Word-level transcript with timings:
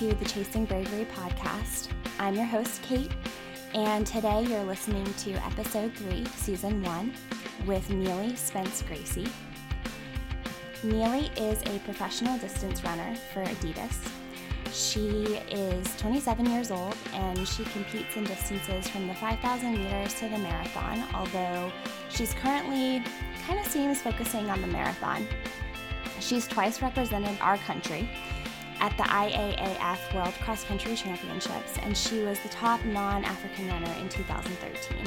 to 0.00 0.14
the 0.14 0.24
Chasing 0.24 0.64
Bravery 0.64 1.06
podcast. 1.14 1.88
I'm 2.18 2.34
your 2.34 2.46
host, 2.46 2.80
Kate, 2.80 3.10
and 3.74 4.06
today 4.06 4.44
you're 4.44 4.64
listening 4.64 5.04
to 5.04 5.32
episode 5.44 5.92
three, 5.92 6.24
season 6.36 6.82
one, 6.82 7.12
with 7.66 7.90
Neely 7.90 8.34
Spence 8.34 8.82
Gracey. 8.82 9.28
Neely 10.82 11.30
is 11.36 11.60
a 11.66 11.78
professional 11.80 12.38
distance 12.38 12.82
runner 12.82 13.14
for 13.34 13.44
Adidas. 13.44 14.10
She 14.72 15.34
is 15.50 15.94
27 15.98 16.46
years 16.46 16.70
old 16.70 16.96
and 17.12 17.46
she 17.46 17.64
competes 17.64 18.16
in 18.16 18.24
distances 18.24 18.88
from 18.88 19.06
the 19.06 19.14
5,000 19.16 19.76
meters 19.76 20.14
to 20.14 20.30
the 20.30 20.38
marathon, 20.38 21.04
although 21.12 21.70
she's 22.08 22.32
currently 22.32 23.04
kind 23.46 23.60
of 23.60 23.66
seems 23.66 24.00
focusing 24.00 24.48
on 24.48 24.62
the 24.62 24.66
marathon. 24.68 25.26
She's 26.20 26.48
twice 26.48 26.80
represented 26.80 27.36
our 27.42 27.58
country 27.58 28.08
at 28.80 28.96
the 28.96 29.02
IAAF 29.04 30.14
World 30.14 30.34
Cross 30.42 30.64
Country 30.64 30.94
Championships, 30.94 31.78
and 31.82 31.96
she 31.96 32.22
was 32.22 32.40
the 32.40 32.48
top 32.48 32.84
non 32.86 33.24
African 33.24 33.68
runner 33.68 33.94
in 34.00 34.08
2013. 34.08 34.98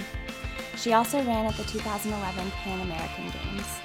She 0.78 0.94
also 0.94 1.24
ran 1.24 1.46
at 1.46 1.56
the 1.56 1.64
2011 1.64 2.52
Pan 2.52 2.82
American 2.82 3.32
Games. 3.32 3.80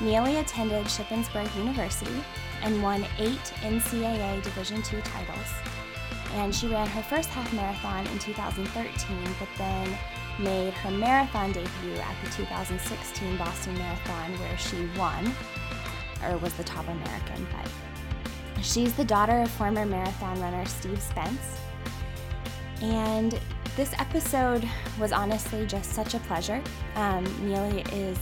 Neely 0.00 0.36
attended 0.38 0.86
Shippensburg 0.86 1.54
University 1.56 2.24
and 2.62 2.82
won 2.82 3.04
eight 3.18 3.52
NCAA 3.60 4.42
Division 4.42 4.78
II 4.78 5.00
titles. 5.02 5.52
And 6.34 6.54
she 6.54 6.68
ran 6.68 6.86
her 6.88 7.02
first 7.02 7.28
half 7.30 7.52
marathon 7.52 8.06
in 8.06 8.18
2013, 8.18 9.34
but 9.38 9.48
then 9.58 9.98
made 10.38 10.72
her 10.74 10.90
marathon 10.90 11.52
debut 11.52 11.96
at 11.96 12.14
the 12.24 12.30
2016 12.30 13.36
Boston 13.36 13.76
Marathon, 13.76 14.38
where 14.38 14.56
she 14.56 14.88
won, 14.96 15.30
or 16.24 16.38
was 16.38 16.54
the 16.54 16.64
top 16.64 16.86
American, 16.88 17.46
but 17.52 17.70
She's 18.62 18.94
the 18.94 19.04
daughter 19.04 19.40
of 19.40 19.50
former 19.50 19.86
marathon 19.86 20.40
runner 20.40 20.64
Steve 20.66 21.00
Spence. 21.00 21.58
And 22.82 23.38
this 23.76 23.92
episode 23.98 24.68
was 24.98 25.12
honestly 25.12 25.66
just 25.66 25.92
such 25.92 26.14
a 26.14 26.18
pleasure. 26.20 26.62
Um, 26.94 27.24
Neely 27.46 27.82
is 27.92 28.18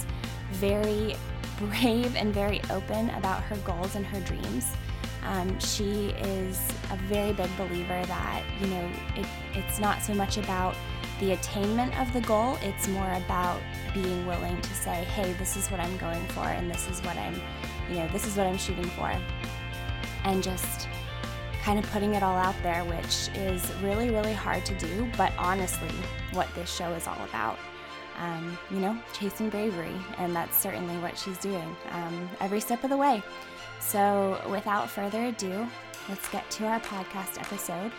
very 0.53 1.17
brave 1.59 2.15
and 2.17 2.33
very 2.33 2.61
open 2.71 3.11
about 3.11 3.43
her 3.45 3.57
goals 3.59 3.97
and 3.97 4.07
her 4.07 4.21
dreams. 4.21 4.67
Um, 5.25 5.59
she 5.59 6.11
is 6.11 6.61
a 6.91 6.97
very 7.09 7.33
big 7.33 7.55
believer 7.57 8.05
that, 8.07 8.43
you 8.61 8.69
know, 8.69 8.91
it, 9.17 9.27
it's 9.55 9.79
not 9.79 10.03
so 10.03 10.15
much 10.15 10.39
about 10.39 10.77
the 11.19 11.33
attainment 11.33 11.99
of 12.01 12.13
the 12.13 12.21
goal, 12.21 12.57
it's 12.63 12.87
more 12.87 13.13
about 13.15 13.61
being 13.93 14.25
willing 14.25 14.59
to 14.61 14.75
say, 14.75 15.03
hey, 15.05 15.33
this 15.33 15.57
is 15.57 15.69
what 15.69 15.81
I'm 15.81 15.97
going 15.97 16.25
for, 16.29 16.45
and 16.45 16.71
this 16.71 16.89
is 16.89 17.03
what 17.03 17.17
I'm, 17.17 17.35
you 17.91 17.97
know, 17.97 18.09
this 18.09 18.25
is 18.25 18.37
what 18.37 18.47
I'm 18.47 18.57
shooting 18.57 18.85
for 18.91 19.13
and 20.29 20.43
just 20.43 20.89
kind 21.63 21.79
of 21.79 21.91
putting 21.91 22.15
it 22.15 22.23
all 22.23 22.37
out 22.37 22.55
there, 22.63 22.85
which 22.85 23.29
is 23.35 23.73
really, 23.83 24.11
really 24.11 24.33
hard 24.33 24.65
to 24.67 24.75
do, 24.79 25.11
but 25.17 25.33
honestly, 25.39 25.91
what 26.33 26.49
this 26.55 26.73
show 26.73 26.93
is 26.93 27.07
all 27.07 27.23
about. 27.25 27.59
Um, 28.19 28.59
you 28.71 28.79
know, 28.81 28.99
chasing 29.13 29.49
bravery, 29.49 29.95
and 30.19 30.35
that's 30.35 30.57
certainly 30.57 30.97
what 30.97 31.17
she's 31.17 31.39
doing 31.39 31.77
um, 31.91 32.29
every 32.41 32.61
step 32.61 32.83
of 32.85 32.91
the 32.91 32.97
way. 32.97 33.23
So, 33.81 34.43
without 34.51 34.91
further 34.91 35.27
ado, 35.27 35.69
let's 36.09 36.29
get 36.31 36.49
to 36.53 36.67
our 36.67 36.81
podcast 36.81 37.41
episode. 37.41 37.93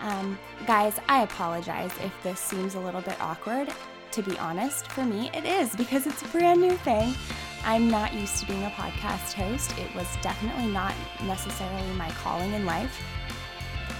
Um, 0.00 0.38
guys, 0.66 0.98
I 1.08 1.22
apologize 1.22 1.92
if 2.02 2.12
this 2.22 2.38
seems 2.38 2.74
a 2.74 2.80
little 2.80 3.00
bit 3.00 3.18
awkward. 3.20 3.72
To 4.10 4.22
be 4.22 4.38
honest, 4.38 4.92
for 4.92 5.04
me, 5.04 5.30
it 5.32 5.44
is 5.44 5.74
because 5.74 6.06
it's 6.06 6.22
a 6.22 6.28
brand 6.28 6.60
new 6.60 6.76
thing. 6.78 7.14
I'm 7.64 7.88
not 7.90 8.12
used 8.12 8.38
to 8.38 8.46
being 8.46 8.62
a 8.64 8.70
podcast 8.70 9.32
host. 9.32 9.76
It 9.78 9.92
was 9.94 10.06
definitely 10.22 10.66
not 10.66 10.94
necessarily 11.24 11.90
my 11.92 12.10
calling 12.10 12.52
in 12.52 12.66
life. 12.66 13.02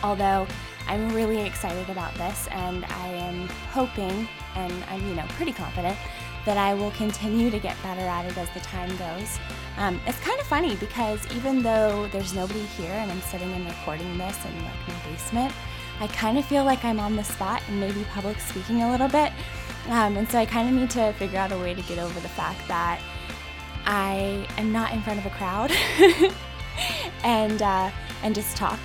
Although 0.02 0.46
I'm 0.86 1.14
really 1.14 1.40
excited 1.40 1.88
about 1.88 2.14
this 2.14 2.46
and 2.50 2.84
I 2.84 3.08
am 3.08 3.48
hoping 3.72 4.28
and 4.54 4.84
I'm 4.90 5.06
you 5.08 5.14
know 5.14 5.24
pretty 5.30 5.52
confident 5.52 5.96
that 6.44 6.58
I 6.58 6.74
will 6.74 6.90
continue 6.90 7.50
to 7.50 7.58
get 7.58 7.74
better 7.82 8.02
at 8.02 8.26
it 8.26 8.36
as 8.36 8.50
the 8.50 8.60
time 8.60 8.94
goes. 8.96 9.38
Um, 9.78 9.98
it's 10.06 10.20
kind 10.20 10.38
of 10.38 10.46
funny 10.46 10.76
because 10.76 11.26
even 11.34 11.62
though 11.62 12.06
there's 12.08 12.34
nobody 12.34 12.60
here 12.60 12.92
and 12.92 13.10
I'm 13.10 13.20
sitting 13.22 13.50
and 13.52 13.64
recording 13.64 14.18
this 14.18 14.44
in 14.44 14.54
like 14.62 14.88
my 14.88 15.10
basement, 15.10 15.54
I 16.00 16.06
kind 16.08 16.36
of 16.36 16.44
feel 16.44 16.64
like 16.64 16.84
I'm 16.84 17.00
on 17.00 17.16
the 17.16 17.24
spot 17.24 17.62
and 17.68 17.80
maybe 17.80 18.04
public 18.12 18.38
speaking 18.40 18.82
a 18.82 18.90
little 18.90 19.08
bit. 19.08 19.32
Um, 19.88 20.16
and 20.16 20.28
so 20.28 20.38
I 20.38 20.44
kind 20.44 20.68
of 20.68 20.74
need 20.74 20.90
to 20.90 21.12
figure 21.14 21.38
out 21.38 21.52
a 21.52 21.58
way 21.58 21.72
to 21.72 21.82
get 21.82 21.98
over 21.98 22.20
the 22.20 22.28
fact 22.28 22.66
that 22.68 23.00
I 23.86 24.46
am 24.56 24.72
not 24.72 24.92
in 24.92 25.02
front 25.02 25.18
of 25.18 25.26
a 25.26 25.30
crowd 25.30 25.70
and 27.24 27.60
uh, 27.62 27.90
and 28.22 28.34
just 28.34 28.56
talk. 28.56 28.78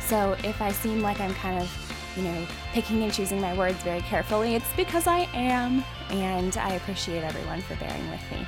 So 0.00 0.36
if 0.44 0.60
I 0.60 0.70
seem 0.72 1.00
like 1.00 1.18
I'm 1.20 1.34
kind 1.34 1.60
of, 1.60 2.14
you 2.16 2.22
know, 2.22 2.46
picking 2.72 3.02
and 3.02 3.12
choosing 3.12 3.40
my 3.40 3.56
words 3.56 3.82
very 3.82 4.02
carefully, 4.02 4.54
it's 4.54 4.72
because 4.76 5.06
I 5.06 5.28
am, 5.32 5.82
and 6.10 6.56
I 6.58 6.74
appreciate 6.74 7.24
everyone 7.24 7.62
for 7.62 7.74
bearing 7.76 8.10
with 8.10 8.20
me. 8.30 8.46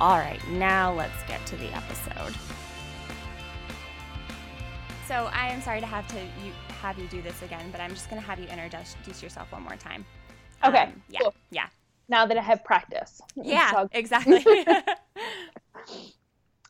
All 0.00 0.16
right, 0.16 0.40
now 0.48 0.92
let's 0.94 1.22
get 1.28 1.44
to 1.46 1.56
the 1.56 1.72
episode. 1.74 2.34
So 5.06 5.28
I 5.34 5.48
am 5.48 5.60
sorry 5.60 5.80
to 5.80 5.86
have 5.86 6.08
to 6.08 6.18
you, 6.18 6.52
have 6.80 6.98
you 6.98 7.06
do 7.08 7.20
this 7.20 7.42
again, 7.42 7.66
but 7.70 7.80
I'm 7.80 7.90
just 7.90 8.08
going 8.08 8.20
to 8.20 8.26
have 8.26 8.40
you 8.40 8.46
introduce 8.46 9.22
yourself 9.22 9.52
one 9.52 9.62
more 9.62 9.76
time. 9.76 10.06
Okay. 10.64 10.84
Um, 10.84 11.02
yeah. 11.10 11.20
Cool. 11.20 11.34
Yeah 11.50 11.66
now 12.08 12.26
that 12.26 12.36
I 12.36 12.42
have 12.42 12.64
practice. 12.64 13.20
Yeah, 13.36 13.70
so, 13.70 13.88
exactly. 13.92 14.44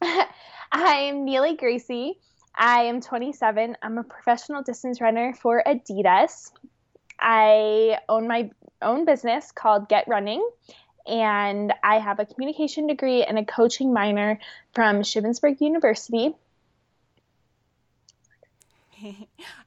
I'm 0.73 1.25
Neely 1.25 1.57
Gracey. 1.57 2.13
I 2.57 2.83
am 2.83 3.01
27. 3.01 3.77
I'm 3.83 3.99
a 3.99 4.05
professional 4.05 4.63
distance 4.63 5.01
runner 5.01 5.35
for 5.35 5.63
Adidas. 5.67 6.53
I 7.19 7.99
own 8.09 8.29
my 8.29 8.51
own 8.83 9.05
business 9.05 9.51
called 9.53 9.89
Get 9.89 10.07
Running, 10.07 10.47
and 11.07 11.73
I 11.83 11.99
have 11.99 12.21
a 12.21 12.27
communication 12.27 12.87
degree 12.87 13.25
and 13.25 13.39
a 13.39 13.45
coaching 13.45 13.93
minor 13.93 14.39
from 14.75 15.03
Shippensburg 15.03 15.61
University. 15.61 16.35
All 19.05 19.13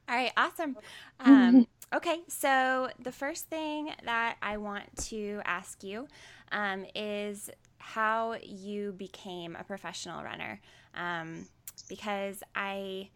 right, 0.08 0.32
awesome. 0.36 0.76
Um, 1.20 1.66
Okay, 1.94 2.20
so 2.28 2.90
the 3.02 3.12
first 3.12 3.46
thing 3.48 3.92
that 4.04 4.36
I 4.42 4.58
want 4.58 4.84
to 5.06 5.40
ask 5.46 5.82
you 5.82 6.06
um, 6.52 6.84
is 6.94 7.48
how 7.78 8.36
you 8.42 8.92
became 8.92 9.56
a 9.56 9.64
professional 9.64 10.22
runner. 10.22 10.60
Um, 10.94 11.46
because 11.88 12.42
I 12.54 13.08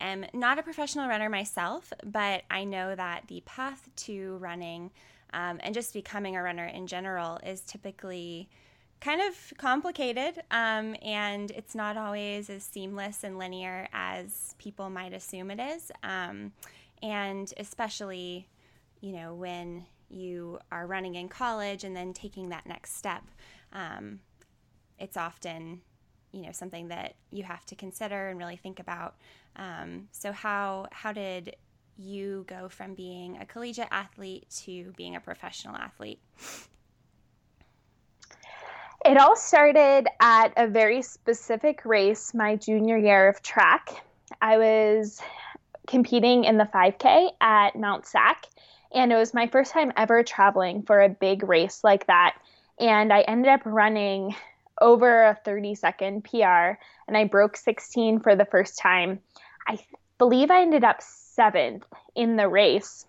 am 0.00 0.26
not 0.34 0.58
a 0.58 0.62
professional 0.62 1.08
runner 1.08 1.30
myself, 1.30 1.94
but 2.04 2.42
I 2.50 2.64
know 2.64 2.94
that 2.94 3.24
the 3.28 3.42
path 3.46 3.88
to 3.96 4.36
running 4.36 4.90
um, 5.32 5.58
and 5.62 5.74
just 5.74 5.94
becoming 5.94 6.36
a 6.36 6.42
runner 6.42 6.66
in 6.66 6.86
general 6.86 7.38
is 7.44 7.60
typically 7.62 8.50
kind 9.00 9.22
of 9.22 9.54
complicated 9.58 10.42
um, 10.50 10.96
and 11.02 11.50
it's 11.50 11.74
not 11.74 11.96
always 11.96 12.48
as 12.48 12.64
seamless 12.64 13.24
and 13.24 13.38
linear 13.38 13.88
as 13.92 14.54
people 14.58 14.90
might 14.90 15.12
assume 15.12 15.50
it 15.50 15.60
is. 15.60 15.90
Um, 16.02 16.52
and 17.04 17.52
especially, 17.58 18.48
you 19.00 19.12
know, 19.12 19.34
when 19.34 19.84
you 20.08 20.58
are 20.72 20.86
running 20.86 21.16
in 21.16 21.28
college 21.28 21.84
and 21.84 21.94
then 21.94 22.14
taking 22.14 22.48
that 22.48 22.66
next 22.66 22.96
step, 22.96 23.22
um, 23.74 24.20
it's 24.98 25.18
often, 25.18 25.82
you 26.32 26.40
know, 26.40 26.52
something 26.52 26.88
that 26.88 27.14
you 27.30 27.44
have 27.44 27.64
to 27.66 27.74
consider 27.74 28.28
and 28.28 28.38
really 28.38 28.56
think 28.56 28.80
about. 28.80 29.16
Um, 29.56 30.08
so 30.12 30.32
how 30.32 30.86
how 30.92 31.12
did 31.12 31.56
you 31.98 32.44
go 32.48 32.70
from 32.70 32.94
being 32.94 33.36
a 33.36 33.44
collegiate 33.44 33.88
athlete 33.90 34.48
to 34.64 34.92
being 34.96 35.14
a 35.14 35.20
professional 35.20 35.76
athlete? 35.76 36.20
It 39.04 39.18
all 39.18 39.36
started 39.36 40.06
at 40.20 40.54
a 40.56 40.66
very 40.66 41.02
specific 41.02 41.84
race 41.84 42.32
my 42.32 42.56
junior 42.56 42.96
year 42.96 43.28
of 43.28 43.42
track. 43.42 44.02
I 44.40 44.56
was 44.56 45.20
competing 45.86 46.44
in 46.44 46.58
the 46.58 46.68
5K 46.72 47.30
at 47.40 47.76
Mount 47.76 48.06
Sac. 48.06 48.46
And 48.94 49.12
it 49.12 49.16
was 49.16 49.34
my 49.34 49.48
first 49.48 49.72
time 49.72 49.92
ever 49.96 50.22
traveling 50.22 50.82
for 50.82 51.02
a 51.02 51.08
big 51.08 51.42
race 51.42 51.82
like 51.82 52.06
that. 52.06 52.36
And 52.78 53.12
I 53.12 53.20
ended 53.22 53.50
up 53.50 53.62
running 53.64 54.34
over 54.80 55.24
a 55.24 55.38
30 55.44 55.74
second 55.74 56.24
PR 56.24 56.78
and 57.06 57.16
I 57.16 57.24
broke 57.24 57.56
16 57.56 58.20
for 58.20 58.36
the 58.36 58.44
first 58.44 58.78
time. 58.78 59.20
I 59.66 59.78
believe 60.18 60.50
I 60.50 60.62
ended 60.62 60.84
up 60.84 61.02
seventh 61.02 61.84
in 62.14 62.36
the 62.36 62.48
race 62.48 63.06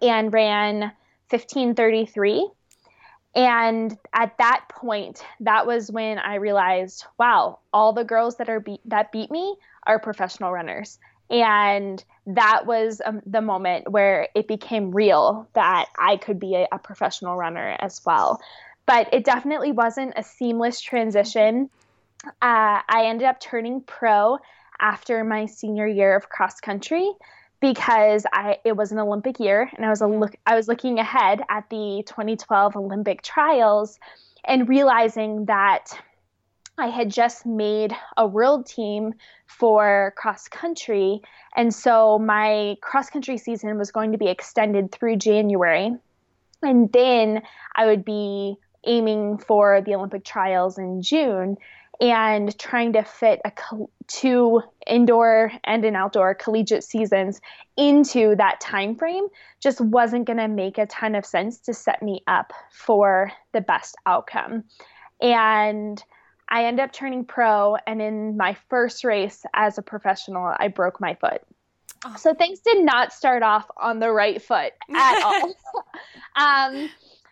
and 0.00 0.32
ran 0.32 0.92
1533. 1.30 2.48
And 3.34 3.96
at 4.12 4.36
that 4.38 4.66
point, 4.68 5.24
that 5.40 5.66
was 5.66 5.90
when 5.90 6.18
I 6.18 6.34
realized, 6.34 7.06
wow, 7.18 7.60
all 7.72 7.94
the 7.94 8.04
girls 8.04 8.36
that 8.36 8.50
are 8.50 8.60
be- 8.60 8.80
that 8.84 9.10
beat 9.10 9.30
me 9.30 9.56
are 9.86 9.98
professional 9.98 10.52
runners. 10.52 10.98
And 11.30 12.02
that 12.26 12.66
was 12.66 13.00
um, 13.04 13.22
the 13.26 13.40
moment 13.40 13.90
where 13.90 14.28
it 14.34 14.46
became 14.46 14.92
real 14.92 15.48
that 15.54 15.86
I 15.98 16.16
could 16.16 16.38
be 16.38 16.54
a, 16.54 16.68
a 16.70 16.78
professional 16.78 17.36
runner 17.36 17.76
as 17.80 18.00
well. 18.04 18.40
But 18.86 19.12
it 19.12 19.24
definitely 19.24 19.72
wasn't 19.72 20.14
a 20.16 20.22
seamless 20.22 20.80
transition. 20.80 21.70
Uh, 22.24 22.82
I 22.88 23.06
ended 23.06 23.26
up 23.26 23.40
turning 23.40 23.80
pro 23.80 24.38
after 24.80 25.24
my 25.24 25.46
senior 25.46 25.86
year 25.86 26.16
of 26.16 26.28
cross 26.28 26.60
country 26.60 27.10
because 27.60 28.26
I 28.32 28.58
it 28.64 28.76
was 28.76 28.92
an 28.92 28.98
Olympic 28.98 29.38
year 29.38 29.70
and 29.74 29.86
I 29.86 29.88
was 29.88 30.00
a 30.00 30.06
look 30.06 30.34
I 30.44 30.56
was 30.56 30.68
looking 30.68 30.98
ahead 30.98 31.40
at 31.48 31.70
the 31.70 32.02
2012 32.06 32.76
Olympic 32.76 33.22
trials 33.22 33.98
and 34.44 34.68
realizing 34.68 35.46
that 35.46 35.96
I 36.82 36.88
had 36.88 37.12
just 37.12 37.46
made 37.46 37.94
a 38.16 38.26
world 38.26 38.66
team 38.66 39.14
for 39.46 40.12
cross 40.16 40.48
country. 40.48 41.22
And 41.54 41.72
so 41.72 42.18
my 42.18 42.74
cross 42.82 43.08
country 43.08 43.38
season 43.38 43.78
was 43.78 43.92
going 43.92 44.10
to 44.10 44.18
be 44.18 44.26
extended 44.26 44.90
through 44.90 45.18
January. 45.18 45.94
And 46.60 46.92
then 46.92 47.42
I 47.76 47.86
would 47.86 48.04
be 48.04 48.56
aiming 48.84 49.38
for 49.38 49.80
the 49.80 49.94
Olympic 49.94 50.24
trials 50.24 50.76
in 50.76 51.02
June 51.02 51.56
and 52.00 52.58
trying 52.58 52.94
to 52.94 53.04
fit 53.04 53.40
a 53.44 53.52
two 54.08 54.60
indoor 54.84 55.52
and 55.62 55.84
an 55.84 55.94
outdoor 55.94 56.34
collegiate 56.34 56.82
seasons 56.82 57.40
into 57.76 58.34
that 58.38 58.60
time 58.60 58.96
frame 58.96 59.28
just 59.60 59.80
wasn't 59.80 60.26
going 60.26 60.38
to 60.38 60.48
make 60.48 60.78
a 60.78 60.86
ton 60.86 61.14
of 61.14 61.24
sense 61.24 61.60
to 61.60 61.74
set 61.74 62.02
me 62.02 62.24
up 62.26 62.52
for 62.72 63.30
the 63.52 63.60
best 63.60 63.94
outcome. 64.04 64.64
And 65.20 66.02
i 66.52 66.64
ended 66.64 66.84
up 66.84 66.92
turning 66.92 67.24
pro 67.24 67.76
and 67.86 68.00
in 68.00 68.36
my 68.36 68.56
first 68.70 69.02
race 69.02 69.44
as 69.54 69.78
a 69.78 69.82
professional 69.82 70.54
i 70.58 70.68
broke 70.68 71.00
my 71.00 71.14
foot 71.14 71.42
oh. 72.04 72.14
so 72.16 72.32
things 72.32 72.60
did 72.60 72.84
not 72.84 73.12
start 73.12 73.42
off 73.42 73.68
on 73.76 73.98
the 73.98 74.10
right 74.10 74.40
foot 74.40 74.72
at 74.94 75.22
all 75.24 75.54
um, 76.36 76.88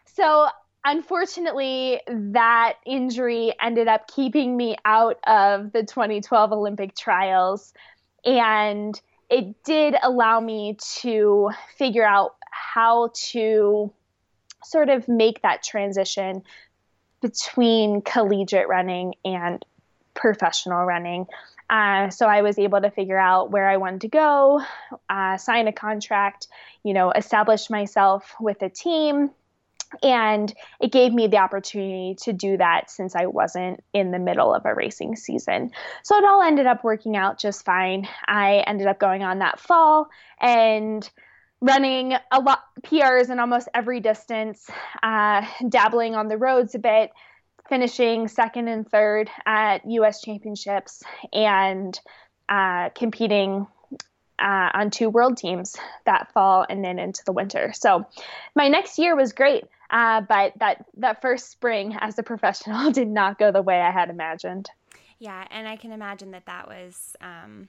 so 0.06 0.49
unfortunately, 0.84 2.00
that 2.08 2.75
injury 2.87 3.55
ended 3.61 3.88
up 3.88 4.08
keeping 4.08 4.56
me 4.56 4.76
out 4.84 5.19
of 5.26 5.73
the 5.73 5.82
2012 5.82 6.52
Olympic 6.52 6.96
trials. 6.96 7.73
And 8.25 9.00
it 9.28 9.62
did 9.64 9.94
allow 10.02 10.40
me 10.40 10.76
to 11.00 11.50
figure 11.76 12.05
out 12.05 12.34
how 12.50 13.11
to 13.14 13.93
sort 14.64 14.88
of 14.88 15.08
make 15.08 15.43
that 15.43 15.62
transition 15.62 16.43
between 17.20 18.02
collegiate 18.02 18.69
running 18.69 19.14
and 19.25 19.64
professional 20.14 20.84
running. 20.84 21.26
Uh, 21.69 22.11
so 22.11 22.26
I 22.26 22.43
was 22.43 22.58
able 22.58 22.81
to 22.81 22.90
figure 22.90 23.19
out 23.19 23.52
where 23.52 23.69
I 23.69 23.76
wanted 23.76 24.00
to 24.02 24.08
go, 24.08 24.61
uh, 25.08 25.37
sign 25.37 25.69
a 25.69 25.72
contract, 25.72 26.49
you 26.82 26.93
know, 26.93 27.12
establish 27.12 27.70
myself 27.70 28.34
with 28.40 28.61
a 28.62 28.69
team, 28.69 29.31
and 30.02 30.52
it 30.81 30.93
gave 30.93 31.12
me 31.12 31.26
the 31.26 31.38
opportunity 31.38 32.17
to 32.22 32.32
do 32.32 32.56
that 32.56 32.90
since 32.90 33.14
I 33.17 33.26
wasn't 33.26 33.82
in 33.93 34.11
the 34.11 34.19
middle 34.19 34.55
of 34.55 34.64
a 34.64 34.75
racing 34.75 35.16
season. 35.16 35.73
So 36.05 36.16
it 36.16 36.25
all 36.25 36.43
ended 36.43 36.66
up 36.66 36.84
working 36.84 37.16
out 37.16 37.38
just 37.38 37.64
fine. 37.64 38.08
I 38.26 38.64
ended 38.66 38.87
up 38.87 38.99
going 38.99 39.23
on 39.23 39.40
that 39.40 39.58
fall 39.58 40.08
and 40.40 41.08
running 41.60 42.14
a 42.30 42.40
lot 42.40 42.62
PRs 42.82 43.30
in 43.30 43.38
almost 43.38 43.68
every 43.74 44.00
distance, 44.00 44.68
uh, 45.02 45.46
dabbling 45.68 46.14
on 46.14 46.28
the 46.28 46.36
roads 46.36 46.74
a 46.74 46.78
bit, 46.78 47.10
finishing 47.68 48.28
second 48.28 48.68
and 48.68 48.88
third 48.90 49.30
at 49.46 49.84
U.S. 49.86 50.22
championships, 50.22 51.02
and 51.32 51.98
uh, 52.48 52.88
competing 52.90 53.66
uh, 54.38 54.70
on 54.72 54.90
two 54.90 55.10
world 55.10 55.36
teams 55.36 55.76
that 56.06 56.32
fall 56.32 56.64
and 56.68 56.82
then 56.84 56.98
into 56.98 57.22
the 57.24 57.32
winter. 57.32 57.72
So 57.74 58.06
my 58.54 58.68
next 58.68 58.98
year 58.98 59.14
was 59.14 59.32
great. 59.32 59.64
Uh, 59.90 60.20
but 60.20 60.52
that 60.60 60.84
that 60.98 61.20
first 61.20 61.50
spring 61.50 61.96
as 61.98 62.16
a 62.18 62.22
professional 62.22 62.90
did 62.92 63.08
not 63.08 63.38
go 63.38 63.50
the 63.50 63.62
way 63.62 63.80
I 63.80 63.90
had 63.90 64.08
imagined. 64.08 64.70
Yeah, 65.18 65.44
and 65.50 65.68
I 65.68 65.76
can 65.76 65.92
imagine 65.92 66.30
that 66.30 66.46
that 66.46 66.66
was, 66.66 67.16
um, 67.20 67.68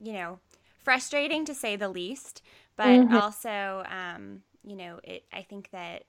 you 0.00 0.12
know, 0.12 0.40
frustrating 0.82 1.44
to 1.46 1.54
say 1.54 1.76
the 1.76 1.88
least, 1.88 2.42
but 2.76 2.86
mm-hmm. 2.86 3.16
also, 3.16 3.84
um, 3.88 4.42
you 4.64 4.76
know, 4.76 5.00
it. 5.04 5.24
I 5.32 5.42
think 5.42 5.70
that 5.70 6.04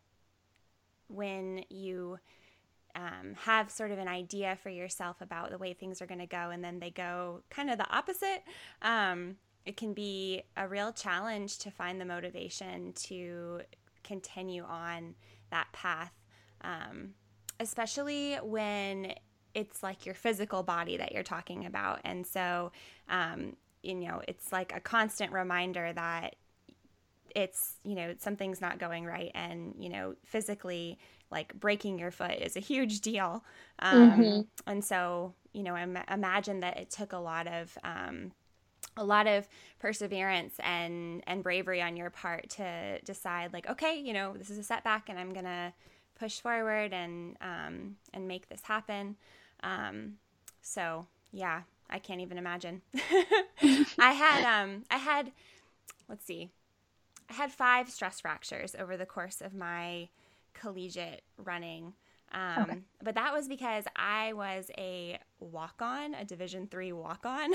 when 1.08 1.64
you 1.70 2.20
um, 2.96 3.36
have 3.46 3.72
sort 3.72 3.92
of 3.92 4.00
an 4.00 4.08
idea 4.08 4.58
for 4.62 4.70
yourself 4.70 5.22
about 5.22 5.52
the 5.52 5.58
way 5.58 5.74
things 5.74 6.02
are 6.02 6.06
going 6.06 6.20
to 6.20 6.28
go, 6.28 6.50
and 6.52 6.64
then 6.64 6.80
they 6.80 6.92
go 6.92 7.44
kind 7.50 7.70
of 7.70 7.78
the 7.78 7.90
opposite. 7.90 8.44
Um, 8.82 9.36
it 9.66 9.78
can 9.78 9.94
be 9.94 10.44
a 10.58 10.68
real 10.68 10.92
challenge 10.92 11.58
to 11.60 11.72
find 11.72 12.00
the 12.00 12.06
motivation 12.06 12.94
to 12.94 13.62
continue 14.04 14.64
on 14.64 15.16
that 15.52 15.68
path, 15.72 16.12
um, 16.62 17.14
especially 17.60 18.36
when 18.44 19.14
it's 19.54 19.84
like 19.84 20.06
your 20.06 20.16
physical 20.16 20.64
body 20.64 20.98
that 20.98 21.12
you're 21.12 21.24
talking 21.24 21.66
about. 21.66 22.02
And 22.04 22.26
so, 22.26 22.72
um, 23.08 23.56
you 23.84 23.96
know, 23.96 24.22
it's 24.28 24.52
like 24.52 24.76
a 24.76 24.80
constant 24.80 25.32
reminder 25.32 25.92
that 25.94 26.36
it's, 27.36 27.76
you 27.84 27.96
know, 27.96 28.14
something's 28.20 28.62
not 28.62 28.80
going 28.80 29.06
right. 29.06 29.32
And, 29.34 29.76
you 29.78 29.90
know, 29.90 30.16
physically, 30.24 30.98
like 31.32 31.54
breaking 31.54 31.98
your 31.98 32.12
foot 32.12 32.34
is 32.40 32.56
a 32.56 32.60
huge 32.60 33.02
deal. 33.02 33.44
Um, 33.80 34.12
mm-hmm. 34.12 34.42
And 34.68 34.84
so, 34.84 35.34
you 35.52 35.64
know, 35.64 35.76
Im- 35.76 35.98
imagine 36.12 36.60
that 36.62 36.78
it 36.78 36.90
took 36.90 37.12
a 37.14 37.18
lot 37.18 37.48
of, 37.48 37.78
um, 37.84 38.32
a 38.96 39.04
lot 39.04 39.26
of 39.26 39.48
perseverance 39.80 40.54
and 40.60 41.24
and 41.26 41.42
bravery 41.42 41.82
on 41.82 41.98
your 41.98 42.10
part 42.10 42.50
to 42.50 43.00
decide 43.06 43.52
like 43.52 43.68
okay 43.68 44.00
you 44.00 44.14
know 44.14 44.34
this 44.38 44.50
is 44.52 44.58
a 44.60 44.64
setback 44.64 45.10
and 45.10 45.18
i'm 45.18 45.34
gonna 45.34 45.74
push 46.16 46.40
forward 46.40 46.94
and 46.94 47.36
um, 47.42 47.96
and 48.14 48.28
make 48.28 48.48
this 48.50 48.62
happen 48.62 49.16
um, 49.64 50.14
so 50.62 51.08
yeah 51.32 51.62
i 51.94 52.00
can't 52.00 52.20
even 52.20 52.38
imagine. 52.38 52.82
I 54.00 54.12
had 54.12 54.44
um 54.64 54.84
i 54.92 54.98
had 54.98 55.32
let's 56.10 56.26
see 56.26 56.50
i 57.30 57.34
had 57.34 57.52
five 57.52 57.90
stress 57.90 58.20
fractures 58.20 58.76
over 58.78 58.98
the 58.98 59.06
course 59.06 59.40
of 59.40 59.54
my 59.54 60.10
collegiate 60.54 61.24
running. 61.38 61.94
Um, 62.32 62.64
okay. 62.64 62.80
But 63.04 63.16
that 63.16 63.32
was 63.32 63.48
because 63.48 63.84
I 63.96 64.34
was 64.34 64.72
a 64.78 65.20
walk 65.40 65.82
on, 65.82 66.16
a 66.16 66.26
Division 66.26 66.68
three 66.68 66.92
walk 66.92 67.26
on, 67.26 67.52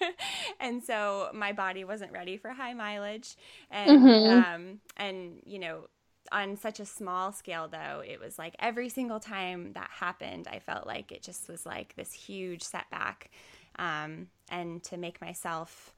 and 0.60 0.82
so 0.82 1.30
my 1.34 1.52
body 1.52 1.82
wasn't 1.82 2.12
ready 2.12 2.36
for 2.36 2.50
high 2.50 2.74
mileage, 2.74 3.36
and 3.70 4.00
mm-hmm. 4.00 4.54
um, 4.54 4.80
and 4.96 5.40
you 5.44 5.58
know 5.58 5.88
on 6.30 6.56
such 6.56 6.78
a 6.78 6.86
small 6.86 7.32
scale 7.32 7.68
though 7.68 8.00
it 8.06 8.20
was 8.20 8.38
like 8.38 8.54
every 8.60 8.88
single 8.88 9.18
time 9.18 9.72
that 9.72 9.90
happened 9.90 10.46
i 10.50 10.58
felt 10.60 10.86
like 10.86 11.10
it 11.10 11.20
just 11.20 11.48
was 11.48 11.66
like 11.66 11.94
this 11.96 12.12
huge 12.12 12.62
setback 12.62 13.28
um, 13.76 14.28
and 14.50 14.82
to 14.84 14.96
make 14.96 15.20
myself 15.20 15.94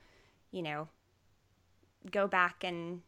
you 0.50 0.62
know 0.62 0.88
go 2.10 2.26
back 2.26 2.64
and 2.64 3.00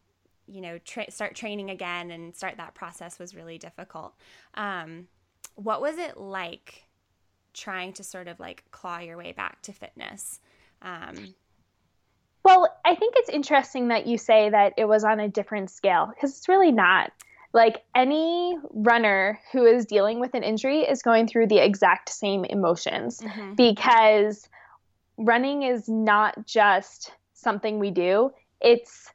you 0.47 0.61
know 0.61 0.79
tra- 0.85 1.11
start 1.11 1.35
training 1.35 1.71
again 1.71 2.11
and 2.11 2.35
start 2.35 2.57
that 2.57 2.75
process 2.75 3.19
was 3.19 3.35
really 3.35 3.59
difficult. 3.59 4.15
Um, 4.55 5.09
what 5.55 5.81
was 5.81 5.99
it 5.99 6.17
like 6.17 6.85
trying 7.55 7.93
to 7.95 8.05
sort 8.05 8.29
of 8.29 8.39
like 8.39 8.65
claw 8.71 8.99
your 8.99 9.17
way 9.17 9.33
back 9.33 9.63
to 9.63 9.73
fitness? 9.73 10.41
Um, 10.83 11.35
well 12.45 12.69
i 12.85 12.95
think 12.95 13.15
it's 13.17 13.31
interesting 13.31 13.89
that 13.89 14.07
you 14.07 14.17
say 14.19 14.51
that 14.51 14.75
it 14.77 14.85
was 14.85 15.03
on 15.03 15.19
a 15.19 15.29
different 15.29 15.69
scale 15.71 16.07
because 16.07 16.37
it's 16.37 16.49
really 16.49 16.71
not. 16.71 17.11
Like 17.53 17.83
any 17.95 18.59
runner 18.71 19.41
who 19.51 19.65
is 19.65 19.87
dealing 19.87 20.21
with 20.21 20.35
an 20.35 20.43
injury 20.43 20.81
is 20.81 21.03
going 21.03 21.27
through 21.27 21.47
the 21.47 21.57
exact 21.57 22.11
same 22.11 22.45
emotions 22.45 23.21
mm-hmm. 23.21 23.55
because 23.55 24.47
running 25.17 25.63
is 25.63 25.89
not 25.89 26.47
just 26.47 27.13
something 27.35 27.79
we 27.79 27.91
do 27.91 28.31
it's 28.61 29.13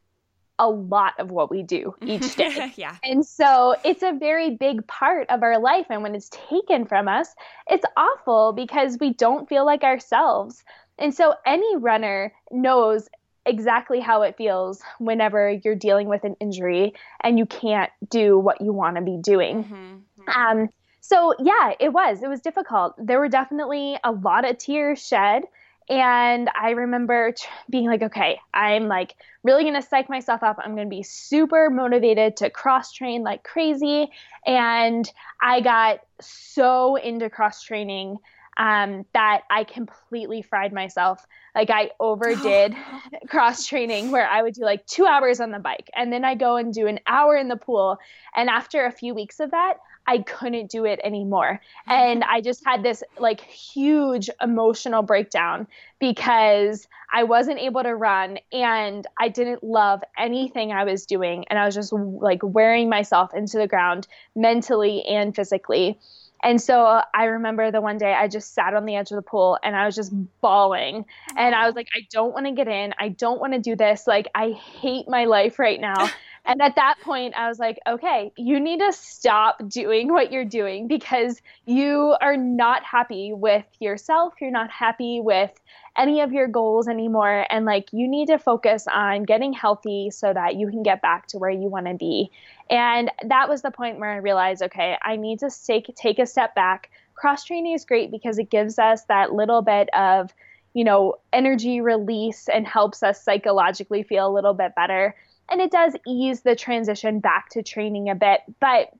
a 0.59 0.69
lot 0.69 1.13
of 1.19 1.31
what 1.31 1.49
we 1.49 1.63
do 1.63 1.95
each 2.05 2.35
day. 2.37 2.71
yeah. 2.75 2.95
And 3.03 3.25
so 3.25 3.75
it's 3.83 4.03
a 4.03 4.13
very 4.13 4.51
big 4.51 4.85
part 4.87 5.29
of 5.29 5.41
our 5.41 5.59
life. 5.59 5.87
And 5.89 6.03
when 6.03 6.13
it's 6.13 6.29
taken 6.29 6.85
from 6.85 7.07
us, 7.07 7.33
it's 7.67 7.85
awful 7.97 8.53
because 8.53 8.97
we 8.99 9.13
don't 9.13 9.49
feel 9.49 9.65
like 9.65 9.83
ourselves. 9.83 10.63
And 10.99 11.13
so 11.13 11.33
any 11.45 11.77
runner 11.77 12.31
knows 12.51 13.09
exactly 13.47 13.99
how 13.99 14.21
it 14.21 14.37
feels 14.37 14.83
whenever 14.99 15.59
you're 15.63 15.73
dealing 15.73 16.07
with 16.07 16.23
an 16.23 16.35
injury 16.39 16.93
and 17.23 17.39
you 17.39 17.47
can't 17.47 17.91
do 18.09 18.37
what 18.37 18.61
you 18.61 18.71
want 18.71 18.97
to 18.97 19.01
be 19.01 19.17
doing. 19.19 19.63
Mm-hmm. 19.63 20.29
Um, 20.29 20.69
so, 20.99 21.33
yeah, 21.39 21.73
it 21.79 21.91
was. 21.91 22.21
It 22.21 22.29
was 22.29 22.39
difficult. 22.39 22.93
There 22.99 23.19
were 23.19 23.29
definitely 23.29 23.97
a 24.03 24.11
lot 24.11 24.47
of 24.47 24.59
tears 24.59 25.05
shed. 25.05 25.45
And 25.89 26.49
I 26.59 26.71
remember 26.71 27.33
being 27.69 27.87
like, 27.87 28.01
okay, 28.01 28.39
I'm 28.53 28.87
like 28.87 29.15
really 29.43 29.63
going 29.63 29.75
to 29.75 29.81
psych 29.81 30.09
myself 30.09 30.43
up. 30.43 30.57
I'm 30.59 30.75
going 30.75 30.87
to 30.87 30.95
be 30.95 31.03
super 31.03 31.69
motivated 31.69 32.37
to 32.37 32.49
cross 32.49 32.93
train 32.93 33.23
like 33.23 33.43
crazy. 33.43 34.09
And 34.45 35.11
I 35.41 35.61
got 35.61 35.99
so 36.21 36.95
into 36.95 37.29
cross 37.29 37.63
training 37.63 38.17
um, 38.57 39.05
that 39.13 39.41
I 39.49 39.63
completely 39.63 40.41
fried 40.41 40.73
myself. 40.73 41.25
Like 41.55 41.69
I 41.69 41.91
overdid 41.99 42.75
cross 43.27 43.65
training 43.65 44.11
where 44.11 44.27
I 44.27 44.41
would 44.41 44.53
do 44.53 44.63
like 44.63 44.85
two 44.85 45.05
hours 45.05 45.39
on 45.39 45.51
the 45.51 45.59
bike 45.59 45.89
and 45.95 46.11
then 46.11 46.23
I 46.23 46.35
go 46.35 46.57
and 46.57 46.73
do 46.73 46.87
an 46.87 46.99
hour 47.07 47.35
in 47.35 47.47
the 47.47 47.57
pool. 47.57 47.97
And 48.35 48.49
after 48.49 48.85
a 48.85 48.91
few 48.91 49.13
weeks 49.13 49.39
of 49.39 49.51
that, 49.51 49.75
I 50.07 50.19
couldn't 50.19 50.69
do 50.69 50.85
it 50.85 50.99
anymore. 51.03 51.61
Mm-hmm. 51.87 51.91
And 51.91 52.23
I 52.23 52.41
just 52.41 52.63
had 52.65 52.83
this 52.83 53.03
like 53.19 53.41
huge 53.41 54.29
emotional 54.41 55.03
breakdown 55.03 55.67
because 55.99 56.87
I 57.13 57.23
wasn't 57.23 57.59
able 57.59 57.83
to 57.83 57.95
run 57.95 58.39
and 58.51 59.05
I 59.19 59.29
didn't 59.29 59.63
love 59.63 60.01
anything 60.17 60.71
I 60.71 60.85
was 60.85 61.05
doing. 61.05 61.45
And 61.49 61.59
I 61.59 61.65
was 61.65 61.75
just 61.75 61.91
like 61.93 62.39
wearing 62.41 62.89
myself 62.89 63.33
into 63.33 63.57
the 63.57 63.67
ground 63.67 64.07
mentally 64.35 65.03
and 65.05 65.35
physically. 65.35 65.99
And 66.43 66.59
so 66.59 67.01
I 67.13 67.25
remember 67.25 67.69
the 67.69 67.81
one 67.81 67.97
day 67.97 68.13
I 68.13 68.27
just 68.27 68.55
sat 68.55 68.73
on 68.73 68.85
the 68.85 68.95
edge 68.95 69.11
of 69.11 69.15
the 69.15 69.21
pool 69.21 69.59
and 69.63 69.75
I 69.75 69.85
was 69.85 69.95
just 69.95 70.11
bawling. 70.41 71.05
And 71.37 71.53
I 71.53 71.67
was 71.67 71.75
like, 71.75 71.87
I 71.95 72.07
don't 72.11 72.33
want 72.33 72.47
to 72.47 72.51
get 72.51 72.67
in. 72.67 72.93
I 72.99 73.09
don't 73.09 73.39
want 73.39 73.53
to 73.53 73.59
do 73.59 73.75
this. 73.75 74.07
Like, 74.07 74.27
I 74.33 74.51
hate 74.51 75.07
my 75.07 75.25
life 75.25 75.59
right 75.59 75.79
now. 75.79 76.09
and 76.43 76.61
at 76.61 76.75
that 76.75 76.95
point, 77.03 77.35
I 77.37 77.47
was 77.47 77.59
like, 77.59 77.77
okay, 77.87 78.31
you 78.35 78.59
need 78.59 78.79
to 78.79 78.91
stop 78.93 79.61
doing 79.67 80.11
what 80.11 80.31
you're 80.31 80.43
doing 80.43 80.87
because 80.87 81.39
you 81.65 82.15
are 82.19 82.35
not 82.35 82.83
happy 82.83 83.31
with 83.31 83.65
yourself. 83.79 84.33
You're 84.41 84.49
not 84.49 84.71
happy 84.71 85.21
with 85.21 85.51
any 85.95 86.21
of 86.21 86.31
your 86.31 86.47
goals 86.47 86.87
anymore. 86.87 87.45
And 87.51 87.65
like, 87.65 87.89
you 87.91 88.07
need 88.07 88.27
to 88.27 88.39
focus 88.39 88.87
on 88.91 89.23
getting 89.23 89.53
healthy 89.53 90.09
so 90.09 90.33
that 90.33 90.55
you 90.55 90.67
can 90.69 90.81
get 90.81 91.01
back 91.01 91.27
to 91.27 91.37
where 91.37 91.51
you 91.51 91.67
want 91.67 91.85
to 91.85 91.93
be. 91.93 92.31
And 92.71 93.11
that 93.27 93.47
was 93.47 93.61
the 93.61 93.71
point 93.71 93.99
where 93.99 94.11
I 94.11 94.17
realized, 94.17 94.63
okay, 94.63 94.97
I 95.03 95.17
need 95.17 95.39
to 95.39 95.51
take, 95.65 95.93
take 95.95 96.17
a 96.17 96.25
step 96.25 96.55
back. 96.55 96.89
Cross 97.13 97.45
training 97.45 97.73
is 97.73 97.85
great 97.85 98.09
because 98.09 98.39
it 98.39 98.49
gives 98.49 98.79
us 98.79 99.03
that 99.05 99.31
little 99.31 99.61
bit 99.61 99.89
of, 99.93 100.33
you 100.73 100.85
know, 100.85 101.15
energy 101.31 101.81
release 101.81 102.49
and 102.49 102.65
helps 102.65 103.03
us 103.03 103.23
psychologically 103.23 104.01
feel 104.01 104.27
a 104.27 104.33
little 104.33 104.55
bit 104.55 104.73
better 104.75 105.13
and 105.51 105.61
it 105.61 105.69
does 105.69 105.95
ease 106.07 106.41
the 106.41 106.55
transition 106.55 107.19
back 107.19 107.49
to 107.49 107.61
training 107.61 108.09
a 108.09 108.15
bit. 108.15 108.39
But 108.59 108.91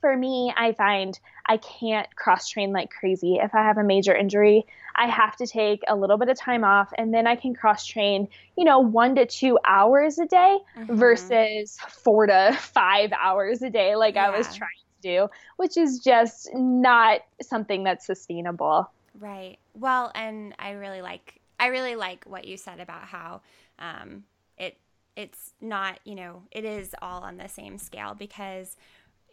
for 0.00 0.16
me, 0.16 0.52
I 0.56 0.72
find 0.72 1.18
I 1.46 1.56
can't 1.56 2.14
cross 2.16 2.48
train 2.48 2.72
like 2.72 2.90
crazy. 2.90 3.36
If 3.36 3.54
I 3.54 3.62
have 3.62 3.78
a 3.78 3.84
major 3.84 4.14
injury, 4.14 4.66
I 4.94 5.06
have 5.06 5.36
to 5.36 5.46
take 5.46 5.82
a 5.88 5.96
little 5.96 6.18
bit 6.18 6.28
of 6.28 6.38
time 6.38 6.64
off 6.64 6.92
and 6.98 7.14
then 7.14 7.26
I 7.26 7.36
can 7.36 7.54
cross 7.54 7.86
train, 7.86 8.28
you 8.56 8.64
know, 8.64 8.80
one 8.80 9.14
to 9.14 9.26
two 9.26 9.58
hours 9.64 10.18
a 10.18 10.26
day 10.26 10.58
mm-hmm. 10.76 10.96
versus 10.96 11.78
four 11.88 12.26
to 12.26 12.56
five 12.60 13.12
hours 13.12 13.62
a 13.62 13.70
day, 13.70 13.96
like 13.96 14.16
yeah. 14.16 14.26
I 14.26 14.36
was 14.36 14.46
trying 14.54 14.70
to 15.02 15.08
do, 15.08 15.28
which 15.56 15.76
is 15.76 16.00
just 16.00 16.50
not 16.54 17.20
something 17.40 17.84
that's 17.84 18.04
sustainable. 18.04 18.90
Right. 19.18 19.58
Well, 19.74 20.10
and 20.14 20.54
I 20.58 20.72
really 20.72 21.00
like 21.00 21.40
I 21.58 21.68
really 21.68 21.96
like 21.96 22.24
what 22.26 22.46
you 22.46 22.56
said 22.56 22.80
about 22.80 23.02
how 23.02 23.40
um, 23.78 24.24
it's 25.16 25.54
not, 25.60 25.98
you 26.04 26.14
know, 26.14 26.42
it 26.50 26.64
is 26.64 26.94
all 27.00 27.22
on 27.22 27.36
the 27.38 27.48
same 27.48 27.78
scale 27.78 28.14
because, 28.14 28.76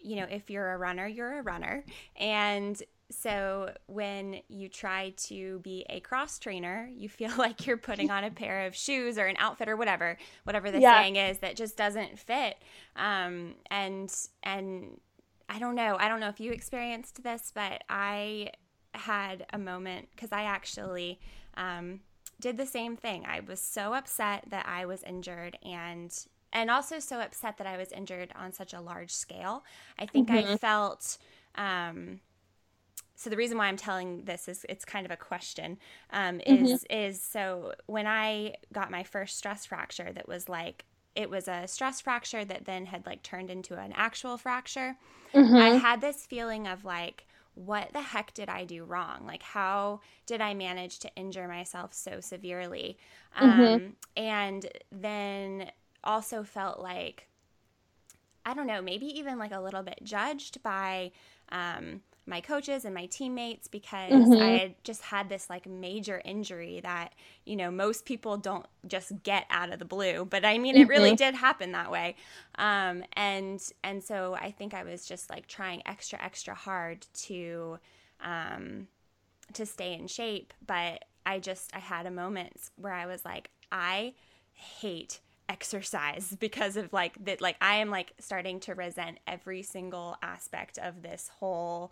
you 0.02 0.16
know, 0.16 0.26
if 0.30 0.50
you're 0.50 0.74
a 0.74 0.78
runner, 0.78 1.08
you're 1.08 1.40
a 1.40 1.42
runner. 1.42 1.84
And 2.16 2.82
so 3.12 3.74
when 3.88 4.40
you 4.48 4.70
try 4.70 5.14
to 5.18 5.60
be 5.60 5.86
a 5.90 6.00
cross 6.00 6.40
trainer, 6.40 6.90
you 6.96 7.10
feel 7.10 7.32
like 7.38 7.68
you're 7.68 7.78
putting 7.78 8.10
on 8.10 8.24
a 8.24 8.32
pair 8.32 8.66
of 8.66 8.76
shoes 8.76 9.18
or 9.18 9.26
an 9.26 9.36
outfit 9.38 9.68
or 9.68 9.76
whatever, 9.76 10.18
whatever 10.46 10.72
the 10.72 10.80
yeah. 10.80 11.02
saying 11.02 11.18
is 11.18 11.40
that 11.40 11.56
just 11.56 11.78
doesn't 11.78 12.18
fit. 12.18 12.58
Um, 12.96 13.56
and, 13.70 14.14
and, 14.42 15.00
I 15.50 15.60
don't 15.60 15.76
know. 15.76 15.98
I 16.00 16.08
don't 16.08 16.20
know 16.20 16.30
if 16.30 16.40
you 16.40 16.52
experienced 16.52 17.22
this, 17.22 17.52
but 17.54 17.84
I 17.90 18.52
had 18.96 19.46
a 19.52 19.60
moment 19.60 20.08
because 20.16 20.32
I 20.32 20.44
actually 20.44 21.20
um, 21.56 22.00
did 22.44 22.58
the 22.58 22.66
same 22.66 22.98
thing. 22.98 23.26
I 23.26 23.40
was 23.40 23.62
so 23.62 23.94
upset 23.94 24.44
that 24.50 24.68
I 24.68 24.86
was 24.86 25.02
injured 25.04 25.58
and 25.64 26.14
and 26.52 26.70
also 26.70 27.00
so 27.00 27.20
upset 27.20 27.58
that 27.58 27.66
I 27.66 27.78
was 27.78 27.92
injured 27.92 28.32
on 28.36 28.52
such 28.52 28.74
a 28.74 28.82
large 28.82 29.12
scale. 29.12 29.64
I 29.98 30.06
think 30.06 30.28
mm-hmm. 30.28 30.52
I 30.52 30.58
felt 30.58 31.18
um, 31.56 32.20
so 33.16 33.30
the 33.30 33.38
reason 33.38 33.58
why 33.58 33.68
I'm 33.68 33.78
telling 33.78 34.26
this 34.26 34.50
is 34.50 34.66
it's 34.68 34.84
kind 34.84 35.06
of 35.06 35.12
a 35.12 35.16
question 35.16 35.78
um, 36.12 36.42
is 36.42 36.84
mm-hmm. 36.84 36.94
is 36.94 37.22
so 37.22 37.74
when 37.86 38.06
I 38.06 38.56
got 38.74 38.92
my 38.92 39.04
first 39.04 39.38
stress 39.38 39.66
fracture 39.66 40.12
that 40.12 40.28
was 40.28 40.50
like 40.50 40.84
it 41.16 41.30
was 41.30 41.48
a 41.48 41.66
stress 41.66 42.02
fracture 42.02 42.44
that 42.44 42.66
then 42.66 42.88
had 42.88 43.06
like 43.06 43.24
turned 43.24 43.50
into 43.50 43.76
an 43.76 43.94
actual 43.96 44.38
fracture. 44.38 44.98
Mm-hmm. 45.34 45.56
I 45.56 45.70
had 45.78 46.02
this 46.02 46.26
feeling 46.26 46.68
of 46.68 46.84
like 46.84 47.26
what 47.56 47.94
the 47.94 48.02
heck 48.02 48.34
did 48.34 48.50
I 48.50 48.66
do 48.66 48.84
wrong? 48.84 49.26
Like, 49.26 49.44
how 49.44 50.02
did 50.26 50.42
I 50.42 50.54
manage 50.54 51.00
to 51.00 51.16
injure 51.16 51.48
myself 51.48 51.94
so 51.94 52.20
severely? 52.20 52.98
Mm-hmm. 53.40 53.62
Um, 53.62 53.96
and 54.18 54.66
then 54.92 55.72
also 56.04 56.44
felt 56.44 56.80
like, 56.80 57.28
I 58.46 58.54
don't 58.54 58.68
know, 58.68 58.82
maybe 58.82 59.06
even 59.06 59.38
like 59.38 59.52
a 59.52 59.62
little 59.62 59.84
bit 59.84 60.00
judged 60.04 60.64
by 60.64 61.12
um, 61.50 62.02
my 62.26 62.40
coaches 62.40 62.86
and 62.86 62.96
my 62.96 63.06
teammates 63.08 63.68
because 63.68 64.12
mm-hmm. 64.12 64.42
I 64.42 64.50
had 64.58 64.84
just 64.84 65.02
had 65.02 65.28
this 65.28 65.50
like 65.50 65.68
major 65.68 66.22
injury 66.24 66.80
that, 66.82 67.14
you 67.46 67.56
know, 67.56 67.70
most 67.70 68.06
people 68.06 68.38
don't 68.38 68.66
just 68.88 69.12
get 69.24 69.46
out 69.50 69.74
of 69.74 69.80
the 69.80 69.86
blue. 69.86 70.26
But 70.26 70.46
I 70.46 70.58
mean, 70.58 70.76
mm-hmm. 70.76 70.84
it 70.84 70.88
really 70.88 71.10
mm-hmm. 71.10 71.18
did 71.18 71.36
happen 71.36 71.74
that 71.74 71.92
way. 71.92 72.16
Um, 72.56 73.04
and, 73.14 73.62
and 73.84 74.02
so 74.02 74.36
I 74.40 74.52
think 74.52 74.74
I 74.74 74.84
was 74.84 75.06
just 75.06 75.30
like 75.30 75.48
trying 75.48 75.82
extra, 75.86 76.22
extra 76.24 76.54
hard 76.54 77.06
to, 77.26 77.80
um, 78.22 78.88
to 79.54 79.66
stay 79.66 79.94
in 79.94 80.08
shape. 80.08 80.54
But 80.66 81.04
I 81.26 81.40
just, 81.40 81.76
I 81.76 81.80
had 81.80 82.06
a 82.06 82.12
moment 82.12 82.70
where 82.78 82.94
I 82.94 83.06
was 83.06 83.26
like, 83.26 83.50
I 83.70 84.14
hate 84.54 85.20
exercise 85.50 86.36
because 86.40 86.78
of 86.78 86.94
like 86.94 87.24
that 87.26 87.42
like 87.42 87.58
I 87.60 87.76
am 87.76 87.90
like 87.90 88.14
starting 88.18 88.62
to 88.62 88.76
resent 88.76 89.20
every 89.28 89.62
single 89.62 90.16
aspect 90.24 90.78
of 90.78 91.02
this 91.02 91.30
whole 91.40 91.92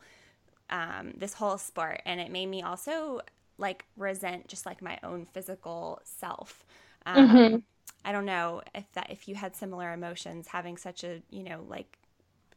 um, 0.71 1.13
this 1.17 1.33
whole 1.33 1.57
sport, 1.57 2.01
and 2.05 2.19
it 2.19 2.31
made 2.31 2.47
me 2.47 2.61
also 2.61 3.21
like 3.57 3.85
resent 3.97 4.47
just 4.47 4.65
like 4.65 4.81
my 4.81 4.97
own 5.03 5.27
physical 5.33 5.99
self. 6.03 6.65
Um, 7.05 7.29
mm-hmm. 7.29 7.55
I 8.03 8.11
don't 8.11 8.25
know 8.25 8.61
if 8.73 8.91
that 8.93 9.09
if 9.09 9.27
you 9.27 9.35
had 9.35 9.55
similar 9.55 9.93
emotions 9.93 10.47
having 10.47 10.77
such 10.77 11.03
a 11.03 11.21
you 11.29 11.43
know 11.43 11.63
like 11.67 11.97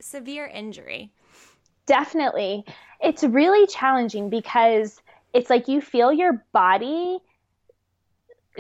severe 0.01 0.47
injury. 0.47 1.11
Definitely, 1.87 2.65
it's 3.01 3.23
really 3.23 3.67
challenging 3.67 4.31
because 4.31 5.03
it's 5.35 5.51
like 5.51 5.69
you 5.69 5.81
feel 5.81 6.13
your 6.13 6.45
body 6.53 7.19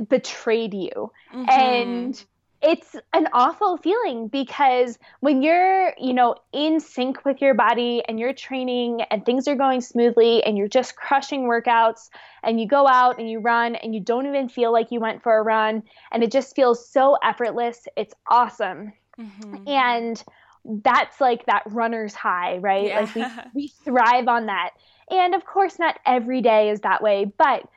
betrayed 0.09 0.75
you, 0.75 1.11
mm-hmm. 1.33 1.49
and 1.49 2.25
it's 2.65 2.97
an 3.13 3.29
awful 3.35 3.77
feeling 3.77 4.29
because 4.29 4.99
when 5.21 5.43
you're, 5.43 5.93
you 5.99 6.15
know, 6.15 6.35
in 6.51 6.81
sync 6.81 7.23
with 7.25 7.43
your 7.43 7.53
body 7.53 8.03
and 8.09 8.19
you're 8.19 8.33
training 8.33 9.03
and 9.11 9.25
things 9.27 9.47
are 9.47 9.55
going 9.55 9.83
smoothly 9.83 10.43
and 10.43 10.57
you're 10.57 10.67
just 10.67 10.97
crushing 10.97 11.43
workouts 11.43 12.09
and 12.43 12.59
you 12.59 12.67
go 12.67 12.89
out 12.89 13.19
and 13.19 13.29
you 13.29 13.39
run 13.39 13.75
and 13.75 13.95
you 13.95 14.01
don't 14.01 14.27
even 14.27 14.49
feel 14.49 14.73
like 14.73 14.91
you 14.91 14.99
went 14.99 15.23
for 15.23 15.37
a 15.37 15.43
run 15.43 15.83
and 16.11 16.25
it 16.25 16.33
just 16.33 16.57
feels 16.57 16.89
so 16.89 17.19
effortless. 17.23 17.87
It's 17.99 18.15
awesome. 18.29 18.95
Mm-hmm. 19.21 19.69
And 19.69 20.25
that's 20.65 21.21
like 21.21 21.45
that 21.45 21.65
runner's 21.67 22.15
high, 22.15 22.57
right? 22.57 22.87
Yeah. 22.87 23.01
Like 23.01 23.15
we, 23.15 23.25
we 23.55 23.69
thrive 23.85 24.27
on 24.27 24.47
that. 24.47 24.71
And 25.11 25.35
of 25.35 25.45
course, 25.45 25.79
not 25.79 25.99
every 26.07 26.41
day 26.41 26.71
is 26.71 26.81
that 26.81 27.03
way, 27.03 27.31
but 27.37 27.69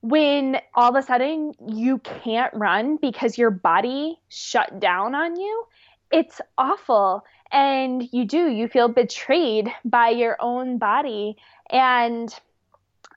when 0.00 0.58
all 0.74 0.90
of 0.90 1.02
a 1.02 1.06
sudden 1.06 1.52
you 1.66 1.98
can't 1.98 2.54
run 2.54 2.96
because 2.96 3.36
your 3.36 3.50
body 3.50 4.18
shut 4.28 4.78
down 4.78 5.14
on 5.14 5.36
you, 5.36 5.64
it's 6.12 6.40
awful. 6.56 7.24
And 7.50 8.08
you 8.12 8.24
do, 8.24 8.48
you 8.48 8.68
feel 8.68 8.88
betrayed 8.88 9.68
by 9.84 10.10
your 10.10 10.36
own 10.38 10.78
body. 10.78 11.36
And 11.70 12.32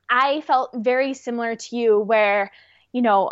I 0.09 0.41
felt 0.41 0.71
very 0.73 1.13
similar 1.13 1.55
to 1.55 1.75
you, 1.75 1.99
where, 1.99 2.51
you 2.93 3.01
know, 3.01 3.31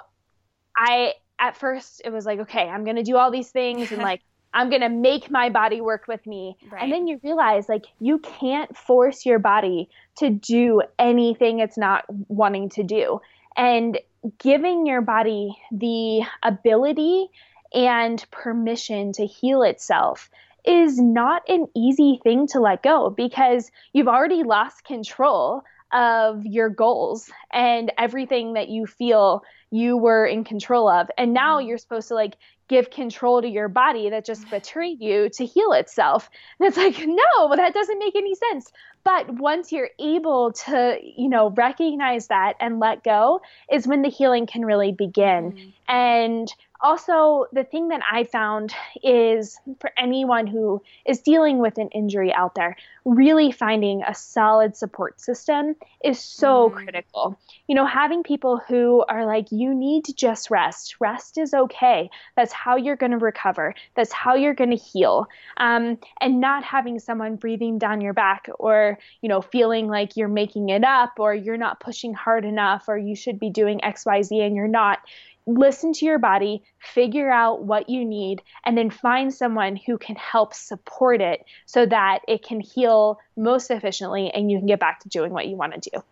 I, 0.77 1.13
at 1.39 1.57
first, 1.57 2.01
it 2.05 2.11
was 2.11 2.25
like, 2.25 2.39
okay, 2.39 2.67
I'm 2.67 2.83
going 2.83 2.97
to 2.97 3.03
do 3.03 3.17
all 3.17 3.31
these 3.31 3.49
things 3.49 3.91
and 3.91 4.01
like, 4.01 4.21
I'm 4.53 4.69
going 4.69 4.81
to 4.81 4.89
make 4.89 5.29
my 5.29 5.49
body 5.49 5.79
work 5.79 6.07
with 6.07 6.25
me. 6.25 6.57
Right. 6.71 6.83
And 6.83 6.91
then 6.91 7.07
you 7.07 7.19
realize, 7.23 7.69
like, 7.69 7.85
you 7.99 8.17
can't 8.17 8.75
force 8.75 9.25
your 9.25 9.37
body 9.37 9.89
to 10.17 10.29
do 10.29 10.81
anything 10.97 11.59
it's 11.59 11.77
not 11.77 12.03
wanting 12.27 12.69
to 12.69 12.83
do 12.83 13.21
and 13.59 13.99
giving 14.37 14.85
your 14.85 15.01
body 15.01 15.55
the 15.69 16.21
ability 16.41 17.27
and 17.73 18.25
permission 18.31 19.11
to 19.11 19.25
heal 19.25 19.63
itself 19.63 20.29
is 20.65 20.97
not 20.97 21.43
an 21.49 21.67
easy 21.75 22.21
thing 22.23 22.47
to 22.47 22.61
let 22.61 22.81
go 22.81 23.09
because 23.09 23.69
you've 23.91 24.07
already 24.07 24.43
lost 24.43 24.85
control 24.85 25.61
of 25.91 26.45
your 26.45 26.69
goals 26.69 27.29
and 27.51 27.91
everything 27.97 28.53
that 28.53 28.69
you 28.69 28.85
feel 28.85 29.43
you 29.71 29.97
were 29.97 30.25
in 30.25 30.43
control 30.45 30.87
of. 30.89 31.09
And 31.17 31.33
now 31.33 31.59
mm-hmm. 31.59 31.67
you're 31.67 31.77
supposed 31.77 32.07
to 32.07 32.15
like 32.15 32.35
give 32.69 32.89
control 32.91 33.41
to 33.41 33.47
your 33.47 33.67
body 33.67 34.09
that 34.11 34.23
just 34.23 34.49
betrayed 34.49 35.01
you 35.01 35.27
to 35.29 35.45
heal 35.45 35.73
itself. 35.73 36.29
And 36.59 36.67
it's 36.67 36.77
like, 36.77 36.97
no, 37.05 37.55
that 37.55 37.73
doesn't 37.73 37.99
make 37.99 38.15
any 38.15 38.35
sense. 38.35 38.71
but 39.03 39.29
once 39.39 39.71
you're 39.71 39.89
able 39.99 40.51
to, 40.51 40.97
you 41.01 41.29
know, 41.29 41.49
recognize 41.51 42.27
that 42.27 42.53
and 42.59 42.79
let 42.79 43.03
go 43.03 43.41
is 43.71 43.87
when 43.87 44.01
the 44.01 44.09
healing 44.09 44.45
can 44.45 44.65
really 44.65 44.91
begin. 44.91 45.51
Mm-hmm. 45.51 45.69
And 45.87 46.53
also, 46.81 47.45
the 47.51 47.65
thing 47.65 47.89
that 47.89 48.01
I 48.09 48.23
found 48.23 48.73
is 49.03 49.59
for 49.81 49.91
anyone 49.97 50.47
who 50.47 50.81
is 51.05 51.19
dealing 51.19 51.59
with 51.59 51.77
an 51.77 51.89
injury 51.89 52.33
out 52.33 52.55
there, 52.55 52.77
really 53.03 53.51
finding 53.51 54.01
a 54.03 54.15
solid 54.15 54.77
support 54.77 55.19
system 55.19 55.75
is 56.05 56.19
so 56.19 56.69
mm. 56.69 56.75
critical. 56.75 57.37
You 57.67 57.75
know, 57.75 57.85
having 57.85 58.23
people 58.23 58.61
who 58.65 59.03
are 59.09 59.25
like, 59.25 59.51
you 59.51 59.75
need 59.75 60.05
to 60.05 60.13
just 60.13 60.49
rest. 60.49 60.95
Rest 61.01 61.37
is 61.37 61.53
okay. 61.53 62.09
That's 62.37 62.53
how 62.53 62.77
you're 62.77 62.95
going 62.95 63.11
to 63.11 63.17
recover. 63.17 63.75
That's 63.95 64.13
how 64.13 64.35
you're 64.35 64.53
going 64.53 64.71
to 64.71 64.77
heal. 64.77 65.27
Um, 65.57 65.97
and 66.21 66.39
not 66.39 66.63
having 66.63 66.99
someone 66.99 67.35
breathing 67.35 67.77
down 67.77 67.99
your 67.99 68.13
back 68.13 68.47
or, 68.57 68.97
you 69.21 69.27
know, 69.27 69.41
feeling 69.41 69.87
like 69.87 70.15
you're 70.15 70.29
making 70.29 70.69
it 70.69 70.85
up 70.85 71.13
or 71.19 71.33
you're 71.33 71.57
not 71.57 71.81
pushing 71.81 72.13
hard 72.13 72.45
enough 72.45 72.85
or 72.87 72.97
you 72.97 73.17
should 73.17 73.37
be 73.37 73.49
doing 73.49 73.79
XYZ 73.79 74.45
and 74.45 74.55
you're 74.55 74.67
not 74.67 74.99
listen 75.49 75.93
to 75.93 76.05
your 76.05 76.19
body, 76.19 76.61
figure 76.79 77.31
out 77.31 77.63
what 77.63 77.89
you 77.89 78.05
need, 78.05 78.41
and 78.65 78.77
then 78.77 78.89
find 78.89 79.33
someone 79.33 79.75
who 79.75 79.97
can 79.97 80.15
help 80.15 80.53
support 80.53 81.21
it 81.21 81.43
so 81.65 81.85
that 81.85 82.19
it 82.27 82.43
can 82.43 82.59
heal 82.59 83.19
most 83.35 83.71
efficiently 83.71 84.29
and 84.31 84.51
you 84.51 84.57
can 84.59 84.67
get 84.67 84.79
back 84.79 84.99
to 85.01 85.09
doing 85.09 85.31
what 85.31 85.47
you 85.47 85.55
want 85.55 85.81
to 85.81 85.89
do. 85.89 86.03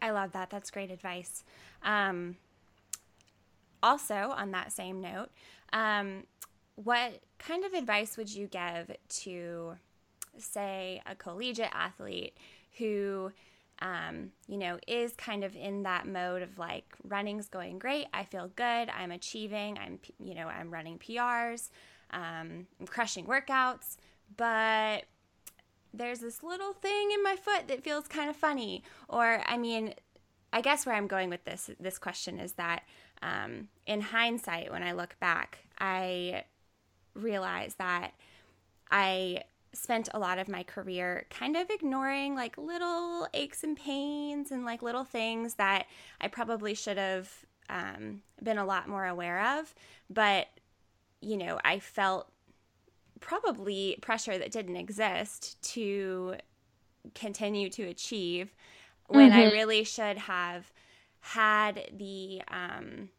I 0.00 0.10
love 0.10 0.32
that. 0.32 0.50
That's 0.50 0.70
great 0.70 0.90
advice. 0.90 1.42
Um, 1.82 2.36
also, 3.82 4.14
on 4.14 4.52
that 4.52 4.72
same 4.72 5.00
note, 5.00 5.28
um, 5.72 6.24
what 6.76 7.20
kind 7.38 7.64
of 7.64 7.72
advice 7.72 8.16
would 8.16 8.32
you 8.32 8.46
give 8.46 8.96
to, 9.08 9.74
say, 10.38 11.02
a 11.06 11.14
collegiate 11.14 11.70
athlete 11.72 12.36
who 12.78 13.32
um, 13.80 14.30
you 14.48 14.58
know, 14.58 14.78
is 14.86 15.12
kind 15.14 15.44
of 15.44 15.54
in 15.54 15.84
that 15.84 16.06
mode 16.06 16.42
of 16.42 16.58
like 16.58 16.84
running's 17.04 17.48
going 17.48 17.78
great. 17.78 18.06
I 18.12 18.24
feel 18.24 18.50
good. 18.56 18.88
I'm 18.90 19.12
achieving. 19.12 19.78
I'm, 19.78 20.00
you 20.18 20.34
know, 20.34 20.48
I'm 20.48 20.70
running 20.70 20.98
PRs. 20.98 21.70
Um, 22.10 22.66
I'm 22.80 22.86
crushing 22.86 23.26
workouts, 23.26 23.96
but 24.36 25.04
there's 25.94 26.20
this 26.20 26.42
little 26.42 26.72
thing 26.72 27.10
in 27.12 27.22
my 27.22 27.36
foot 27.36 27.68
that 27.68 27.84
feels 27.84 28.08
kind 28.08 28.28
of 28.28 28.36
funny. 28.36 28.82
Or, 29.08 29.42
I 29.46 29.56
mean, 29.56 29.94
I 30.52 30.60
guess 30.60 30.86
where 30.86 30.94
I'm 30.94 31.06
going 31.06 31.30
with 31.30 31.44
this 31.44 31.70
this 31.78 31.98
question 31.98 32.38
is 32.38 32.52
that 32.54 32.82
um, 33.22 33.68
in 33.86 34.00
hindsight, 34.00 34.70
when 34.70 34.82
I 34.82 34.92
look 34.92 35.16
back, 35.20 35.58
I 35.78 36.44
realize 37.14 37.74
that 37.76 38.12
I 38.90 39.42
spent 39.72 40.08
a 40.14 40.18
lot 40.18 40.38
of 40.38 40.48
my 40.48 40.62
career 40.62 41.26
kind 41.30 41.56
of 41.56 41.68
ignoring 41.70 42.34
like 42.34 42.56
little 42.56 43.28
aches 43.34 43.62
and 43.62 43.76
pains 43.76 44.50
and 44.50 44.64
like 44.64 44.82
little 44.82 45.04
things 45.04 45.54
that 45.54 45.86
I 46.20 46.28
probably 46.28 46.74
should 46.74 46.96
have 46.96 47.30
um, 47.68 48.22
been 48.42 48.58
a 48.58 48.64
lot 48.64 48.88
more 48.88 49.06
aware 49.06 49.58
of. 49.58 49.74
But, 50.08 50.48
you 51.20 51.36
know, 51.36 51.58
I 51.64 51.78
felt 51.78 52.30
probably 53.20 53.98
pressure 54.00 54.38
that 54.38 54.52
didn't 54.52 54.76
exist 54.76 55.60
to 55.74 56.36
continue 57.14 57.68
to 57.70 57.84
achieve 57.84 58.54
when 59.06 59.30
mm-hmm. 59.30 59.40
I 59.40 59.52
really 59.52 59.84
should 59.84 60.18
have 60.18 60.70
had 61.20 61.90
the, 61.96 62.42
um, 62.48 63.10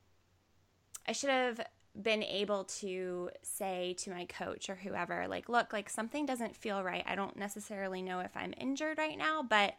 I 1.08 1.12
should 1.12 1.30
have 1.30 1.62
been 2.02 2.24
able 2.24 2.64
to 2.64 3.30
say 3.44 3.96
to 4.00 4.12
my 4.12 4.26
coach 4.26 4.70
or 4.70 4.76
whoever, 4.76 5.28
like, 5.28 5.50
look, 5.50 5.74
like 5.74 5.90
something 5.90 6.26
doesn't 6.26 6.56
feel 6.56 6.84
right. 6.84 7.04
I 7.06 7.16
don't 7.16 7.38
necessarily 7.38 8.02
know 8.02 8.20
if 8.20 8.36
I'm 8.36 8.54
injured 8.58 8.98
right 8.98 9.18
now, 9.18 9.44
but, 9.44 9.76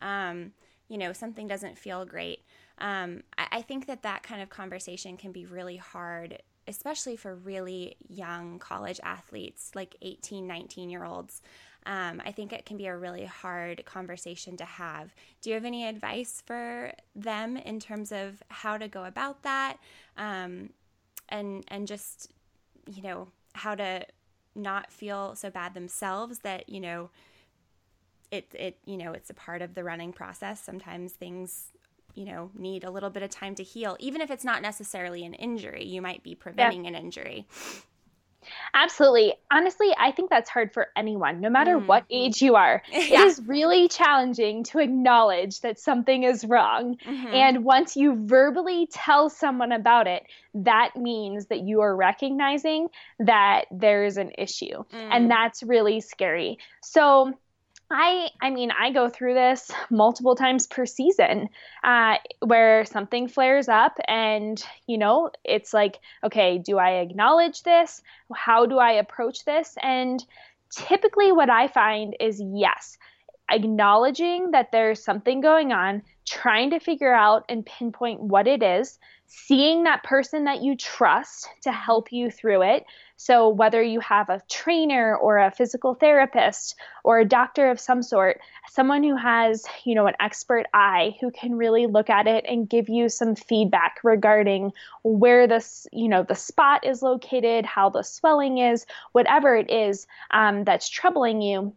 um, 0.00 0.52
you 0.88 0.98
know, 0.98 1.12
something 1.12 1.46
doesn't 1.46 1.78
feel 1.78 2.04
great. 2.04 2.40
Um, 2.78 3.22
I, 3.38 3.46
I 3.52 3.62
think 3.62 3.86
that 3.86 4.02
that 4.02 4.22
kind 4.22 4.42
of 4.42 4.50
conversation 4.50 5.16
can 5.16 5.32
be 5.32 5.46
really 5.46 5.76
hard, 5.76 6.42
especially 6.68 7.16
for 7.16 7.34
really 7.34 7.96
young 8.08 8.58
college 8.58 9.00
athletes, 9.02 9.70
like 9.74 9.96
18, 10.02 10.46
19 10.46 10.90
year 10.90 11.04
olds. 11.04 11.42
Um, 11.86 12.22
I 12.24 12.32
think 12.32 12.52
it 12.52 12.64
can 12.64 12.76
be 12.76 12.86
a 12.86 12.96
really 12.96 13.26
hard 13.26 13.84
conversation 13.84 14.56
to 14.56 14.64
have. 14.64 15.14
Do 15.42 15.50
you 15.50 15.54
have 15.54 15.66
any 15.66 15.86
advice 15.86 16.42
for 16.44 16.92
them 17.14 17.58
in 17.58 17.78
terms 17.78 18.10
of 18.10 18.42
how 18.48 18.78
to 18.78 18.88
go 18.88 19.04
about 19.04 19.42
that? 19.42 19.76
Um, 20.16 20.70
and 21.34 21.64
and 21.68 21.86
just 21.86 22.32
you 22.86 23.02
know 23.02 23.28
how 23.54 23.74
to 23.74 24.06
not 24.54 24.90
feel 24.92 25.34
so 25.34 25.50
bad 25.50 25.74
themselves 25.74 26.38
that 26.40 26.68
you 26.68 26.80
know 26.80 27.10
it 28.30 28.46
it 28.54 28.78
you 28.84 28.96
know 28.96 29.12
it's 29.12 29.30
a 29.30 29.34
part 29.34 29.60
of 29.60 29.74
the 29.74 29.84
running 29.84 30.12
process. 30.12 30.62
Sometimes 30.62 31.12
things 31.12 31.66
you 32.14 32.24
know 32.24 32.50
need 32.54 32.84
a 32.84 32.90
little 32.90 33.10
bit 33.10 33.22
of 33.22 33.30
time 33.30 33.56
to 33.56 33.64
heal 33.64 33.96
even 33.98 34.20
if 34.20 34.30
it's 34.30 34.44
not 34.44 34.62
necessarily 34.62 35.24
an 35.24 35.34
injury. 35.34 35.84
You 35.84 36.00
might 36.00 36.22
be 36.22 36.34
preventing 36.34 36.84
yeah. 36.84 36.90
an 36.90 36.94
injury 36.94 37.46
Absolutely. 38.72 39.34
Honestly, 39.50 39.94
I 39.98 40.12
think 40.12 40.30
that's 40.30 40.50
hard 40.50 40.72
for 40.72 40.88
anyone, 40.96 41.40
no 41.40 41.50
matter 41.50 41.78
mm. 41.78 41.86
what 41.86 42.04
age 42.10 42.42
you 42.42 42.56
are. 42.56 42.82
yeah. 42.92 42.98
It 42.98 43.26
is 43.26 43.40
really 43.46 43.88
challenging 43.88 44.64
to 44.64 44.78
acknowledge 44.78 45.60
that 45.60 45.78
something 45.78 46.24
is 46.24 46.44
wrong. 46.44 46.96
Mm-hmm. 47.04 47.26
And 47.34 47.64
once 47.64 47.96
you 47.96 48.26
verbally 48.26 48.86
tell 48.90 49.30
someone 49.30 49.72
about 49.72 50.06
it, 50.06 50.24
that 50.54 50.96
means 50.96 51.46
that 51.46 51.60
you 51.60 51.80
are 51.80 51.94
recognizing 51.94 52.88
that 53.18 53.64
there's 53.70 54.16
an 54.16 54.32
issue. 54.38 54.84
Mm. 54.92 55.08
And 55.10 55.30
that's 55.30 55.62
really 55.62 56.00
scary. 56.00 56.58
So, 56.82 57.34
I 57.96 58.30
I 58.42 58.50
mean 58.50 58.72
I 58.72 58.90
go 58.90 59.08
through 59.08 59.34
this 59.34 59.70
multiple 59.88 60.34
times 60.34 60.66
per 60.66 60.84
season 60.84 61.48
uh, 61.84 62.16
where 62.40 62.84
something 62.84 63.28
flares 63.28 63.68
up 63.68 63.96
and 64.08 64.60
you 64.88 64.98
know 64.98 65.30
it's 65.44 65.72
like 65.72 66.00
okay 66.24 66.58
do 66.58 66.76
I 66.76 66.94
acknowledge 66.94 67.62
this? 67.62 68.02
How 68.34 68.66
do 68.66 68.78
I 68.78 68.92
approach 68.92 69.44
this? 69.44 69.76
And 69.80 70.24
typically 70.70 71.30
what 71.30 71.50
I 71.50 71.68
find 71.68 72.16
is 72.18 72.42
yes 72.44 72.98
acknowledging 73.48 74.50
that 74.50 74.72
there's 74.72 75.04
something 75.04 75.40
going 75.40 75.70
on 75.70 76.02
trying 76.26 76.70
to 76.70 76.78
figure 76.78 77.14
out 77.14 77.44
and 77.48 77.64
pinpoint 77.64 78.20
what 78.20 78.46
it 78.46 78.62
is 78.62 78.98
seeing 79.26 79.84
that 79.84 80.02
person 80.02 80.44
that 80.44 80.62
you 80.62 80.76
trust 80.76 81.48
to 81.62 81.72
help 81.72 82.12
you 82.12 82.30
through 82.30 82.62
it. 82.62 82.84
So, 83.16 83.48
whether 83.48 83.82
you 83.82 84.00
have 84.00 84.28
a 84.28 84.42
trainer 84.50 85.16
or 85.16 85.38
a 85.38 85.50
physical 85.50 85.94
therapist 85.94 86.74
or 87.04 87.20
a 87.20 87.24
doctor 87.24 87.70
of 87.70 87.80
some 87.80 88.02
sort, 88.02 88.40
someone 88.70 89.02
who 89.02 89.16
has, 89.16 89.64
you 89.84 89.94
know, 89.94 90.06
an 90.06 90.14
expert 90.20 90.66
eye 90.74 91.16
who 91.20 91.30
can 91.30 91.56
really 91.56 91.86
look 91.86 92.10
at 92.10 92.26
it 92.26 92.44
and 92.46 92.68
give 92.68 92.88
you 92.88 93.08
some 93.08 93.34
feedback 93.34 93.98
regarding 94.02 94.72
where 95.04 95.46
this, 95.46 95.86
you 95.92 96.08
know, 96.08 96.22
the 96.22 96.34
spot 96.34 96.84
is 96.84 97.02
located, 97.02 97.64
how 97.64 97.88
the 97.88 98.02
swelling 98.02 98.58
is, 98.58 98.84
whatever 99.12 99.56
it 99.56 99.70
is 99.70 100.06
um, 100.32 100.64
that's 100.64 100.88
troubling 100.88 101.40
you 101.40 101.72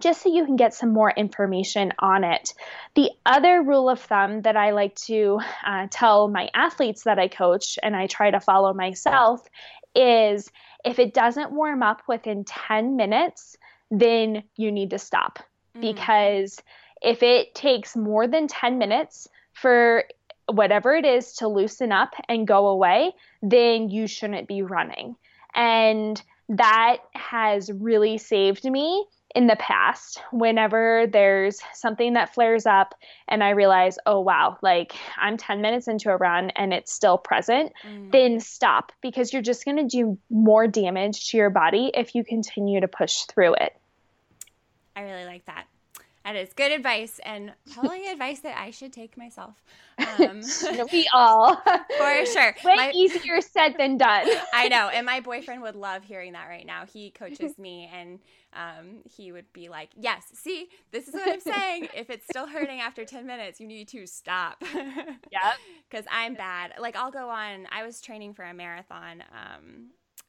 just 0.00 0.22
so 0.22 0.32
you 0.32 0.44
can 0.44 0.56
get 0.56 0.74
some 0.74 0.92
more 0.92 1.10
information 1.10 1.92
on 1.98 2.24
it. 2.24 2.54
The 2.94 3.10
other 3.26 3.62
rule 3.62 3.90
of 3.90 4.00
thumb 4.00 4.42
that 4.42 4.56
I 4.56 4.70
like 4.70 4.94
to 5.06 5.40
uh, 5.66 5.88
tell 5.90 6.28
my 6.28 6.48
athletes 6.54 7.04
that 7.04 7.18
I 7.18 7.28
coach 7.28 7.78
and 7.82 7.96
I 7.96 8.06
try 8.06 8.30
to 8.30 8.40
follow 8.40 8.72
myself 8.72 9.46
is 9.94 10.50
if 10.84 10.98
it 10.98 11.14
doesn't 11.14 11.52
warm 11.52 11.82
up 11.82 12.02
within 12.08 12.44
10 12.44 12.96
minutes, 12.96 13.56
then 13.90 14.44
you 14.56 14.72
need 14.72 14.90
to 14.90 14.98
stop. 14.98 15.40
Mm. 15.76 15.80
Because 15.80 16.62
if 17.02 17.22
it 17.22 17.54
takes 17.54 17.96
more 17.96 18.26
than 18.26 18.46
10 18.46 18.78
minutes 18.78 19.28
for 19.52 20.04
whatever 20.46 20.94
it 20.94 21.04
is 21.04 21.34
to 21.34 21.48
loosen 21.48 21.92
up 21.92 22.14
and 22.28 22.46
go 22.46 22.68
away, 22.68 23.12
then 23.42 23.88
you 23.88 24.06
shouldn't 24.06 24.48
be 24.48 24.62
running. 24.62 25.16
And 25.54 26.20
that 26.48 26.98
has 27.14 27.70
really 27.72 28.18
saved 28.18 28.64
me 28.64 29.04
in 29.34 29.46
the 29.46 29.56
past 29.56 30.20
whenever 30.32 31.06
there's 31.06 31.60
something 31.72 32.14
that 32.14 32.34
flares 32.34 32.66
up 32.66 32.94
and 33.28 33.44
I 33.44 33.50
realize, 33.50 33.98
oh 34.06 34.20
wow, 34.20 34.58
like 34.62 34.94
I'm 35.16 35.36
10 35.36 35.60
minutes 35.60 35.86
into 35.88 36.10
a 36.10 36.16
run 36.16 36.50
and 36.50 36.72
it's 36.72 36.92
still 36.92 37.16
present, 37.16 37.72
mm. 37.86 38.10
then 38.10 38.40
stop 38.40 38.92
because 39.00 39.32
you're 39.32 39.42
just 39.42 39.64
going 39.64 39.76
to 39.76 39.84
do 39.84 40.18
more 40.30 40.66
damage 40.66 41.28
to 41.30 41.36
your 41.36 41.50
body 41.50 41.90
if 41.94 42.14
you 42.14 42.24
continue 42.24 42.80
to 42.80 42.88
push 42.88 43.22
through 43.22 43.54
it. 43.54 43.76
I 44.96 45.02
really 45.02 45.24
like 45.24 45.46
that. 45.46 45.66
That 46.30 46.38
is 46.38 46.52
good 46.52 46.70
advice 46.70 47.18
and 47.24 47.52
probably 47.72 48.06
advice 48.06 48.38
that 48.40 48.56
I 48.56 48.70
should 48.70 48.92
take 48.92 49.16
myself. 49.16 49.60
Um, 49.98 50.42
we 50.92 51.08
all. 51.12 51.56
For 51.98 52.26
sure. 52.26 52.54
Way 52.64 52.76
my, 52.76 52.92
easier 52.94 53.40
said 53.40 53.74
than 53.76 53.98
done. 53.98 54.28
I 54.54 54.68
know. 54.68 54.90
And 54.94 55.04
my 55.04 55.18
boyfriend 55.18 55.60
would 55.62 55.74
love 55.74 56.04
hearing 56.04 56.34
that 56.34 56.46
right 56.46 56.64
now. 56.64 56.84
He 56.86 57.10
coaches 57.10 57.58
me 57.58 57.90
and 57.92 58.20
um, 58.52 58.98
he 59.16 59.32
would 59.32 59.52
be 59.52 59.68
like, 59.68 59.88
Yes, 59.96 60.22
see, 60.32 60.68
this 60.92 61.08
is 61.08 61.14
what 61.14 61.28
I'm 61.28 61.40
saying. 61.40 61.88
if 61.96 62.10
it's 62.10 62.26
still 62.26 62.46
hurting 62.46 62.78
after 62.78 63.04
10 63.04 63.26
minutes, 63.26 63.58
you 63.58 63.66
need 63.66 63.88
to 63.88 64.06
stop. 64.06 64.62
yeah. 65.32 65.54
Because 65.90 66.06
I'm 66.12 66.34
bad. 66.34 66.74
Like, 66.78 66.94
I'll 66.94 67.10
go 67.10 67.28
on, 67.28 67.66
I 67.72 67.84
was 67.84 68.00
training 68.00 68.34
for 68.34 68.44
a 68.44 68.54
marathon. 68.54 69.24
Um, 69.32 69.88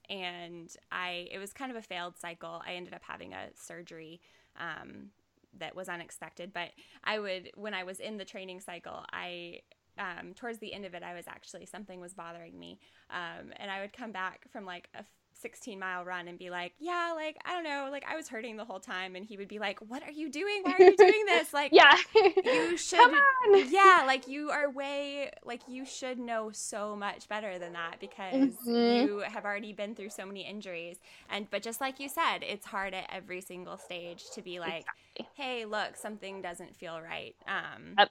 and 0.10 0.76
I, 0.92 1.28
it 1.32 1.38
was 1.38 1.54
kind 1.54 1.70
of 1.70 1.78
a 1.78 1.84
failed 1.84 2.18
cycle. 2.18 2.60
I 2.66 2.74
ended 2.74 2.96
up 2.96 3.04
having 3.04 3.34
a 3.34 3.50
surgery 3.54 4.20
um, 4.60 5.12
that 5.60 5.76
was 5.76 5.90
unexpected. 5.90 6.54
But 6.54 6.70
I 7.04 7.20
would 7.20 7.52
when 7.56 7.74
I 7.74 7.84
was 7.84 8.00
in 8.00 8.18
the 8.18 8.26
training 8.26 8.60
cycle, 8.60 9.04
I 9.12 9.62
um, 9.98 10.34
towards 10.34 10.60
the 10.60 10.74
end 10.74 10.86
of 10.86 10.94
it, 10.94 11.04
I 11.04 11.14
was 11.14 11.28
actually 11.28 11.66
something 11.66 12.00
was 12.00 12.14
bothering 12.14 12.58
me, 12.58 12.80
um, 13.10 13.52
and 13.58 13.70
I 13.70 13.82
would 13.82 13.94
come 13.94 14.12
back 14.12 14.46
from 14.52 14.66
like 14.66 14.90
a 14.96 15.04
16 15.42 15.80
mile 15.80 16.06
run 16.06 16.28
and 16.28 16.38
be 16.38 16.50
like, 16.50 16.74
yeah, 16.80 17.14
like, 17.16 17.38
I 17.46 17.54
don't 17.54 17.64
know, 17.64 17.90
like 17.92 18.06
I 18.10 18.16
was 18.16 18.28
hurting 18.28 18.58
the 18.58 18.66
whole 18.66 18.80
time. 18.80 19.16
And 19.16 19.26
he 19.26 19.38
would 19.38 19.48
be 19.48 19.60
like, 19.60 19.80
what 19.80 20.04
are 20.04 20.12
you 20.12 20.30
doing? 20.30 20.62
Why 20.64 20.74
are 20.74 20.84
you 20.84 20.98
doing 20.98 21.24
this? 21.28 21.50
Like, 21.62 21.74
yeah, 21.74 21.98
you 22.16 22.78
should, 22.78 22.98
Come 22.98 23.14
on. 23.14 23.70
yeah, 23.70 24.04
like 24.08 24.28
you 24.28 24.52
are 24.52 24.70
way, 24.70 25.32
like 25.44 25.62
you 25.68 25.86
should 25.86 26.18
know 26.18 26.50
so 26.52 26.96
much 26.96 27.28
better 27.28 27.60
than 27.60 27.74
that 27.74 27.98
because 28.00 28.54
mm-hmm. 28.68 28.72
you 28.72 29.20
have 29.20 29.44
already 29.44 29.74
been 29.74 29.94
through 29.96 30.12
so 30.12 30.26
many 30.26 30.48
injuries. 30.48 30.98
And, 31.30 31.50
but 31.50 31.62
just 31.62 31.82
like 31.82 32.00
you 32.00 32.08
said, 32.08 32.40
it's 32.42 32.66
hard 32.66 32.94
at 32.94 33.06
every 33.12 33.42
single 33.42 33.78
stage 33.78 34.24
to 34.34 34.42
be 34.42 34.60
like, 34.60 34.86
exactly. 35.18 35.28
hey, 35.36 35.66
look, 35.66 35.98
something 35.98 36.42
doesn't 36.42 36.76
feel 36.76 37.02
right. 37.02 37.36
Um, 37.48 37.96
yep. 37.98 38.10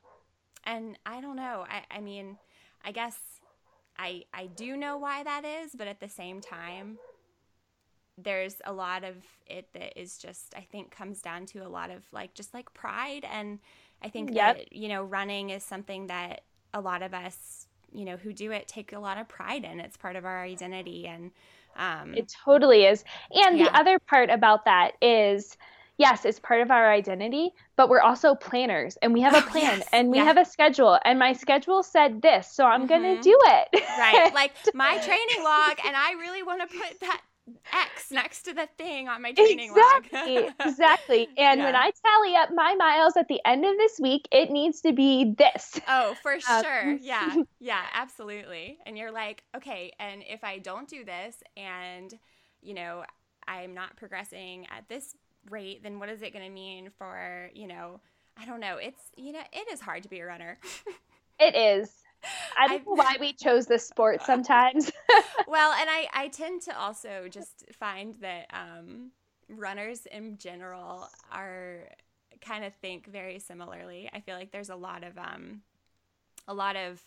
And 0.64 0.98
I 1.06 1.20
don't 1.20 1.36
know. 1.36 1.64
I, 1.68 1.84
I 1.90 2.00
mean, 2.00 2.36
I 2.84 2.92
guess 2.92 3.18
I, 3.98 4.24
I 4.32 4.46
do 4.46 4.76
know 4.76 4.96
why 4.96 5.22
that 5.22 5.44
is, 5.44 5.72
but 5.76 5.86
at 5.86 6.00
the 6.00 6.08
same 6.08 6.40
time, 6.40 6.98
there's 8.22 8.56
a 8.64 8.72
lot 8.72 9.04
of 9.04 9.16
it 9.46 9.68
that 9.74 10.00
is 10.00 10.18
just 10.18 10.54
I 10.56 10.61
think 10.61 10.90
comes 10.90 11.20
down 11.20 11.46
to 11.46 11.59
a 11.61 11.68
lot 11.68 11.90
of 11.90 12.02
like 12.12 12.35
just 12.35 12.54
like 12.54 12.72
pride 12.74 13.24
and 13.30 13.59
I 14.02 14.09
think 14.09 14.30
yep. 14.33 14.56
that 14.56 14.72
you 14.72 14.88
know 14.88 15.02
running 15.04 15.50
is 15.50 15.62
something 15.62 16.06
that 16.06 16.42
a 16.72 16.80
lot 16.80 17.02
of 17.02 17.14
us 17.14 17.66
you 17.92 18.04
know 18.04 18.16
who 18.16 18.33
do 18.33 18.52
it 18.52 18.68
take 18.68 18.92
a 18.92 18.98
lot 18.98 19.18
of 19.18 19.28
pride 19.28 19.64
in 19.64 19.80
it's 19.80 19.96
part 19.96 20.16
of 20.16 20.24
our 20.24 20.42
identity 20.42 21.06
and 21.06 21.30
um, 21.76 22.14
it 22.14 22.33
totally 22.44 22.85
is 22.85 23.04
and 23.33 23.59
yeah. 23.59 23.64
the 23.64 23.78
other 23.78 23.98
part 23.98 24.30
about 24.30 24.64
that 24.64 24.92
is 25.00 25.56
yes 25.98 26.24
it's 26.24 26.38
part 26.40 26.61
of 26.61 26.70
our 26.70 26.92
identity 26.92 27.50
but 27.76 27.88
we're 27.88 28.00
also 28.00 28.35
planners 28.35 28.96
and 29.02 29.12
we 29.12 29.20
have 29.20 29.35
a 29.35 29.42
plan 29.50 29.78
yes. 29.78 29.88
and 29.92 30.11
we 30.11 30.18
yeah. 30.18 30.24
have 30.24 30.37
a 30.37 30.44
schedule 30.44 30.98
and 31.04 31.18
my 31.18 31.33
schedule 31.33 31.83
said 31.83 32.22
this 32.22 32.50
so 32.50 32.64
i'm 32.64 32.87
mm-hmm. 32.87 32.88
gonna 32.88 33.22
do 33.22 33.37
it 33.44 33.83
right 33.98 34.30
like 34.35 34.52
my 34.74 34.98
training 34.98 35.44
log 35.44 35.78
and 35.87 35.96
i 35.96 36.12
really 36.18 36.42
want 36.42 36.61
to 36.61 36.66
put 36.66 37.00
that 37.00 37.20
X 37.72 38.10
next 38.10 38.42
to 38.42 38.54
the 38.54 38.68
thing 38.78 39.08
on 39.08 39.22
my 39.22 39.32
training 39.32 39.70
exactly, 39.70 40.36
log. 40.40 40.52
exactly. 40.60 41.28
And 41.36 41.60
yeah. 41.60 41.66
when 41.66 41.76
I 41.76 41.90
tally 42.04 42.36
up 42.36 42.50
my 42.54 42.74
miles 42.74 43.16
at 43.16 43.28
the 43.28 43.40
end 43.44 43.64
of 43.64 43.76
this 43.76 43.98
week, 44.00 44.28
it 44.32 44.50
needs 44.50 44.80
to 44.82 44.92
be 44.92 45.34
this. 45.36 45.80
Oh, 45.88 46.14
for 46.22 46.32
um, 46.48 46.62
sure. 46.62 46.92
Yeah. 47.00 47.36
Yeah, 47.62 47.82
absolutely. 47.92 48.78
And 48.86 48.96
you're 48.96 49.12
like, 49.12 49.42
okay, 49.56 49.92
and 50.00 50.22
if 50.26 50.42
I 50.44 50.58
don't 50.58 50.88
do 50.88 51.04
this 51.04 51.36
and, 51.56 52.12
you 52.62 52.74
know, 52.74 53.04
I'm 53.46 53.74
not 53.74 53.96
progressing 53.96 54.66
at 54.70 54.88
this 54.88 55.14
rate, 55.50 55.82
then 55.82 55.98
what 55.98 56.08
is 56.08 56.22
it 56.22 56.32
going 56.32 56.44
to 56.44 56.50
mean 56.50 56.90
for, 56.96 57.50
you 57.54 57.66
know, 57.66 58.00
I 58.40 58.46
don't 58.46 58.60
know. 58.60 58.76
It's, 58.76 59.02
you 59.16 59.32
know, 59.32 59.42
it 59.52 59.70
is 59.70 59.80
hard 59.80 60.02
to 60.04 60.08
be 60.08 60.20
a 60.20 60.26
runner. 60.26 60.58
it 61.38 61.54
is. 61.54 61.92
I 62.59 62.68
don't 62.68 62.87
know 62.87 62.94
why 62.94 63.16
we 63.18 63.33
chose 63.33 63.66
this 63.66 63.87
sport 63.87 64.22
sometimes. 64.26 64.90
well, 65.48 65.72
and 65.72 65.88
I, 65.88 66.09
I 66.12 66.28
tend 66.28 66.62
to 66.62 66.78
also 66.78 67.26
just 67.28 67.64
find 67.78 68.14
that 68.20 68.46
um, 68.52 69.11
runners 69.48 70.06
in 70.06 70.38
general 70.38 71.09
are 71.33 71.88
kind 72.40 72.64
of 72.64 72.74
think 72.74 73.06
very 73.06 73.38
similarly. 73.38 74.11
I 74.12 74.20
feel 74.20 74.37
like 74.37 74.50
there's 74.50 74.70
a 74.70 74.76
lot 74.76 75.04
of 75.04 75.16
um, 75.18 75.62
a 76.48 76.54
lot 76.54 76.76
of 76.76 77.00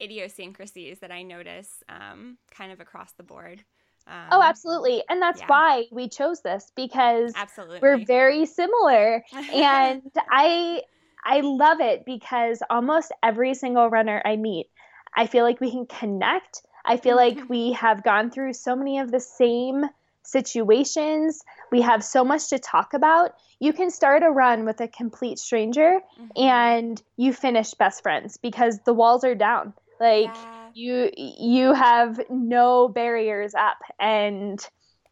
idiosyncrasies 0.00 1.00
that 1.00 1.10
I 1.10 1.22
notice 1.22 1.82
um, 1.88 2.38
kind 2.50 2.72
of 2.72 2.80
across 2.80 3.12
the 3.12 3.22
board. 3.22 3.64
Um, 4.06 4.28
oh, 4.32 4.42
absolutely. 4.42 5.02
And 5.08 5.20
that's 5.20 5.40
yeah. 5.40 5.46
why 5.48 5.84
we 5.90 6.08
chose 6.08 6.40
this 6.40 6.72
because 6.74 7.32
absolutely. 7.36 7.80
we're 7.82 8.04
very 8.04 8.46
similar. 8.46 9.22
and 9.52 10.02
I 10.30 10.82
I 11.24 11.40
love 11.40 11.80
it 11.80 12.04
because 12.04 12.62
almost 12.70 13.12
every 13.22 13.54
single 13.54 13.88
runner 13.90 14.22
I 14.24 14.36
meet, 14.36 14.68
I 15.14 15.26
feel 15.26 15.44
like 15.44 15.60
we 15.60 15.70
can 15.70 15.86
connect. 15.86 16.62
I 16.84 16.96
feel 16.96 17.16
like 17.16 17.36
mm-hmm. 17.36 17.48
we 17.48 17.72
have 17.72 18.04
gone 18.04 18.30
through 18.30 18.54
so 18.54 18.74
many 18.74 18.98
of 18.98 19.10
the 19.10 19.20
same 19.20 19.84
situations. 20.22 21.42
We 21.72 21.80
have 21.82 22.04
so 22.04 22.24
much 22.24 22.48
to 22.50 22.58
talk 22.58 22.94
about. 22.94 23.34
You 23.60 23.72
can 23.72 23.90
start 23.90 24.22
a 24.22 24.30
run 24.30 24.64
with 24.64 24.80
a 24.80 24.88
complete 24.88 25.38
stranger 25.38 26.00
mm-hmm. 26.20 26.42
and 26.42 27.02
you 27.16 27.32
finish 27.32 27.74
best 27.74 28.02
friends 28.02 28.36
because 28.36 28.78
the 28.84 28.94
walls 28.94 29.24
are 29.24 29.34
down. 29.34 29.72
Like 30.00 30.26
yeah. 30.26 30.68
you 30.74 31.10
you 31.16 31.72
have 31.72 32.20
no 32.30 32.88
barriers 32.88 33.54
up 33.54 33.78
and 33.98 34.64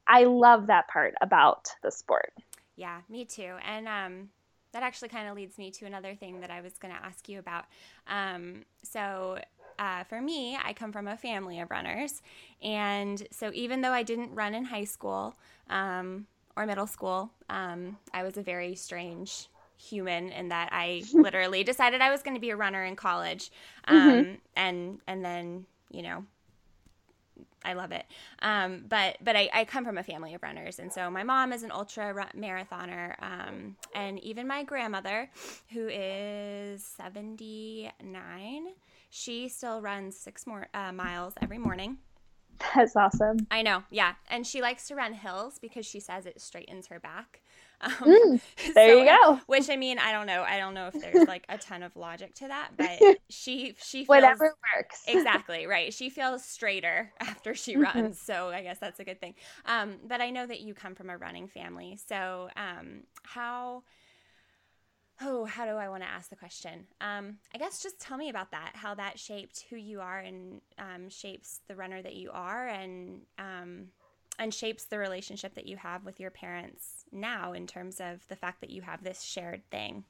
I 0.07 0.25
love 0.25 0.69
that 0.69 0.89
part 0.89 1.15
about 1.21 1.69
the 1.83 1.91
sport. 1.91 2.33
Yeah, 2.77 3.01
me 3.09 3.25
too. 3.25 3.57
And 3.65 3.89
um 3.89 4.29
that 4.77 4.83
actually 4.83 5.09
kind 5.09 5.27
of 5.27 5.35
leads 5.35 5.57
me 5.57 5.71
to 5.71 5.87
another 5.87 6.15
thing 6.15 6.41
that 6.41 6.51
I 6.51 6.61
was 6.61 6.75
going 6.77 6.93
to 6.93 7.03
ask 7.03 7.31
you 7.31 7.39
about. 7.39 7.65
Um, 8.07 8.67
so, 8.83 9.39
uh, 9.79 10.05
for 10.05 10.21
me, 10.21 10.59
I 10.63 10.75
come 10.75 10.93
from 10.93 11.09
a 11.09 11.17
family 11.17 11.61
of 11.61 11.71
runners. 11.71 12.21
And 12.63 13.27
so, 13.31 13.51
even 13.55 13.81
though 13.81 13.93
I 13.93 14.03
didn't 14.03 14.35
run 14.35 14.55
in 14.55 14.65
high 14.65 14.85
school 14.85 15.35
um, 15.71 16.27
or 16.59 16.67
middle 16.67 16.87
school, 16.87 17.31
um, 17.49 17.97
I 18.13 18.23
was 18.23 18.37
a 18.37 18.43
very 18.43 18.75
strange 18.75 19.49
human 19.79 20.29
in 20.29 20.49
that 20.51 20.69
I 20.73 21.05
literally 21.15 21.65
decided 21.65 22.03
I 22.03 22.11
was 22.11 22.23
going 22.23 22.37
to 22.37 22.41
be 22.41 22.51
a 22.51 22.57
runner 22.57 22.85
in 22.85 22.97
college. 22.97 23.51
Mm-hmm. 23.89 24.19
Um, 24.19 24.39
and, 24.57 24.99
and 25.07 25.25
then, 25.25 25.65
you 25.91 26.03
know, 26.03 26.27
I 27.67 27.73
love 27.73 27.91
it. 27.91 28.05
Um, 28.41 28.85
but 28.89 29.17
but 29.21 29.35
I, 29.35 29.51
I, 29.53 29.65
come 29.65 29.85
from 29.85 29.99
a 29.99 30.03
family 30.03 30.35
of 30.35 30.43
runners, 30.43 30.79
and 30.79 30.93
so 30.93 31.11
my 31.11 31.25
mom 31.25 31.53
is 31.53 31.65
an 31.65 31.73
ultra 31.73 32.15
marathoner, 32.37 33.21
um, 33.21 33.77
and 33.95 34.19
even 34.21 34.47
my 34.47 34.63
grandmother, 34.63 35.29
who 35.73 35.89
is 35.89 36.85
seventy 36.85 37.91
nine, 38.03 38.69
she 39.11 39.49
still 39.49 39.83
runs 39.83 40.17
six 40.17 40.47
more 40.47 40.69
uh, 40.73 40.93
miles 40.93 41.35
every 41.43 41.59
morning. 41.59 41.99
That's 42.75 42.97
awesome. 42.97 43.47
I 43.51 43.63
know, 43.63 43.83
yeah, 43.91 44.15
and 44.31 44.47
she 44.47 44.63
likes 44.63 44.87
to 44.89 44.95
run 44.95 45.13
hills 45.13 45.59
because 45.59 45.85
she 45.85 46.01
says 46.01 46.25
it 46.25 46.41
straightens 46.41 46.87
her 46.87 47.01
back. 47.01 47.41
Um, 47.81 47.93
mm, 47.93 48.41
there 48.75 48.91
so, 48.91 48.99
you 48.99 49.05
go. 49.05 49.41
Which 49.47 49.69
I 49.71 49.77
mean, 49.77 49.99
I 49.99 50.13
don't 50.13 50.27
know. 50.27 50.43
I 50.43 50.59
don't 50.59 50.75
know 50.75 50.89
if 50.89 51.01
there's 51.01 51.29
like 51.29 51.45
a 51.49 51.59
ton 51.59 51.83
of 51.83 51.95
logic 51.97 52.35
to 52.37 52.49
that, 52.49 52.71
but 52.77 53.19
she 53.29 53.75
she 53.79 53.99
feels, 53.99 54.09
whatever 54.09 54.55
works. 54.77 55.03
exactly 55.07 55.67
right. 55.67 55.93
She 55.93 56.11
feels 56.11 56.45
straighter 56.45 57.13
after 57.21 57.55
she 57.55 57.75
mm-hmm. 57.75 57.83
runs, 57.83 58.21
so 58.21 58.49
I 58.49 58.63
guess 58.63 58.79
that's 58.79 59.01
a 59.01 59.05
good 59.05 59.21
thing. 59.21 59.35
Um, 59.67 59.97
but 60.07 60.21
I 60.21 60.31
know 60.31 60.47
that 60.47 60.61
you 60.61 60.75
come 60.75 60.95
from 60.95 61.11
a 61.11 61.17
running 61.17 61.49
family, 61.49 61.99
so 62.09 62.49
um, 62.57 63.03
how 63.23 63.83
oh 65.23 65.47
how 65.47 65.65
do 65.65 65.73
i 65.73 65.89
want 65.89 66.03
to 66.03 66.09
ask 66.09 66.29
the 66.29 66.37
question 66.37 66.87
um, 67.01 67.39
i 67.55 67.59
guess 67.59 67.83
just 67.83 67.99
tell 67.99 68.19
me 68.19 68.29
about 68.29 68.51
that 68.51 68.73
how 68.75 68.95
that 68.95 69.19
shaped 69.19 69.65
who 69.71 69.77
you 69.77 69.99
are 69.99 70.19
and 70.19 70.61
um, 70.79 71.09
shapes 71.09 71.61
the 71.69 71.75
runner 71.75 72.03
that 72.03 72.15
you 72.15 72.31
are 72.33 72.69
and 72.69 73.23
um, 73.39 73.87
and 74.39 74.53
shapes 74.53 74.85
the 74.85 74.99
relationship 74.99 75.55
that 75.55 75.67
you 75.67 75.77
have 75.77 76.05
with 76.05 76.21
your 76.21 76.31
parents 76.31 77.05
now 77.13 77.53
in 77.53 77.67
terms 77.67 78.01
of 78.01 78.27
the 78.29 78.37
fact 78.37 78.61
that 78.61 78.71
you 78.71 78.83
have 78.83 79.03
this 79.03 79.23
shared 79.23 79.63
thing. 79.71 80.05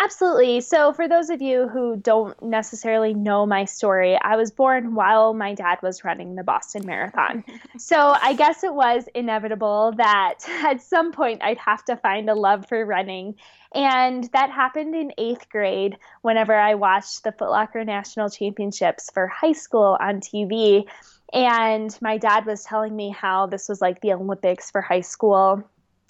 Absolutely. 0.00 0.60
So, 0.60 0.92
for 0.92 1.06
those 1.06 1.30
of 1.30 1.40
you 1.40 1.68
who 1.68 1.96
don't 1.96 2.40
necessarily 2.42 3.14
know 3.14 3.46
my 3.46 3.64
story, 3.64 4.18
I 4.20 4.34
was 4.34 4.50
born 4.50 4.94
while 4.94 5.32
my 5.32 5.54
dad 5.54 5.78
was 5.80 6.02
running 6.02 6.34
the 6.34 6.42
Boston 6.42 6.84
Marathon. 6.84 7.44
so, 7.78 8.16
I 8.20 8.32
guess 8.34 8.64
it 8.64 8.74
was 8.74 9.04
inevitable 9.14 9.92
that 9.98 10.38
at 10.64 10.82
some 10.82 11.12
point 11.12 11.42
I'd 11.44 11.58
have 11.58 11.84
to 11.84 11.96
find 11.96 12.28
a 12.28 12.34
love 12.34 12.66
for 12.68 12.84
running. 12.84 13.36
And 13.74 14.24
that 14.32 14.50
happened 14.50 14.94
in 14.94 15.12
eighth 15.18 15.48
grade 15.48 15.96
whenever 16.22 16.54
I 16.54 16.74
watched 16.74 17.22
the 17.22 17.32
Foot 17.32 17.50
Locker 17.50 17.84
National 17.84 18.28
Championships 18.28 19.08
for 19.14 19.28
high 19.28 19.52
school 19.52 19.96
on 20.00 20.20
TV. 20.20 20.84
And 21.32 21.96
my 22.02 22.18
dad 22.18 22.46
was 22.46 22.64
telling 22.64 22.94
me 22.94 23.10
how 23.10 23.46
this 23.46 23.68
was 23.68 23.80
like 23.80 24.00
the 24.00 24.12
Olympics 24.12 24.70
for 24.70 24.80
high 24.80 25.00
school. 25.00 25.62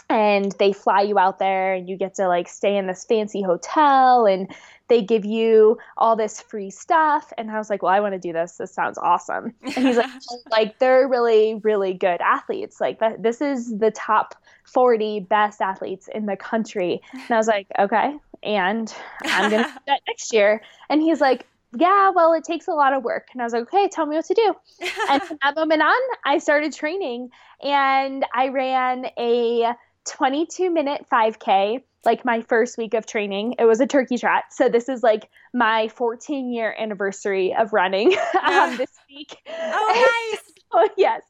And 0.08 0.52
they 0.58 0.72
fly 0.72 1.02
you 1.02 1.18
out 1.18 1.38
there 1.38 1.74
and 1.74 1.88
you 1.88 1.96
get 1.96 2.14
to 2.16 2.28
like 2.28 2.48
stay 2.48 2.76
in 2.76 2.87
this 2.87 3.04
fancy 3.04 3.40
hotel 3.40 4.26
and 4.26 4.52
they 4.88 5.00
give 5.00 5.24
you 5.24 5.78
all 5.96 6.16
this 6.16 6.40
free 6.40 6.70
stuff. 6.70 7.32
And 7.38 7.50
I 7.50 7.56
was 7.56 7.70
like, 7.70 7.82
well, 7.82 7.92
I 7.92 8.00
want 8.00 8.12
to 8.12 8.18
do 8.18 8.32
this. 8.32 8.56
This 8.56 8.74
sounds 8.74 8.98
awesome. 8.98 9.54
And 9.62 9.87
he's 9.87 9.96
like, 9.96 10.11
like 10.50 10.78
they're 10.80 11.08
really, 11.08 11.61
really 11.62 11.94
good 11.94 12.20
athletes. 12.20 12.78
Like 12.78 13.00
this 13.18 13.40
is 13.40 13.78
the 13.78 13.90
top 13.92 14.35
40 14.64 15.20
best 15.20 15.62
athletes 15.62 16.08
in 16.14 16.26
the 16.26 16.37
country. 16.37 17.00
And 17.12 17.30
I 17.30 17.37
was 17.37 17.46
like, 17.48 17.68
okay. 17.78 18.16
And 18.42 18.92
I'm 19.24 19.50
going 19.50 19.64
to 19.64 19.70
do 19.70 19.78
that 19.87 20.00
next 20.06 20.32
year. 20.35 20.61
And 20.90 21.00
he's 21.00 21.22
like, 21.22 21.46
yeah, 21.74 22.11
well, 22.11 22.32
it 22.35 22.44
takes 22.44 22.68
a 22.68 22.72
lot 22.72 22.92
of 22.92 23.02
work. 23.02 23.28
And 23.32 23.40
I 23.40 23.44
was 23.44 23.52
like, 23.52 23.62
okay, 23.62 23.88
tell 23.88 24.06
me 24.06 24.16
what 24.16 24.26
to 24.26 24.35
do. 24.35 24.54
and 25.08 25.22
from 25.26 25.38
that 25.42 25.56
moment 25.56 25.82
on, 25.82 26.00
I 26.24 26.38
started 26.38 26.72
training 26.72 27.30
and 27.62 28.24
I 28.35 28.48
ran 28.48 29.06
a 29.18 29.74
22 30.06 30.70
minute 30.70 31.06
5K, 31.11 31.82
like 32.04 32.24
my 32.24 32.42
first 32.42 32.76
week 32.76 32.94
of 32.94 33.06
training. 33.06 33.54
It 33.58 33.64
was 33.64 33.80
a 33.80 33.87
turkey 33.87 34.18
trot. 34.18 34.44
So 34.50 34.68
this 34.68 34.88
is 34.88 35.02
like 35.02 35.30
my 35.54 35.88
14 35.88 36.52
year 36.52 36.74
anniversary 36.78 37.54
of 37.54 37.72
running 37.72 38.14
um, 38.42 38.76
this 38.76 38.90
week. 39.08 39.37
Oh, 39.48 40.30
nice. 40.32 40.52
oh, 40.72 40.88
yes. 40.96 41.22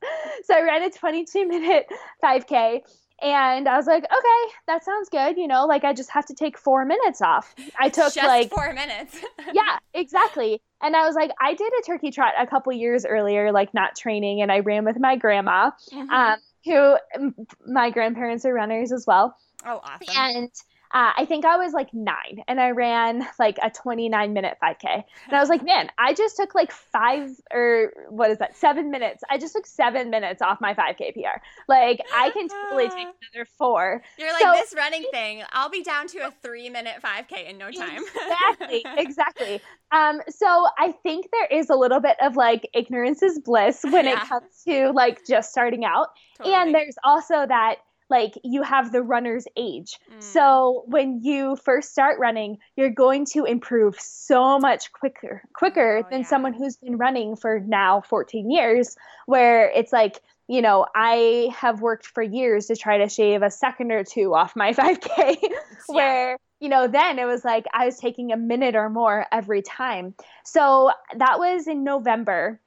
So 0.44 0.54
I 0.54 0.62
ran 0.62 0.82
a 0.82 0.90
22 0.90 1.46
minute 1.46 1.86
5K 2.22 2.80
And 3.22 3.68
I 3.68 3.76
was 3.76 3.86
like, 3.86 4.04
okay, 4.04 4.54
that 4.66 4.84
sounds 4.84 5.08
good. 5.08 5.36
You 5.36 5.46
know, 5.46 5.64
like 5.66 5.84
I 5.84 5.92
just 5.92 6.10
have 6.10 6.26
to 6.26 6.34
take 6.34 6.58
four 6.58 6.84
minutes 6.84 7.22
off. 7.22 7.54
I 7.78 7.88
took 7.88 8.12
Just 8.12 8.16
like 8.26 8.50
four 8.50 8.72
minutes. 8.72 9.16
yeah, 9.52 9.78
exactly. 9.94 10.60
And 10.82 10.96
I 10.96 11.06
was 11.06 11.14
like, 11.14 11.30
I 11.40 11.54
did 11.54 11.72
a 11.80 11.82
turkey 11.86 12.10
trot 12.10 12.32
a 12.38 12.46
couple 12.46 12.72
years 12.72 13.06
earlier, 13.06 13.52
like 13.52 13.72
not 13.74 13.94
training, 13.96 14.42
and 14.42 14.50
I 14.50 14.58
ran 14.60 14.84
with 14.84 14.98
my 14.98 15.16
grandma, 15.16 15.70
Mhm. 15.92 16.10
um, 16.10 16.38
who 16.64 16.96
m- 17.14 17.34
my 17.66 17.90
grandparents 17.90 18.44
are 18.44 18.52
runners 18.54 18.90
as 18.92 19.04
well. 19.06 19.36
oh, 19.64 19.80
awesome. 19.84 20.16
And 20.16 20.50
uh, 20.94 21.12
I 21.16 21.24
think 21.24 21.44
I 21.44 21.56
was 21.56 21.72
like 21.72 21.92
nine, 21.94 22.42
and 22.48 22.60
I 22.60 22.70
ran 22.70 23.26
like 23.38 23.58
a 23.62 23.70
29 23.70 24.32
minute 24.32 24.58
5K. 24.62 24.84
And 25.26 25.32
I 25.36 25.40
was 25.40 25.48
like, 25.48 25.64
man, 25.64 25.90
I 25.98 26.12
just 26.14 26.36
took 26.36 26.54
like 26.54 26.70
five 26.70 27.30
or 27.52 27.92
what 28.10 28.30
is 28.30 28.38
that, 28.38 28.56
seven 28.56 28.90
minutes. 28.90 29.22
I 29.30 29.38
just 29.38 29.54
took 29.54 29.66
seven 29.66 30.10
minutes 30.10 30.42
off 30.42 30.60
my 30.60 30.74
5K 30.74 31.14
PR. 31.14 31.40
Like, 31.68 32.00
I 32.14 32.30
can 32.30 32.48
totally 32.48 32.88
take 32.88 33.08
another 33.34 33.46
four. 33.58 34.02
You're 34.18 34.32
like 34.32 34.42
So- 34.42 34.52
this 34.52 34.74
running 34.76 35.04
thing. 35.10 35.42
I'll 35.50 35.70
be 35.70 35.82
down 35.82 36.08
to 36.08 36.18
a 36.26 36.30
three 36.42 36.68
minute 36.68 36.96
5K 37.02 37.48
in 37.50 37.58
no 37.58 37.70
time. 37.70 38.02
exactly 38.04 38.84
exactly 38.96 39.60
um 39.92 40.20
so 40.28 40.66
i 40.78 40.92
think 41.02 41.26
there 41.32 41.46
is 41.46 41.70
a 41.70 41.74
little 41.74 42.00
bit 42.00 42.16
of 42.22 42.36
like 42.36 42.68
ignorance 42.74 43.22
is 43.22 43.38
bliss 43.38 43.82
when 43.90 44.06
it 44.06 44.18
comes 44.20 44.62
to 44.66 44.90
like 44.92 45.24
just 45.26 45.50
starting 45.50 45.84
out 45.84 46.08
Totally. 46.38 46.54
and 46.54 46.74
there's 46.74 46.96
also 47.04 47.46
that 47.46 47.76
like 48.12 48.34
you 48.44 48.62
have 48.62 48.92
the 48.92 49.02
runner's 49.02 49.46
age 49.56 49.98
Mm. 50.10 50.22
so 50.22 50.84
when 50.86 51.08
you 51.22 51.56
first 51.56 51.90
start 51.90 52.20
running 52.20 52.58
you're 52.76 52.90
going 53.04 53.24
to 53.34 53.44
improve 53.44 53.98
so 53.98 54.58
much 54.58 54.92
quicker 54.92 55.42
quicker 55.54 56.02
Oh, 56.04 56.08
than 56.10 56.20
yeah. 56.20 56.26
someone 56.32 56.52
who's 56.52 56.76
been 56.76 56.96
running 56.98 57.34
for 57.36 57.58
now 57.58 58.02
14 58.02 58.50
years 58.50 58.96
where 59.26 59.70
it's 59.70 59.92
like 59.92 60.20
you 60.48 60.60
know 60.62 60.86
i 60.94 61.48
have 61.56 61.80
worked 61.80 62.06
for 62.06 62.22
years 62.22 62.66
to 62.66 62.76
try 62.76 62.98
to 62.98 63.08
shave 63.08 63.42
a 63.42 63.50
second 63.50 63.90
or 63.92 64.04
two 64.04 64.34
off 64.34 64.54
my 64.54 64.72
5k 64.80 65.38
Yeah. 65.42 65.48
where 65.88 66.36
you 66.60 66.68
know 66.68 66.86
then 66.86 67.18
it 67.18 67.24
was 67.24 67.44
like 67.44 67.64
i 67.72 67.86
was 67.86 67.96
taking 67.98 68.30
a 68.32 68.36
minute 68.36 68.76
or 68.76 68.88
more 68.90 69.26
every 69.32 69.62
time 69.62 70.14
so 70.44 70.90
that 71.16 71.38
was 71.38 71.66
in 71.66 71.82
november 71.84 72.60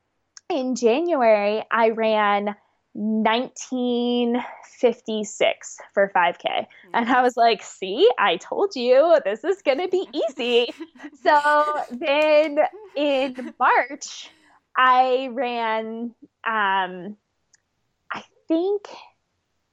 in 0.50 0.76
january 0.76 1.64
i 1.72 1.90
ran 1.90 2.56
1956 2.96 5.78
for 5.94 6.10
5k 6.16 6.66
and 6.94 7.10
i 7.10 7.22
was 7.22 7.36
like 7.36 7.62
see 7.62 8.10
i 8.18 8.38
told 8.38 8.74
you 8.74 9.20
this 9.26 9.44
is 9.44 9.62
going 9.64 9.80
to 9.80 9.90
be 9.90 10.08
easy 10.30 10.74
so 11.22 11.84
then 11.92 12.58
in 12.96 13.54
march 13.60 14.30
i 14.78 15.28
ran 15.34 16.16
um 16.48 17.18
i 18.14 18.24
think 18.48 18.88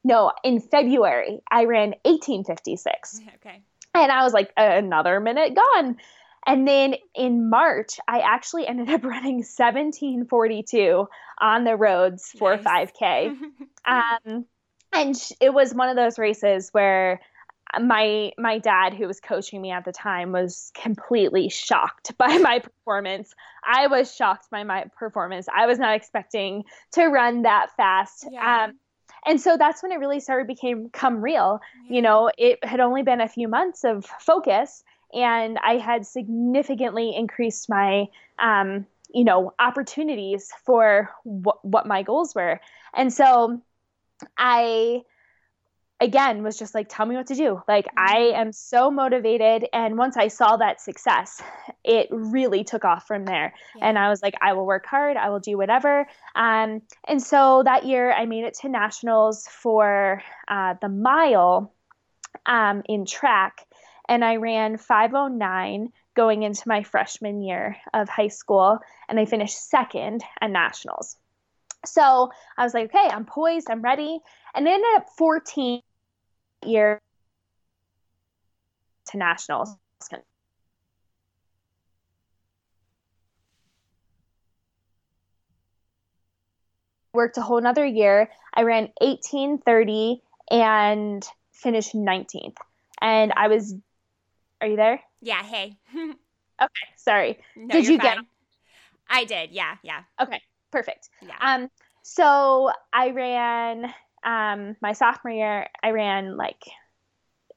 no 0.02 0.32
in 0.42 0.58
february 0.58 1.40
i 1.48 1.66
ran 1.66 1.90
1856 2.04 3.20
okay. 3.36 3.62
and 3.94 4.10
I 4.10 4.24
was 4.24 4.32
like, 4.32 4.50
another 4.56 5.20
minute 5.20 5.54
gone. 5.54 5.98
And 6.46 6.66
then 6.66 6.96
in 7.14 7.48
March, 7.50 8.00
I 8.08 8.20
actually 8.20 8.66
ended 8.66 8.90
up 8.90 9.04
running 9.04 9.36
1742 9.36 11.06
on 11.40 11.64
the 11.64 11.76
roads 11.76 12.30
for 12.38 12.56
Nice. 12.56 12.90
5K. 13.00 13.36
Um, 13.84 14.46
and 14.92 15.16
sh- 15.16 15.32
it 15.40 15.52
was 15.52 15.74
one 15.74 15.88
of 15.88 15.96
those 15.96 16.16
races 16.16 16.68
where 16.70 17.20
my 17.80 18.30
my 18.38 18.58
dad 18.58 18.94
who 18.94 19.08
was 19.08 19.18
coaching 19.18 19.60
me 19.60 19.72
at 19.72 19.84
the 19.84 19.90
time 19.90 20.30
was 20.30 20.70
completely 20.74 21.48
shocked 21.48 22.12
by 22.18 22.38
my 22.38 22.60
performance. 22.60 23.34
I 23.66 23.88
was 23.88 24.14
shocked 24.14 24.50
by 24.52 24.62
my 24.62 24.84
performance. 24.96 25.48
I 25.52 25.66
was 25.66 25.80
not 25.80 25.96
expecting 25.96 26.62
to 26.92 27.06
run 27.06 27.42
that 27.42 27.68
fast. 27.76 28.28
Yeah. 28.30 28.66
Um, 28.66 28.78
and 29.26 29.40
so 29.40 29.56
that's 29.56 29.82
when 29.82 29.90
it 29.90 29.98
really 29.98 30.20
started 30.20 30.46
became 30.46 30.90
come 30.90 31.20
real 31.22 31.60
Yeah. 31.88 31.96
you 31.96 32.02
know 32.02 32.30
it 32.38 32.64
had 32.64 32.78
only 32.80 33.02
been 33.02 33.20
a 33.20 33.28
few 33.28 33.48
months 33.48 33.84
of 33.84 34.04
focus 34.20 34.84
and 35.12 35.58
i 35.58 35.76
had 35.76 36.06
significantly 36.06 37.14
increased 37.14 37.68
my 37.68 38.06
um, 38.38 38.86
you 39.12 39.24
know 39.24 39.52
opportunities 39.58 40.50
for 40.64 41.10
wh- 41.24 41.64
what 41.64 41.86
my 41.86 42.02
goals 42.02 42.34
were. 42.34 42.60
And 42.94 43.12
so 43.12 43.60
i 44.36 45.02
again 46.00 46.42
was 46.42 46.58
just 46.58 46.74
like 46.74 46.88
tell 46.88 47.06
me 47.06 47.16
what 47.16 47.26
to 47.28 47.34
do. 47.34 47.62
Like 47.68 47.86
i 47.96 48.32
am 48.34 48.52
so 48.52 48.90
motivated 48.90 49.68
and 49.72 49.96
once 49.96 50.16
i 50.16 50.28
saw 50.28 50.56
that 50.56 50.80
success 50.80 51.42
it 51.84 52.08
really 52.10 52.64
took 52.64 52.84
off 52.84 53.06
from 53.06 53.24
there. 53.24 53.54
And 53.80 53.98
I 53.98 54.08
was 54.08 54.22
like, 54.22 54.34
I 54.40 54.52
will 54.52 54.66
work 54.66 54.86
hard. 54.86 55.16
I 55.16 55.30
will 55.30 55.40
do 55.40 55.56
whatever. 55.56 56.06
Um, 56.34 56.82
and 57.08 57.22
so 57.22 57.62
that 57.64 57.84
year, 57.84 58.12
I 58.12 58.26
made 58.26 58.44
it 58.44 58.54
to 58.60 58.68
nationals 58.68 59.46
for 59.48 60.22
uh, 60.48 60.74
the 60.80 60.88
mile 60.88 61.72
um, 62.46 62.82
in 62.86 63.04
track, 63.04 63.66
and 64.12 64.22
I 64.22 64.36
ran 64.36 64.76
5:09 64.76 65.90
going 66.14 66.42
into 66.42 66.68
my 66.68 66.82
freshman 66.82 67.40
year 67.40 67.78
of 67.94 68.10
high 68.10 68.28
school, 68.28 68.78
and 69.08 69.18
I 69.18 69.24
finished 69.24 69.70
second 69.70 70.22
at 70.42 70.50
nationals. 70.50 71.16
So 71.86 72.30
I 72.58 72.62
was 72.62 72.74
like, 72.74 72.94
okay, 72.94 73.08
I'm 73.08 73.24
poised, 73.24 73.70
I'm 73.70 73.80
ready, 73.80 74.20
and 74.54 74.68
it 74.68 74.70
ended 74.70 74.96
up 74.96 75.06
14 75.16 75.80
year 76.66 77.00
to 79.06 79.16
nationals. 79.16 79.74
worked 87.14 87.36
a 87.36 87.42
whole 87.42 87.60
nother 87.60 87.84
year. 87.84 88.30
I 88.54 88.62
ran 88.62 88.88
1830 89.00 90.22
and 90.50 91.22
finished 91.52 91.94
19th. 91.94 92.56
And 93.02 93.34
I 93.36 93.48
was, 93.48 93.74
are 94.62 94.66
you 94.68 94.76
there? 94.76 95.00
yeah. 95.20 95.42
Hey. 95.42 95.76
Okay, 96.60 96.88
sorry. 96.96 97.38
No, 97.56 97.72
Did 97.72 97.88
you 97.88 97.98
get 97.98 98.16
fine. 98.18 98.26
I 99.10 99.24
did. 99.24 99.50
Yeah. 99.50 99.76
Yeah. 99.82 100.02
Okay, 100.20 100.40
perfect. 100.70 101.08
Yeah. 101.20 101.34
Um, 101.40 101.70
so 102.02 102.70
I 102.92 103.10
ran 103.10 103.92
um, 104.22 104.76
my 104.80 104.92
sophomore 104.92 105.32
year. 105.32 105.66
I 105.82 105.90
ran 105.90 106.36
like 106.36 106.62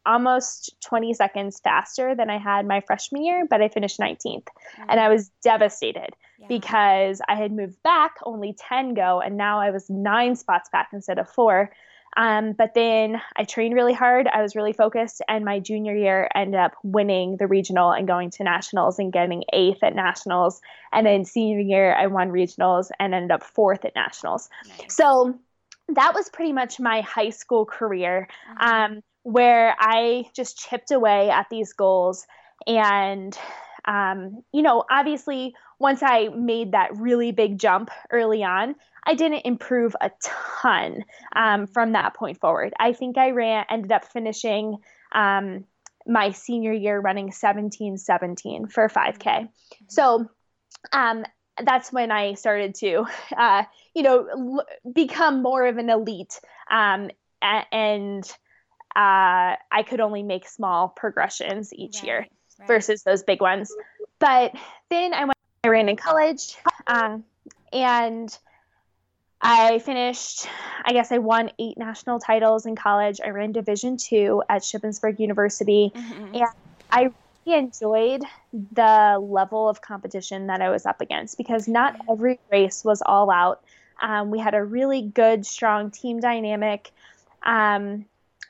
almost 0.07 0.75
20 0.87 1.13
seconds 1.13 1.59
faster 1.63 2.15
than 2.15 2.31
I 2.31 2.39
had 2.39 2.65
my 2.65 2.81
freshman 2.81 3.23
year, 3.23 3.45
but 3.47 3.61
I 3.61 3.67
finished 3.67 3.99
19th, 3.99 4.47
and 4.87 4.99
I 4.99 5.09
was 5.09 5.29
devastated 5.43 6.09
Yeah. 6.39 6.47
because 6.47 7.21
I 7.27 7.35
had 7.35 7.51
moved 7.51 7.81
back 7.83 8.15
only 8.23 8.55
10 8.57 8.95
go, 8.95 9.19
and 9.19 9.37
now 9.37 9.59
I 9.59 9.69
was 9.69 9.87
nine 9.89 10.35
spots 10.35 10.69
back 10.71 10.89
instead 10.93 11.19
of 11.19 11.29
four. 11.29 11.71
Um, 12.17 12.53
but 12.53 12.73
then 12.73 13.21
I 13.35 13.43
trained 13.43 13.73
really 13.73 13.93
hard. 13.93 14.27
I 14.27 14.41
was 14.41 14.55
really 14.55 14.73
focused, 14.73 15.21
and 15.27 15.43
my 15.43 15.59
junior 15.59 15.95
year 15.95 16.29
ended 16.33 16.59
up 16.59 16.73
winning 16.83 17.37
the 17.37 17.47
regional 17.47 17.91
and 17.91 18.07
going 18.07 18.29
to 18.31 18.43
nationals 18.43 18.99
and 18.99 19.11
getting 19.11 19.43
eighth 19.51 19.83
at 19.83 19.95
nationals. 19.95 20.61
And 20.93 21.05
then 21.05 21.25
senior 21.25 21.59
year, 21.59 21.93
I 21.93 22.07
won 22.07 22.29
regionals 22.29 22.89
and 22.99 23.13
ended 23.13 23.31
up 23.31 23.43
fourth 23.43 23.83
at 23.85 23.95
nationals. 23.95 24.49
Nice. 24.67 24.95
So 24.95 25.37
that 25.89 26.13
was 26.15 26.29
pretty 26.29 26.53
much 26.53 26.79
my 26.79 27.01
high 27.01 27.29
school 27.29 27.65
career 27.65 28.27
Mhm. 28.49 28.61
um, 28.65 29.03
where 29.23 29.75
I 29.79 30.25
just 30.33 30.57
chipped 30.57 30.91
away 30.91 31.29
at 31.29 31.47
these 31.49 31.73
goals. 31.73 32.25
And, 32.65 33.37
um, 33.85 34.43
you 34.51 34.61
know, 34.61 34.83
obviously, 34.89 35.55
once 35.79 36.01
I 36.01 36.29
made 36.29 36.71
that 36.71 36.95
really 36.97 37.31
big 37.31 37.59
jump 37.59 37.89
early 38.11 38.43
on, 38.43 38.75
I 39.05 39.13
didn't 39.13 39.45
improve 39.45 39.95
a 40.01 40.11
ton 40.61 41.05
um, 41.35 41.67
from 41.67 41.91
that 41.91 42.15
point 42.15 42.39
forward. 42.39 42.73
I 42.79 42.93
think 42.93 43.17
I 43.17 43.31
ran, 43.31 43.65
ended 43.69 43.91
up 43.91 44.05
finishing 44.05 44.77
um, 45.13 45.65
my 46.07 46.31
senior 46.31 46.73
year 46.73 46.99
running 46.99 47.31
17 47.31 47.97
17 47.97 48.67
for 48.67 48.89
5K. 48.89 49.49
So, 49.87 50.27
um, 50.91 51.25
that's 51.63 51.91
when 51.93 52.11
I 52.11 52.33
started 52.33 52.75
to, 52.75 53.05
uh, 53.37 53.63
you 53.93 54.03
know, 54.03 54.27
l- 54.31 54.65
become 54.93 55.41
more 55.41 55.65
of 55.65 55.77
an 55.77 55.89
elite. 55.89 56.39
Um, 56.69 57.11
a- 57.43 57.65
and 57.71 58.23
uh, 58.95 59.55
I 59.71 59.83
could 59.87 59.99
only 59.99 60.23
make 60.23 60.47
small 60.47 60.89
progressions 60.89 61.73
each 61.73 62.01
year 62.03 62.27
Right, 62.59 62.67
versus 62.67 63.03
those 63.03 63.23
big 63.23 63.41
ones. 63.41 63.73
But 64.19 64.53
then 64.89 65.13
I 65.13 65.25
went, 65.25 65.37
I 65.63 65.67
ran 65.67 65.89
in 65.89 65.97
college, 65.97 66.55
um, 66.87 67.23
and 67.73 68.35
I 69.41 69.79
finished. 69.79 70.47
I 70.83 70.93
guess 70.93 71.11
I 71.11 71.17
won 71.17 71.51
eight 71.59 71.77
national 71.77 72.19
titles 72.19 72.65
in 72.65 72.75
college. 72.75 73.19
I 73.23 73.29
ran 73.29 73.51
Division 73.51 73.97
two 73.97 74.41
at 74.49 74.61
Shippensburg 74.61 75.19
University. 75.19 75.91
Mhm. 75.95 76.29
Yeah. 76.33 76.51
I 76.91 77.11
really 77.45 77.59
enjoyed 77.59 78.23
the 78.71 79.19
level 79.21 79.67
of 79.67 79.81
competition 79.81 80.47
that 80.47 80.61
I 80.61 80.69
was 80.69 80.85
up 80.85 81.01
against 81.01 81.37
because 81.37 81.67
not 81.67 81.95
every 82.09 82.39
race 82.51 82.83
was 82.85 83.01
all 83.05 83.29
out. 83.29 83.61
Um, 84.01 84.31
we 84.31 84.39
had 84.39 84.55
a 84.55 84.63
really 84.63 85.01
good, 85.01 85.45
strong 85.45 85.91
team 85.91 86.19
dynamic. 86.19 86.91
Um, 87.43 88.05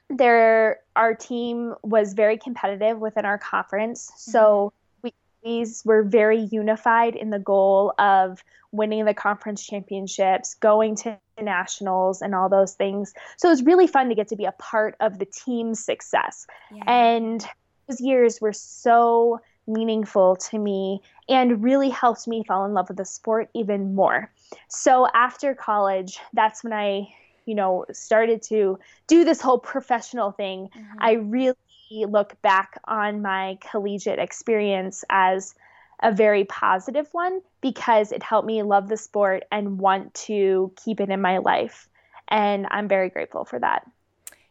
there, 0.10 0.80
our 0.96 1.14
team 1.16 1.76
was 1.84 2.14
very 2.14 2.38
competitive 2.38 3.00
within 3.00 3.26
our 3.26 3.38
conference, 3.38 4.10
mm-hmm. 4.10 4.32
so 4.32 4.74
we 5.02 5.14
always 5.44 5.84
were 5.86 6.04
very 6.04 6.42
unified 6.52 7.16
in 7.16 7.30
the 7.30 7.40
goal 7.40 7.94
of 7.98 8.44
winning 8.72 9.06
the 9.06 9.14
conference 9.14 9.66
championships, 9.66 10.56
going 10.56 10.96
to 10.96 11.18
nationals 11.42 12.22
and 12.22 12.36
all 12.36 12.50
those 12.50 12.74
things. 12.74 13.14
So 13.38 13.48
it 13.48 13.52
was 13.52 13.64
really 13.64 13.88
fun 13.88 14.10
to 14.10 14.16
get 14.16 14.28
to 14.30 14.36
be 14.36 14.46
a 14.46 14.52
part 14.54 14.96
of 15.00 15.20
the 15.20 15.26
team's 15.26 15.80
success. 15.80 16.48
Yeah. 16.74 16.84
And 16.88 17.46
those 17.88 18.02
years 18.02 18.40
were 18.42 18.54
so 18.54 19.40
meaningful 19.68 20.36
to 20.36 20.60
me 20.60 21.02
and 21.28 21.64
really 21.64 21.90
helped 21.90 22.28
me 22.28 22.44
fall 22.44 22.66
in 22.66 22.74
love 22.74 22.88
with 22.88 22.98
the 22.98 23.06
sport 23.06 23.50
even 23.54 23.96
more. 23.96 24.32
So 24.68 25.08
after 25.14 25.56
college, 25.56 26.20
that's 26.34 26.64
when 26.64 26.74
I, 26.74 27.08
you 27.46 27.56
know, 27.56 27.86
started 27.92 28.42
to 28.44 28.80
do 29.08 29.24
this 29.24 29.42
whole 29.42 29.60
professional 29.60 30.32
thing. 30.32 30.70
Mm-hmm. 30.76 30.98
I 31.00 31.14
really 31.14 31.56
look 31.92 32.42
back 32.42 32.80
on 32.86 33.22
my 33.22 33.58
collegiate 33.62 34.20
experience 34.20 35.04
as 35.10 35.56
a 36.02 36.12
very 36.12 36.44
positive 36.44 37.08
one 37.14 37.42
because 37.62 38.12
it 38.12 38.22
helped 38.22 38.48
me 38.48 38.62
love 38.64 38.90
the 38.90 38.98
sport 38.98 39.46
and 39.52 39.80
want 39.80 40.14
to 40.14 40.72
keep 40.84 41.00
it 41.00 41.10
in 41.10 41.22
my 41.22 41.38
life. 41.38 41.88
And 42.28 42.68
I'm 42.72 42.88
very 42.88 43.10
grateful 43.10 43.46
for 43.46 43.60
that. 43.60 43.90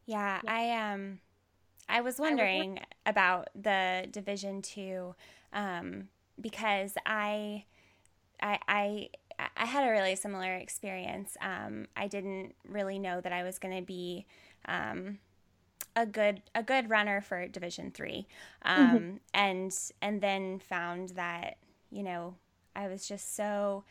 Yeah, 0.07 0.41
I 0.47 0.93
um 0.93 1.19
I 1.89 2.01
was 2.01 2.19
wondering 2.19 2.81
about 3.05 3.51
the 3.55 4.07
Division 4.11 4.63
Two 4.63 5.15
um, 5.53 6.09
because 6.41 6.95
I, 7.07 7.65
I, 8.43 8.59
I, 8.67 9.09
I 9.57 9.67
had 9.67 9.87
a 9.87 9.91
really 9.91 10.17
similar 10.17 10.55
experience. 10.55 11.37
Um, 11.41 11.87
I 11.97 12.09
didn't 12.09 12.55
really 12.69 12.99
know 12.99 13.21
that 13.21 13.33
I 13.33 13.43
was 13.43 13.59
going 13.59 13.77
to 13.77 13.83
be 13.83 14.27
um, 14.67 15.19
a 15.97 16.07
good 16.07 16.43
a 16.55 16.63
good 16.63 16.91
runner 16.91 17.21
for 17.21 17.47
Division 17.49 17.91
Three, 17.91 18.27
um, 18.63 18.89
mm-hmm. 18.89 19.17
and 19.33 19.75
and 20.03 20.21
then 20.21 20.59
found 20.59 21.11
that 21.11 21.57
you 21.91 22.03
know 22.03 22.37
I 22.75 22.89
was 22.89 23.07
just 23.07 23.35
so 23.37 23.85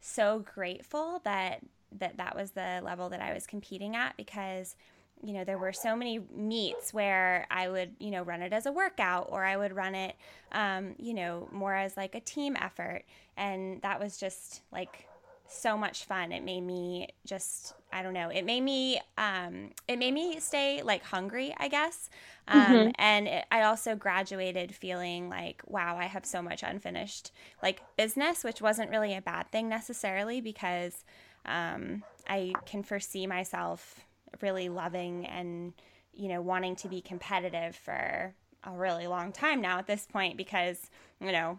so 0.00 0.44
grateful 0.54 1.20
that 1.24 1.60
that 1.98 2.16
that 2.18 2.36
was 2.36 2.52
the 2.52 2.80
level 2.82 3.08
that 3.08 3.20
I 3.20 3.32
was 3.32 3.46
competing 3.46 3.96
at 3.96 4.16
because 4.16 4.76
you 5.22 5.32
know, 5.32 5.44
there 5.44 5.58
were 5.58 5.72
so 5.72 5.96
many 5.96 6.20
meets 6.34 6.94
where 6.94 7.46
I 7.50 7.68
would, 7.68 7.94
you 7.98 8.10
know, 8.10 8.22
run 8.22 8.42
it 8.42 8.52
as 8.52 8.66
a 8.66 8.72
workout 8.72 9.28
or 9.30 9.44
I 9.44 9.56
would 9.56 9.74
run 9.74 9.94
it, 9.94 10.16
um, 10.52 10.94
you 10.98 11.14
know, 11.14 11.48
more 11.52 11.74
as 11.74 11.96
like 11.96 12.14
a 12.14 12.20
team 12.20 12.56
effort. 12.60 13.04
And 13.36 13.82
that 13.82 14.00
was 14.00 14.18
just 14.18 14.62
like 14.72 15.08
so 15.48 15.76
much 15.76 16.04
fun. 16.04 16.30
It 16.30 16.44
made 16.44 16.60
me 16.60 17.08
just, 17.26 17.74
I 17.92 18.02
don't 18.02 18.12
know, 18.12 18.28
it 18.28 18.44
made 18.44 18.60
me, 18.60 19.00
um, 19.16 19.70
it 19.88 19.98
made 19.98 20.12
me 20.14 20.38
stay 20.40 20.82
like 20.82 21.02
hungry, 21.02 21.54
I 21.58 21.68
guess. 21.68 22.10
Um, 22.46 22.60
mm-hmm. 22.60 22.90
And 22.96 23.28
it, 23.28 23.44
I 23.50 23.62
also 23.62 23.96
graduated 23.96 24.74
feeling 24.74 25.28
like, 25.28 25.62
wow, 25.66 25.96
I 25.96 26.04
have 26.04 26.26
so 26.26 26.42
much 26.42 26.62
unfinished 26.62 27.32
like 27.62 27.82
business, 27.96 28.44
which 28.44 28.60
wasn't 28.60 28.90
really 28.90 29.14
a 29.14 29.22
bad 29.22 29.50
thing 29.50 29.68
necessarily 29.68 30.40
because 30.40 31.04
um, 31.44 32.04
I 32.28 32.52
can 32.66 32.82
foresee 32.82 33.26
myself 33.26 34.04
really 34.40 34.68
loving 34.68 35.26
and 35.26 35.72
you 36.14 36.28
know 36.28 36.40
wanting 36.40 36.76
to 36.76 36.88
be 36.88 37.00
competitive 37.00 37.76
for 37.76 38.34
a 38.64 38.70
really 38.72 39.06
long 39.06 39.32
time 39.32 39.60
now 39.60 39.78
at 39.78 39.86
this 39.86 40.06
point 40.10 40.36
because 40.36 40.90
you 41.20 41.32
know 41.32 41.58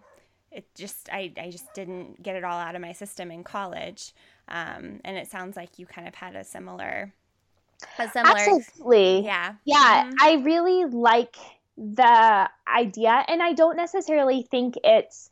it 0.52 0.66
just 0.76 1.10
I, 1.12 1.32
I 1.40 1.50
just 1.50 1.74
didn't 1.74 2.22
get 2.22 2.36
it 2.36 2.44
all 2.44 2.58
out 2.58 2.76
of 2.76 2.82
my 2.82 2.92
system 2.92 3.32
in 3.32 3.44
college. 3.44 4.14
Um, 4.48 5.00
and 5.06 5.16
it 5.16 5.30
sounds 5.30 5.56
like 5.56 5.78
you 5.78 5.86
kind 5.86 6.08
of 6.08 6.16
had 6.16 6.36
a 6.36 6.44
similar 6.44 7.14
a 7.98 8.10
similar 8.10 8.36
absolutely. 8.36 9.26
Yeah. 9.26 9.54
Yeah 9.64 10.06
mm-hmm. 10.06 10.14
i 10.22 10.34
really 10.44 10.84
like 10.86 11.38
the 11.78 12.50
idea 12.68 13.24
and 13.30 13.42
i 13.42 13.54
don't 13.54 13.78
necessarily 13.78 14.42
think 14.42 14.76
it's 14.84 15.30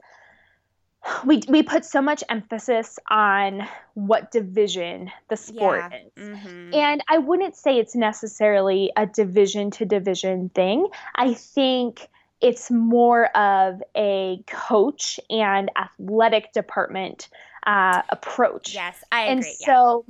we 1.25 1.41
we 1.47 1.63
put 1.63 1.85
so 1.85 2.01
much 2.01 2.23
emphasis 2.29 2.99
on 3.09 3.67
what 3.93 4.31
division 4.31 5.11
the 5.29 5.37
sport 5.37 5.91
yeah. 5.91 5.99
is. 6.05 6.29
Mm-hmm. 6.29 6.73
And 6.73 7.01
I 7.09 7.17
wouldn't 7.17 7.55
say 7.55 7.79
it's 7.79 7.95
necessarily 7.95 8.91
a 8.95 9.05
division 9.05 9.71
to 9.71 9.85
division 9.85 10.49
thing. 10.49 10.87
I 11.15 11.33
think 11.33 12.07
it's 12.41 12.69
more 12.69 13.25
of 13.35 13.81
a 13.95 14.43
coach 14.47 15.19
and 15.29 15.71
athletic 15.75 16.53
department 16.53 17.29
uh, 17.65 18.01
approach. 18.09 18.73
Yes, 18.73 19.03
I 19.11 19.23
agree. 19.23 19.31
And 19.31 19.45
so, 19.45 20.05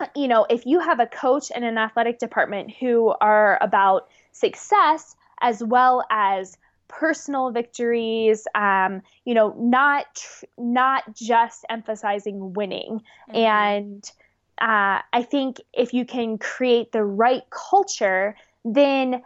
yeah. 0.00 0.08
you 0.16 0.28
know, 0.28 0.46
if 0.50 0.66
you 0.66 0.80
have 0.80 1.00
a 1.00 1.06
coach 1.06 1.52
and 1.54 1.64
an 1.64 1.78
athletic 1.78 2.18
department 2.18 2.72
who 2.72 3.14
are 3.20 3.58
about 3.60 4.08
success 4.32 5.16
as 5.40 5.62
well 5.62 6.04
as 6.10 6.58
personal 6.90 7.50
victories 7.52 8.46
um, 8.54 9.00
you 9.24 9.32
know 9.32 9.54
not 9.56 10.24
not 10.58 11.04
just 11.14 11.64
emphasizing 11.70 12.52
winning 12.52 13.00
mm-hmm. 13.28 13.36
and 13.36 14.10
uh, 14.60 15.00
i 15.12 15.22
think 15.22 15.58
if 15.72 15.94
you 15.94 16.04
can 16.04 16.36
create 16.36 16.90
the 16.92 17.04
right 17.04 17.44
culture 17.50 18.34
then 18.64 19.22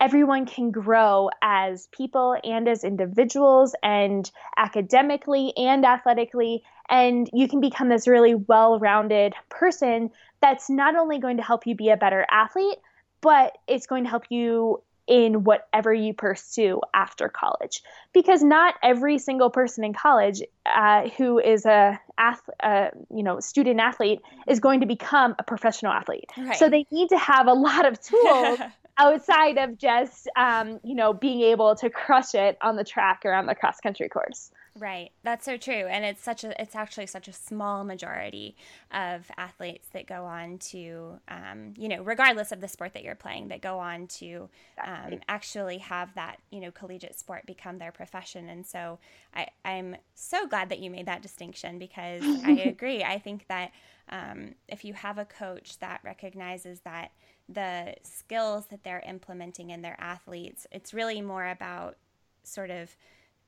everyone 0.00 0.46
can 0.46 0.70
grow 0.70 1.28
as 1.42 1.88
people 1.88 2.36
and 2.44 2.66
as 2.68 2.84
individuals 2.84 3.74
and 3.82 4.30
academically 4.56 5.52
and 5.56 5.84
athletically 5.84 6.62
and 6.88 7.28
you 7.32 7.48
can 7.48 7.60
become 7.60 7.88
this 7.88 8.06
really 8.06 8.34
well-rounded 8.34 9.34
person 9.48 10.10
that's 10.40 10.70
not 10.70 10.94
only 10.96 11.18
going 11.18 11.36
to 11.36 11.42
help 11.42 11.66
you 11.66 11.74
be 11.74 11.90
a 11.90 11.96
better 11.96 12.24
athlete 12.30 12.78
but 13.20 13.58
it's 13.66 13.86
going 13.86 14.04
to 14.04 14.10
help 14.10 14.24
you 14.30 14.80
in 15.10 15.42
whatever 15.42 15.92
you 15.92 16.14
pursue 16.14 16.80
after 16.94 17.28
college. 17.28 17.82
Because 18.14 18.42
not 18.42 18.74
every 18.82 19.18
single 19.18 19.50
person 19.50 19.84
in 19.84 19.92
college 19.92 20.40
uh, 20.64 21.08
who 21.18 21.40
is 21.40 21.66
a 21.66 22.00
ath- 22.16 22.48
uh, 22.62 22.88
you 23.14 23.24
know 23.24 23.40
student 23.40 23.80
athlete 23.80 24.20
is 24.48 24.60
going 24.60 24.80
to 24.80 24.86
become 24.86 25.34
a 25.38 25.42
professional 25.42 25.92
athlete. 25.92 26.30
Right. 26.38 26.56
so 26.56 26.70
they 26.70 26.86
need 26.90 27.08
to 27.08 27.18
have 27.18 27.48
a 27.48 27.52
lot 27.52 27.86
of 27.86 28.00
tools 28.00 28.60
outside 28.98 29.58
of 29.58 29.76
just 29.76 30.28
um, 30.36 30.78
you 30.84 30.94
know 30.94 31.12
being 31.12 31.42
able 31.42 31.74
to 31.76 31.90
crush 31.90 32.34
it 32.34 32.56
on 32.62 32.76
the 32.76 32.84
track 32.84 33.22
or 33.24 33.34
on 33.34 33.46
the 33.46 33.54
cross 33.54 33.80
country 33.80 34.08
course 34.08 34.52
Right. 34.78 35.10
That's 35.24 35.44
so 35.44 35.56
true. 35.56 35.86
And 35.88 36.04
it's 36.04 36.22
such 36.22 36.44
a 36.44 36.60
it's 36.60 36.76
actually 36.76 37.06
such 37.06 37.26
a 37.26 37.32
small 37.32 37.82
majority 37.82 38.56
of 38.92 39.28
athletes 39.36 39.88
that 39.92 40.06
go 40.06 40.24
on 40.24 40.58
to 40.58 41.18
um, 41.28 41.74
you 41.76 41.88
know, 41.88 42.02
regardless 42.02 42.52
of 42.52 42.60
the 42.60 42.68
sport 42.68 42.94
that 42.94 43.02
you're 43.02 43.16
playing, 43.16 43.48
that 43.48 43.62
go 43.62 43.80
on 43.80 44.06
to 44.06 44.48
um, 44.84 45.18
actually 45.28 45.78
have 45.78 46.14
that, 46.14 46.36
you 46.50 46.60
know, 46.60 46.70
collegiate 46.70 47.18
sport 47.18 47.46
become 47.46 47.78
their 47.78 47.90
profession. 47.90 48.48
And 48.48 48.64
so 48.64 49.00
I, 49.34 49.48
I'm 49.64 49.96
so 50.14 50.46
glad 50.46 50.68
that 50.68 50.78
you 50.78 50.88
made 50.88 51.06
that 51.06 51.20
distinction 51.20 51.78
because 51.80 52.22
I 52.44 52.52
agree. 52.52 53.02
I 53.02 53.18
think 53.18 53.48
that 53.48 53.72
um, 54.08 54.54
if 54.68 54.84
you 54.84 54.94
have 54.94 55.18
a 55.18 55.24
coach 55.24 55.78
that 55.80 56.00
recognizes 56.04 56.80
that 56.80 57.10
the 57.48 57.96
skills 58.04 58.66
that 58.66 58.84
they're 58.84 59.02
implementing 59.06 59.70
in 59.70 59.82
their 59.82 59.96
athletes, 60.00 60.68
it's 60.70 60.94
really 60.94 61.20
more 61.20 61.48
about 61.48 61.96
sort 62.44 62.70
of 62.70 62.96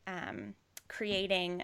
um, 0.06 0.54
creating 0.92 1.62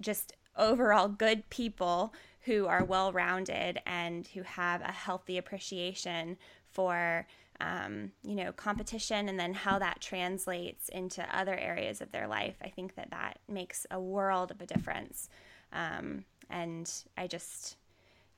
just 0.00 0.32
overall 0.56 1.08
good 1.08 1.48
people 1.50 2.12
who 2.42 2.66
are 2.66 2.84
well 2.84 3.12
rounded 3.12 3.80
and 3.86 4.26
who 4.28 4.42
have 4.42 4.80
a 4.82 4.92
healthy 4.92 5.38
appreciation 5.38 6.36
for 6.70 7.26
um, 7.60 8.10
you 8.24 8.34
know 8.34 8.52
competition 8.52 9.28
and 9.28 9.38
then 9.38 9.54
how 9.54 9.78
that 9.78 10.00
translates 10.00 10.88
into 10.88 11.24
other 11.36 11.56
areas 11.56 12.00
of 12.00 12.10
their 12.12 12.26
life. 12.26 12.56
I 12.62 12.68
think 12.68 12.96
that 12.96 13.10
that 13.10 13.38
makes 13.48 13.86
a 13.90 14.00
world 14.00 14.50
of 14.50 14.60
a 14.60 14.66
difference. 14.66 15.28
Um, 15.72 16.24
and 16.52 16.92
i 17.16 17.26
just 17.26 17.76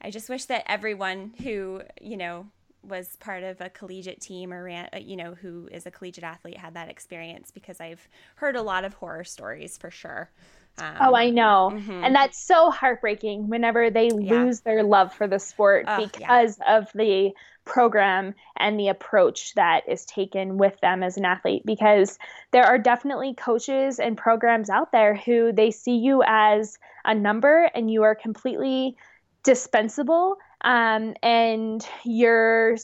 i 0.01 0.11
just 0.11 0.31
wish 0.31 0.47
that 0.47 0.65
everyone 0.67 1.35
who 1.43 1.83
you 2.01 2.17
know 2.17 2.47
was 2.87 3.17
part 3.17 3.43
of 3.43 3.61
a 3.61 3.71
collegiate 3.71 4.21
team 4.21 4.53
or 4.53 4.65
ran, 4.65 4.89
uh, 4.93 4.99
you 4.99 5.17
know, 5.17 5.35
who 5.35 5.69
is 5.73 5.87
a 5.87 5.91
collegiate 5.91 6.25
athlete 6.25 6.57
had 6.57 6.75
that 6.75 6.89
experience 6.89 7.51
because 7.51 7.81
I've 7.81 8.07
heard 8.37 8.57
a 8.57 8.63
lot 8.63 8.85
of 8.85 8.95
horror 8.95 9.25
stories 9.25 9.77
for 9.77 9.91
sure. 9.91 10.31
Um, 10.79 10.97
oh, 11.01 11.15
I 11.15 11.31
know. 11.31 11.71
Mm-hmm. 11.73 12.05
And 12.05 12.15
that's 12.15 12.39
so 12.39 12.71
heartbreaking 12.71 13.49
whenever 13.49 13.91
they 13.91 14.09
yeah. 14.09 14.43
lose 14.43 14.61
their 14.61 14.83
love 14.83 15.15
for 15.15 15.29
the 15.29 15.39
sport 15.39 15.87
because 15.97 16.59
yeah. 16.59 16.79
of 16.79 16.91
the 16.95 17.33
program 17.65 18.35
and 18.57 18.79
the 18.79 18.89
approach 18.89 19.55
that 19.55 19.89
is 19.89 20.05
taken 20.05 20.59
with 20.59 20.79
them 20.81 21.03
as 21.03 21.17
an 21.17 21.25
athlete. 21.25 21.65
Because 21.65 22.19
there 22.51 22.65
are 22.65 22.79
definitely 22.79 23.35
coaches 23.35 24.01
and 24.01 24.17
programs 24.17 24.69
out 24.69 24.91
there 24.91 25.15
who 25.15 25.53
they 25.53 25.71
see 25.71 25.97
you 25.97 26.23
as 26.27 26.79
a 27.05 27.15
number 27.15 27.71
and 27.75 27.91
you 27.91 28.03
are 28.03 28.15
completely 28.15 28.97
dispensable 29.45 30.39
um, 30.65 31.15
and 31.23 31.87
you're 32.05 32.77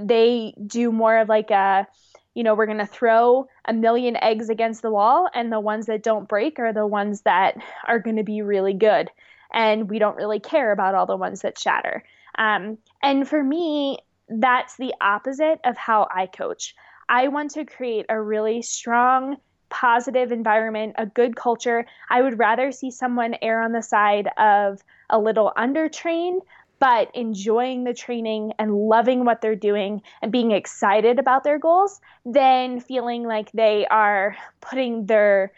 they 0.00 0.54
do 0.66 0.90
more 0.90 1.18
of 1.18 1.28
like 1.28 1.50
a 1.50 1.86
you 2.34 2.42
know 2.42 2.54
we're 2.54 2.66
going 2.66 2.78
to 2.78 2.86
throw 2.86 3.46
a 3.66 3.72
million 3.72 4.16
eggs 4.16 4.48
against 4.48 4.82
the 4.82 4.90
wall 4.90 5.28
and 5.34 5.52
the 5.52 5.60
ones 5.60 5.86
that 5.86 6.02
don't 6.02 6.28
break 6.28 6.58
are 6.58 6.72
the 6.72 6.86
ones 6.86 7.20
that 7.20 7.56
are 7.86 8.00
going 8.00 8.16
to 8.16 8.24
be 8.24 8.42
really 8.42 8.72
good. 8.72 9.10
And 9.52 9.88
we 9.88 10.00
don't 10.00 10.16
really 10.16 10.40
care 10.40 10.72
about 10.72 10.96
all 10.96 11.06
the 11.06 11.16
ones 11.16 11.42
that 11.42 11.58
shatter. 11.58 12.02
Um, 12.36 12.78
and 13.02 13.28
for 13.28 13.42
me 13.42 13.98
that's 14.28 14.76
the 14.76 14.94
opposite 15.00 15.60
of 15.64 15.76
how 15.76 16.08
i 16.10 16.26
coach. 16.26 16.74
I 17.08 17.28
want 17.28 17.52
to 17.52 17.66
create 17.66 18.06
a 18.08 18.20
really 18.20 18.62
strong 18.62 19.36
positive 19.68 20.32
environment, 20.32 20.94
a 20.96 21.04
good 21.04 21.36
culture. 21.36 21.84
I 22.08 22.22
would 22.22 22.38
rather 22.38 22.72
see 22.72 22.90
someone 22.90 23.34
err 23.42 23.60
on 23.62 23.72
the 23.72 23.82
side 23.82 24.28
of 24.38 24.82
a 25.10 25.18
little 25.18 25.52
undertrained 25.56 26.40
but 26.78 27.10
enjoying 27.14 27.84
the 27.84 27.94
training 27.94 28.52
and 28.58 28.74
loving 28.74 29.24
what 29.24 29.40
they're 29.40 29.56
doing 29.56 30.02
and 30.22 30.32
being 30.32 30.50
excited 30.50 31.18
about 31.18 31.44
their 31.44 31.58
goals 31.58 32.00
than 32.24 32.80
feeling 32.80 33.24
like 33.24 33.50
they 33.52 33.86
are 33.86 34.36
putting 34.60 35.06
their 35.06 35.52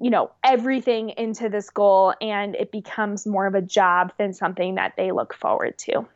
you 0.00 0.10
know 0.10 0.30
everything 0.44 1.10
into 1.10 1.48
this 1.48 1.70
goal 1.70 2.12
and 2.20 2.54
it 2.54 2.70
becomes 2.70 3.26
more 3.26 3.46
of 3.46 3.54
a 3.54 3.62
job 3.62 4.12
than 4.18 4.32
something 4.32 4.74
that 4.74 4.94
they 4.96 5.12
look 5.12 5.34
forward 5.34 5.76
to. 5.78 6.06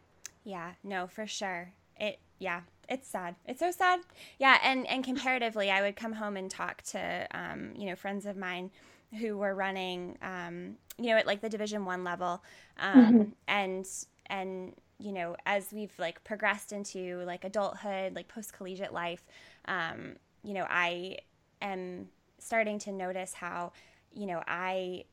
Yeah 0.45 0.73
no 0.85 1.07
for 1.07 1.27
sure. 1.27 1.73
It 1.99 2.19
yeah 2.39 2.61
it's 2.89 3.09
sad. 3.09 3.37
It's 3.47 3.61
so 3.61 3.71
sad. 3.71 4.01
Yeah 4.39 4.59
and 4.63 4.87
and 4.87 5.05
comparatively 5.05 5.71
i 5.71 5.81
would 5.81 5.97
come 5.97 6.13
home 6.13 6.37
and 6.37 6.51
talk 6.51 6.83
to 6.83 7.27
um, 7.33 7.73
you 7.77 7.87
know 7.87 7.97
friends 7.97 8.27
of 8.27 8.37
mine 8.37 8.71
who 9.19 9.37
were 9.39 9.55
running 9.55 10.17
um, 10.23 10.77
you 10.99 11.11
know 11.11 11.17
at 11.17 11.27
like 11.27 11.41
the 11.41 11.49
division 11.49 11.85
one 11.85 12.05
level 12.05 12.43
um, 12.79 12.95
mm-hmm. 12.95 13.23
and 13.49 13.87
and 14.31 14.75
you 14.99 15.13
know 15.13 15.37
as 15.45 15.73
we've 15.73 15.93
like 15.99 16.23
progressed 16.25 16.73
into 16.73 17.23
like 17.27 17.45
adulthood 17.45 18.15
like 18.15 18.29
post 18.29 18.53
collegiate 18.53 18.93
life 18.93 19.27
um, 19.67 20.17
you 20.43 20.55
know 20.55 20.67
i 20.71 21.17
am 21.61 22.09
starting 22.41 22.79
to 22.81 22.93
notice 22.93 23.35
how, 23.35 23.73
you 24.13 24.27
know, 24.27 24.43
I 24.47 25.05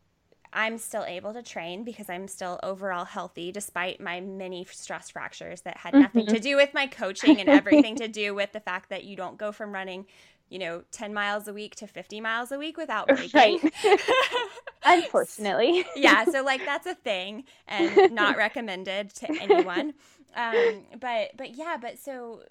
I'm 0.54 0.78
still 0.78 1.04
able 1.04 1.34
to 1.34 1.44
train 1.44 1.84
because 1.84 2.10
I'm 2.10 2.28
still 2.30 2.58
overall 2.64 3.04
healthy 3.04 3.52
despite 3.52 4.00
my 4.00 4.22
many 4.22 4.64
stress 4.64 5.10
fractures 5.10 5.62
that 5.62 5.76
had 5.76 5.94
nothing 5.94 6.26
mm-hmm. 6.26 6.36
to 6.36 6.40
do 6.40 6.56
with 6.56 6.74
my 6.74 6.88
coaching 6.88 7.42
and 7.42 7.50
everything 7.50 7.98
to 7.98 8.08
do 8.08 8.34
with 8.34 8.54
the 8.54 8.62
fact 8.62 8.90
that 8.90 9.04
you 9.04 9.18
don't 9.18 9.38
go 9.38 9.52
from 9.52 9.74
running, 9.74 10.06
you 10.50 10.60
know, 10.60 10.84
10 10.92 11.14
miles 11.14 11.48
a 11.48 11.54
week 11.54 11.76
to 11.76 11.88
50 11.88 12.22
miles 12.22 12.52
a 12.52 12.58
week 12.58 12.78
without 12.78 13.08
breaking. 13.08 13.32
Right. 13.34 13.72
Unfortunately. 14.86 15.86
yeah, 15.96 16.26
so 16.26 16.44
like 16.44 16.64
that's 16.66 16.88
a 16.88 16.96
thing 16.96 17.44
and 17.68 18.14
not 18.14 18.38
recommended 18.38 19.14
to 19.16 19.42
anyone. 19.42 19.94
Um, 20.36 20.86
but 21.00 21.32
but 21.36 21.56
yeah, 21.56 21.78
but 21.82 22.00
so 22.00 22.44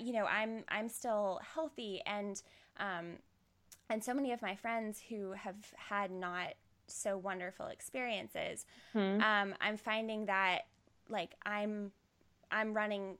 you 0.00 0.12
know, 0.12 0.26
I'm 0.26 0.64
I'm 0.68 0.88
still 0.88 1.40
healthy 1.54 2.00
and 2.06 2.42
um, 2.78 3.18
and 3.88 4.02
so 4.02 4.14
many 4.14 4.32
of 4.32 4.42
my 4.42 4.56
friends 4.56 5.00
who 5.08 5.32
have 5.32 5.56
had 5.76 6.10
not 6.10 6.54
so 6.88 7.16
wonderful 7.16 7.66
experiences 7.66 8.64
hmm. 8.92 9.20
um, 9.20 9.54
i'm 9.60 9.76
finding 9.76 10.26
that 10.26 10.66
like 11.08 11.34
i'm 11.44 11.90
i'm 12.52 12.74
running 12.74 13.18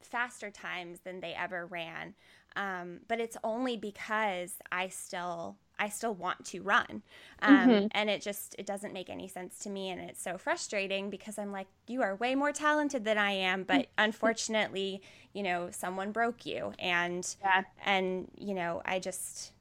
faster 0.00 0.50
times 0.50 1.00
than 1.00 1.20
they 1.20 1.34
ever 1.34 1.66
ran 1.66 2.14
um, 2.56 3.00
but 3.08 3.20
it's 3.20 3.36
only 3.44 3.76
because 3.76 4.54
i 4.70 4.88
still 4.88 5.56
i 5.78 5.88
still 5.88 6.14
want 6.14 6.44
to 6.44 6.60
run 6.60 7.02
um, 7.42 7.68
mm-hmm. 7.68 7.86
and 7.92 8.08
it 8.08 8.22
just 8.22 8.54
it 8.58 8.66
doesn't 8.66 8.92
make 8.92 9.10
any 9.10 9.26
sense 9.26 9.58
to 9.58 9.70
me 9.70 9.90
and 9.90 10.00
it's 10.00 10.22
so 10.22 10.38
frustrating 10.38 11.10
because 11.10 11.38
i'm 11.38 11.50
like 11.50 11.66
you 11.88 12.02
are 12.02 12.14
way 12.16 12.34
more 12.34 12.52
talented 12.52 13.04
than 13.04 13.18
i 13.18 13.32
am 13.32 13.64
but 13.64 13.88
unfortunately 13.98 15.02
you 15.32 15.42
know 15.42 15.68
someone 15.70 16.12
broke 16.12 16.46
you 16.46 16.72
and 16.78 17.36
yeah. 17.42 17.62
and 17.84 18.28
you 18.38 18.54
know 18.54 18.80
i 18.84 18.98
just 18.98 19.52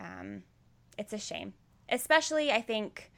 um, 0.00 0.42
it's 0.98 1.12
a 1.12 1.18
shame, 1.18 1.54
especially 1.88 2.50
I 2.50 2.60
think 2.62 3.10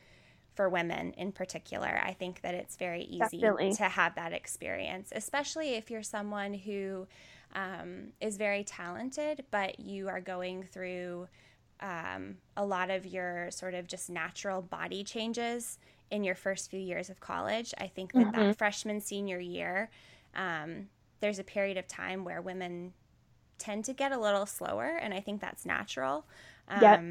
for 0.55 0.68
women 0.68 1.12
in 1.16 1.32
particular. 1.32 2.01
I 2.05 2.12
think 2.12 2.43
that 2.43 2.55
it's 2.55 2.76
very 2.76 3.05
easy 3.05 3.38
Definitely. 3.38 3.74
to 3.74 3.84
have 3.84 4.14
that 4.16 4.32
experience, 4.32 5.11
especially 5.14 5.74
if 5.74 5.90
you're 5.90 6.03
someone 6.03 6.53
who 6.53 7.07
um, 7.55 8.12
is 8.20 8.36
very 8.36 8.64
talented, 8.64 9.44
but 9.50 9.80
you 9.80 10.09
are 10.09 10.20
going 10.20 10.64
through 10.64 11.28
um, 11.80 12.36
a 12.57 12.64
lot 12.64 12.90
of 12.90 13.07
your 13.07 13.50
sort 13.50 13.74
of 13.74 13.86
just 13.86 14.09
natural 14.09 14.62
body 14.62 15.05
changes 15.05 15.78
in 16.11 16.24
your 16.24 16.34
first 16.34 16.70
few 16.70 16.80
years 16.80 17.11
of 17.11 17.20
college. 17.20 17.74
I 17.78 17.88
think 17.88 18.12
that 18.12 18.26
mm-hmm. 18.26 18.40
that 18.48 18.59
freshman 18.59 19.00
senior 19.00 19.38
year, 19.38 19.90
um, 20.34 20.88
there's 21.20 21.38
a 21.38 21.44
period 21.44 21.76
of 21.76 21.88
time 21.88 22.24
where 22.24 22.40
women 22.40 22.92
tend 23.59 23.84
to 23.86 23.92
get 23.92 24.12
a 24.12 24.18
little 24.18 24.46
slower, 24.46 24.98
and 25.00 25.12
I 25.14 25.20
think 25.20 25.40
that's 25.40 25.64
natural. 25.66 26.26
Um, 26.68 26.82
yep. 26.82 27.03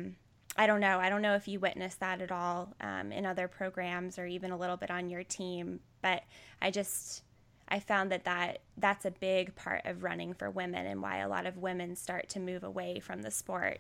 I 0.58 0.68
don't 0.68 0.82
know. 0.82 1.00
I 1.00 1.10
don't 1.10 1.22
know 1.22 1.36
if 1.36 1.48
you 1.48 1.60
witnessed 1.60 2.02
that 2.02 2.22
at 2.22 2.32
all 2.32 2.74
um, 2.82 3.12
in 3.12 3.26
other 3.26 3.48
programs 3.48 4.20
or 4.20 4.26
even 4.26 4.52
a 4.52 4.58
little 4.58 4.78
bit 4.78 4.92
on 4.92 5.10
your 5.10 5.24
team, 5.24 5.80
but 6.02 6.24
I 6.62 6.72
just 6.72 7.24
I 7.72 7.80
found 7.80 8.12
that, 8.12 8.26
that 8.26 8.60
that's 8.78 9.06
a 9.06 9.12
big 9.12 9.56
part 9.56 9.86
of 9.86 10.04
running 10.04 10.34
for 10.34 10.50
women 10.50 10.86
and 10.86 11.02
why 11.02 11.20
a 11.20 11.30
lot 11.30 11.46
of 11.46 11.58
women 11.58 11.96
start 11.96 12.28
to 12.30 12.40
move 12.40 12.64
away 12.64 13.00
from 13.00 13.22
the 13.22 13.32
sport. 13.32 13.80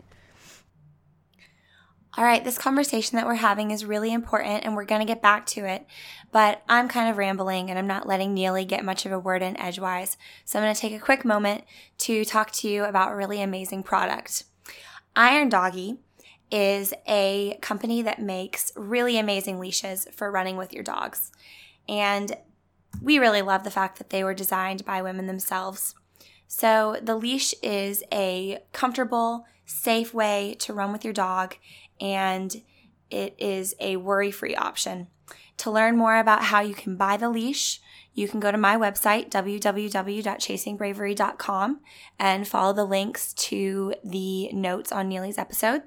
All 2.18 2.24
right, 2.24 2.44
this 2.44 2.58
conversation 2.58 3.18
that 3.18 3.26
we're 3.26 3.36
having 3.36 3.72
is 3.72 3.86
really 3.86 4.12
important 4.14 4.66
and 4.66 4.76
we're 4.76 4.86
going 4.86 5.00
to 5.00 5.08
get 5.08 5.22
back 5.22 5.46
to 5.48 5.66
it, 5.66 5.86
but 6.32 6.62
I'm 6.68 6.88
kind 6.88 7.10
of 7.10 7.18
rambling 7.18 7.70
and 7.70 7.78
I'm 7.78 7.88
not 7.88 8.08
letting 8.08 8.34
Neely 8.34 8.66
get 8.66 8.84
much 8.84 9.06
of 9.06 9.12
a 9.12 9.20
word 9.20 9.42
in 9.42 9.58
edgewise. 9.58 10.18
So 10.44 10.60
I'm 10.60 10.66
going 10.66 10.76
to 10.76 10.82
take 10.82 10.94
a 10.94 11.00
quick 11.00 11.24
moment 11.24 11.64
to 12.00 12.26
talk 12.26 12.52
to 12.52 12.70
you 12.70 12.84
about 12.84 13.12
a 13.12 13.16
really 13.16 13.42
amazing 13.42 13.84
product. 13.84 14.46
Iron 15.16 15.48
Doggy 15.48 16.00
is 16.50 16.94
a 17.08 17.58
company 17.62 18.02
that 18.02 18.22
makes 18.22 18.72
really 18.76 19.18
amazing 19.18 19.60
leashes 19.60 20.08
for 20.12 20.32
running 20.32 20.58
with 20.58 20.74
your 20.74 20.84
dogs. 20.84 21.32
And 21.88 22.36
we 23.00 23.20
really 23.20 23.42
love 23.42 23.64
the 23.64 23.72
fact 23.72 23.98
that 23.98 24.10
they 24.10 24.24
were 24.24 24.34
designed 24.34 24.86
by 24.86 25.02
women 25.02 25.28
themselves. 25.28 25.96
So 26.48 26.98
the 27.02 27.16
leash 27.16 27.54
is 27.64 28.04
a 28.12 28.60
comfortable, 28.74 29.46
safe 29.66 30.14
way 30.14 30.58
to 30.60 30.74
run 30.74 30.92
with 30.92 31.06
your 31.06 31.14
dog, 31.14 31.56
and 32.00 32.62
it 33.10 33.36
is 33.38 33.76
a 33.80 33.96
worry 33.98 34.32
free 34.32 34.56
option. 34.56 35.08
To 35.58 35.72
learn 35.72 35.96
more 35.96 36.18
about 36.18 36.46
how 36.46 36.62
you 36.62 36.74
can 36.74 36.98
buy 36.98 37.18
the 37.18 37.30
leash, 37.30 37.80
you 38.14 38.28
can 38.28 38.39
go 38.39 38.52
to 38.52 38.58
my 38.58 38.76
website, 38.76 39.30
www.chasingbravery.com, 39.30 41.80
and 42.20 42.48
follow 42.48 42.74
the 42.74 42.84
links 42.84 43.34
to 43.34 43.94
the 44.04 44.52
notes 44.52 44.92
on 44.92 45.08
Neely's 45.08 45.38
episode. 45.38 45.84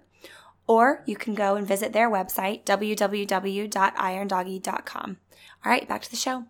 Or 0.67 1.03
you 1.07 1.17
can 1.17 1.35
go 1.35 1.57
and 1.57 1.67
visit 1.67 1.93
their 1.93 2.11
website, 2.11 2.65
www.irondoggy.com. 2.65 5.17
All 5.65 5.73
right, 5.73 5.89
back 5.89 6.03
to 6.03 6.11
the 6.11 6.17
show. 6.17 6.45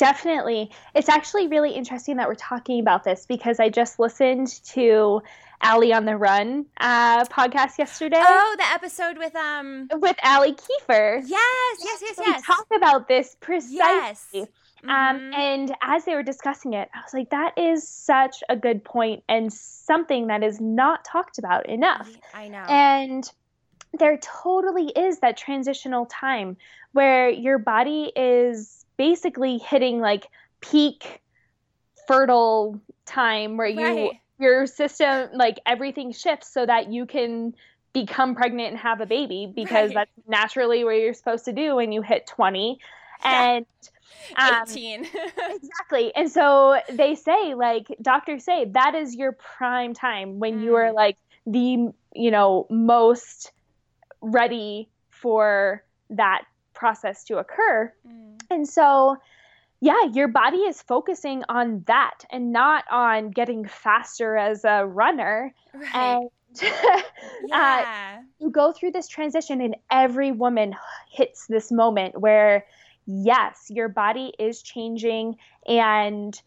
Definitely. 0.00 0.70
It's 0.94 1.10
actually 1.10 1.46
really 1.48 1.72
interesting 1.72 2.16
that 2.16 2.26
we're 2.26 2.34
talking 2.34 2.80
about 2.80 3.04
this 3.04 3.26
because 3.26 3.60
I 3.60 3.68
just 3.68 3.98
listened 3.98 4.48
to 4.68 5.20
Allie 5.60 5.92
on 5.92 6.06
the 6.06 6.16
Run 6.16 6.64
uh, 6.80 7.26
podcast 7.26 7.76
yesterday. 7.76 8.16
Oh, 8.18 8.54
the 8.56 8.64
episode 8.72 9.18
with 9.18 9.36
um 9.36 9.88
with 9.92 10.16
Allie 10.22 10.54
Kieffer. 10.54 11.20
Yes, 11.26 11.78
yes, 11.84 11.98
yes, 12.00 12.14
yes. 12.18 12.42
We 12.48 12.54
talk 12.54 12.66
about 12.74 13.08
this 13.08 13.36
precisely. 13.40 13.76
Yes. 13.78 14.34
Um, 14.84 14.88
mm-hmm. 14.88 15.34
and 15.34 15.76
as 15.82 16.06
they 16.06 16.14
were 16.14 16.22
discussing 16.22 16.72
it, 16.72 16.88
I 16.94 17.00
was 17.00 17.12
like, 17.12 17.28
that 17.28 17.58
is 17.58 17.86
such 17.86 18.42
a 18.48 18.56
good 18.56 18.82
point 18.82 19.22
and 19.28 19.52
something 19.52 20.28
that 20.28 20.42
is 20.42 20.62
not 20.62 21.04
talked 21.04 21.36
about 21.36 21.68
enough. 21.68 22.08
I 22.32 22.48
know. 22.48 22.64
And 22.70 23.30
there 23.98 24.18
totally 24.22 24.86
is 24.96 25.18
that 25.18 25.36
transitional 25.36 26.06
time 26.06 26.56
where 26.92 27.28
your 27.28 27.58
body 27.58 28.10
is 28.16 28.80
basically 29.00 29.56
hitting 29.56 29.98
like 29.98 30.26
peak 30.60 31.22
fertile 32.06 32.78
time 33.06 33.56
where 33.56 33.66
you 33.66 33.80
right 33.80 34.20
your 34.38 34.66
system 34.66 35.30
like 35.32 35.58
everything 35.64 36.12
shifts 36.12 36.52
so 36.52 36.66
that 36.66 36.92
you 36.92 37.06
can 37.06 37.54
become 37.94 38.34
pregnant 38.34 38.68
and 38.68 38.78
have 38.78 39.00
a 39.00 39.06
baby 39.06 39.50
because 39.56 39.94
right. 39.94 40.06
that's 40.16 40.28
naturally 40.28 40.84
what 40.84 40.96
you're 40.96 41.14
supposed 41.14 41.46
to 41.46 41.52
do 41.54 41.76
when 41.76 41.92
you 41.92 42.02
hit 42.02 42.26
20 42.26 42.78
and 43.24 43.64
um, 44.36 44.64
18 44.68 45.06
exactly 45.48 46.14
and 46.14 46.30
so 46.30 46.78
they 46.92 47.14
say 47.14 47.54
like 47.54 47.86
doctors 48.02 48.44
say 48.44 48.66
that 48.66 48.94
is 48.94 49.14
your 49.14 49.32
prime 49.32 49.94
time 49.94 50.40
when 50.40 50.60
mm. 50.60 50.64
you 50.64 50.74
are 50.74 50.90
mm. 50.90 50.94
like 50.94 51.16
the 51.46 51.90
you 52.14 52.30
know 52.30 52.66
most 52.68 53.50
ready 54.20 54.90
for 55.08 55.82
that 56.10 56.44
process 56.82 57.24
to 57.24 57.38
occur 57.38 57.92
mm. 58.06 58.40
and 58.50 58.68
so 58.68 59.16
yeah, 59.80 60.04
your 60.12 60.28
body 60.28 60.58
is 60.58 60.82
focusing 60.82 61.42
on 61.48 61.82
that 61.86 62.24
and 62.30 62.52
not 62.52 62.84
on 62.90 63.30
getting 63.30 63.64
faster 63.64 64.36
as 64.36 64.64
a 64.64 64.84
runner. 64.86 65.54
Right. 65.72 65.94
And 65.94 66.30
uh, 66.62 67.02
yeah. 67.46 68.16
uh, 68.18 68.22
you 68.38 68.50
go 68.50 68.72
through 68.72 68.92
this 68.92 69.08
transition, 69.08 69.60
and 69.60 69.76
every 69.90 70.32
woman 70.32 70.76
hits 71.10 71.46
this 71.46 71.72
moment 71.72 72.20
where, 72.20 72.66
yes, 73.06 73.66
your 73.70 73.88
body 73.88 74.34
is 74.38 74.60
changing, 74.60 75.36
and 75.66 76.40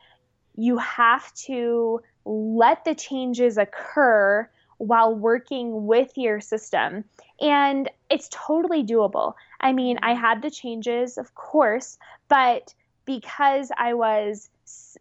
you 0.56 0.78
have 0.78 1.34
to 1.34 2.02
let 2.26 2.86
the 2.86 2.94
changes 2.94 3.58
occur 3.58 4.48
while 4.78 5.16
working 5.16 5.88
with 5.88 6.12
your 6.18 6.40
system. 6.40 7.04
And 7.42 7.90
it's 8.12 8.30
totally 8.32 8.84
doable. 8.84 9.34
I 9.64 9.72
mean, 9.72 9.98
I 10.04 10.14
had 10.14 10.42
the 10.42 10.52
changes, 10.52 11.18
of 11.18 11.34
course, 11.36 11.98
but 12.28 12.74
because 13.06 13.72
I 13.78 13.94
was 13.94 14.50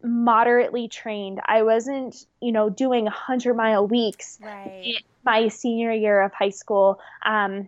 moderately 0.01 0.87
trained, 0.87 1.41
I 1.45 1.63
wasn't, 1.63 2.25
you 2.41 2.51
know, 2.53 2.69
doing 2.69 3.03
100 3.03 3.55
mile 3.55 3.85
weeks 3.85 4.39
right. 4.41 4.95
my 5.25 5.49
senior 5.49 5.91
year 5.91 6.21
of 6.21 6.33
high 6.33 6.49
school. 6.49 6.99
Um, 7.25 7.67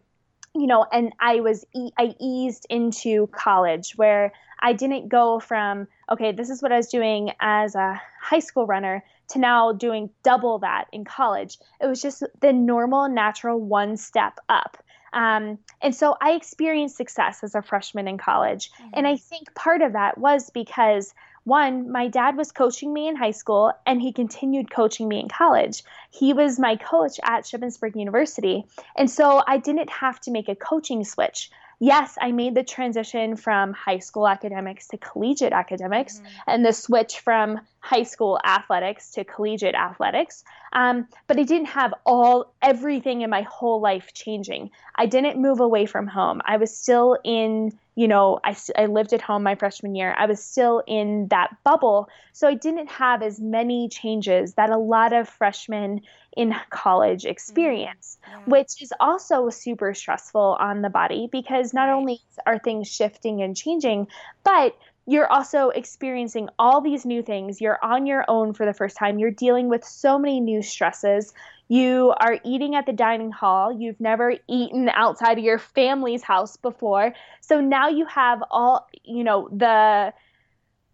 you 0.56 0.68
know, 0.68 0.86
and 0.92 1.12
I 1.20 1.42
was 1.42 1.66
I 1.98 2.16
eased 2.18 2.66
into 2.70 3.28
college 3.28 3.92
where 3.98 4.32
I 4.62 4.72
didn't 4.72 5.10
go 5.10 5.42
from 5.42 5.88
okay, 6.10 6.32
this 6.32 6.50
is 6.50 6.62
what 6.62 6.72
I 6.72 6.78
was 6.78 6.88
doing 6.88 7.32
as 7.42 7.76
a 7.76 8.02
high 8.22 8.40
school 8.40 8.66
runner 8.66 9.04
to 9.28 9.40
now 9.40 9.74
doing 9.74 10.10
double 10.24 10.60
that 10.60 10.86
in 10.92 11.04
college. 11.04 11.58
It 11.82 11.88
was 11.88 12.02
just 12.02 12.24
the 12.40 12.54
normal, 12.54 13.10
natural 13.10 13.60
one 13.60 13.98
step 13.98 14.38
up. 14.48 14.78
Um, 15.16 15.58
and 15.82 15.96
so 15.96 16.16
I 16.22 16.32
experienced 16.32 16.98
success 16.98 17.44
as 17.44 17.56
a 17.56 17.62
freshman 17.62 18.08
in 18.08 18.18
college. 18.18 18.70
Mm-hmm. 18.72 18.90
And 18.94 19.08
I 19.08 19.16
think 19.16 19.56
part 19.56 19.82
of 19.82 19.94
that 19.94 20.18
was 20.18 20.52
because 20.52 21.16
one, 21.46 21.92
my 21.92 22.08
dad 22.08 22.36
was 22.36 22.52
coaching 22.52 22.92
me 22.94 23.08
in 23.08 23.16
high 23.16 23.32
school 23.32 23.72
and 23.86 24.02
he 24.02 24.12
continued 24.12 24.70
coaching 24.70 25.08
me 25.08 25.20
in 25.20 25.30
college. 25.30 25.84
He 26.12 26.34
was 26.34 26.60
my 26.60 26.76
coach 26.76 27.20
at 27.24 27.46
Shippensburg 27.46 27.96
University. 27.96 28.66
And 28.96 29.10
so 29.10 29.42
I 29.48 29.58
didn't 29.58 29.90
have 29.90 30.20
to 30.22 30.32
make 30.32 30.50
a 30.50 30.56
coaching 30.56 31.04
switch 31.06 31.50
yes, 31.80 32.18
I 32.22 32.32
made 32.32 32.56
the 32.56 32.64
transition 32.64 33.36
from 33.36 33.74
high 33.74 34.00
school 34.00 34.28
academics 34.28 34.88
to 34.90 34.98
collegiate 34.98 35.54
academics 35.54 36.18
mm-hmm. 36.18 36.28
and 36.48 36.66
the 36.66 36.74
switch 36.74 37.20
from 37.20 37.60
high 37.86 38.02
school 38.02 38.40
athletics 38.44 39.12
to 39.12 39.24
collegiate 39.24 39.76
athletics. 39.76 40.44
Um, 40.74 41.08
but 41.28 41.38
I 41.38 41.44
didn't 41.44 41.68
have 41.68 41.94
all 42.04 42.52
everything 42.64 43.22
in 43.22 43.30
my 43.30 43.44
whole 43.44 43.80
life 43.80 44.12
changing. 44.16 44.72
I 44.96 45.06
didn't 45.06 45.40
move 45.40 45.60
away 45.60 45.86
from 45.86 46.08
home. 46.08 46.42
I 46.46 46.58
was 46.58 46.76
still 46.76 47.16
in, 47.24 47.78
you 47.94 48.08
know, 48.08 48.40
I, 48.44 48.58
I 48.76 48.88
lived 48.88 49.14
at 49.14 49.22
home 49.22 49.44
my 49.44 49.54
freshman 49.54 49.94
year. 49.94 50.16
I 50.18 50.26
was 50.26 50.44
still 50.44 50.82
in 50.88 51.28
that 51.28 51.56
bubble. 51.64 52.10
So 52.34 52.48
I 52.48 52.56
didn't 52.56 52.90
have 52.90 53.22
as 53.22 53.40
many 53.40 53.88
changes 53.88 54.56
that 54.56 54.72
a 54.72 54.80
lot 54.80 55.14
of 55.14 55.30
freshmen 55.30 56.02
in 56.36 56.56
college 56.72 57.22
mm-hmm. 57.22 57.30
experience, 57.30 58.18
yeah. 58.28 58.40
which 58.48 58.82
is 58.82 58.92
also 59.00 59.52
super 59.52 59.94
stressful 59.94 60.58
on 60.60 60.82
the 60.82 60.90
body 60.90 61.30
because 61.32 61.72
not 61.72 61.90
only 61.90 62.20
are 62.48 62.58
things 62.58 62.88
shifting 62.88 63.44
and 63.44 63.56
changing, 63.56 64.08
but 64.44 64.76
you're 65.08 65.32
also 65.32 65.70
experiencing 65.70 66.50
all 66.58 66.82
these 66.82 67.06
new 67.06 67.22
things. 67.22 67.62
You're 67.62 67.80
on 67.84 68.06
your 68.06 68.26
own 68.28 68.54
for 68.54 68.66
the 68.66 68.74
first 68.74 68.98
time. 68.98 69.20
You're 69.20 69.32
dealing 69.32 69.70
with 69.70 69.84
so 69.84 70.18
many 70.18 70.40
new 70.40 70.64
stresses. 70.64 71.34
You 71.68 72.14
are 72.20 72.40
eating 72.44 72.76
at 72.76 72.86
the 72.86 72.94
dining 72.94 73.32
hall. 73.32 73.72
You've 73.72 74.00
never 74.00 74.36
eaten 74.48 74.90
outside 74.90 75.38
of 75.38 75.44
your 75.44 75.60
family's 75.60 76.24
house 76.24 76.58
before. 76.58 77.14
So 77.42 77.62
now 77.62 77.90
you 77.90 78.06
have 78.06 78.44
all, 78.50 78.88
you 79.04 79.24
know, 79.24 79.50
the 79.52 80.14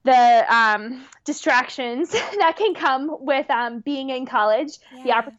the 0.04 0.46
um, 0.54 1.06
distractions 1.26 2.10
that 2.12 2.56
can 2.58 2.74
come 2.74 3.16
with 3.20 3.50
um, 3.50 3.80
being 3.80 4.10
in 4.10 4.26
college, 4.26 4.80
yeah. 4.96 5.04
the 5.04 5.12
opportunity 5.12 5.38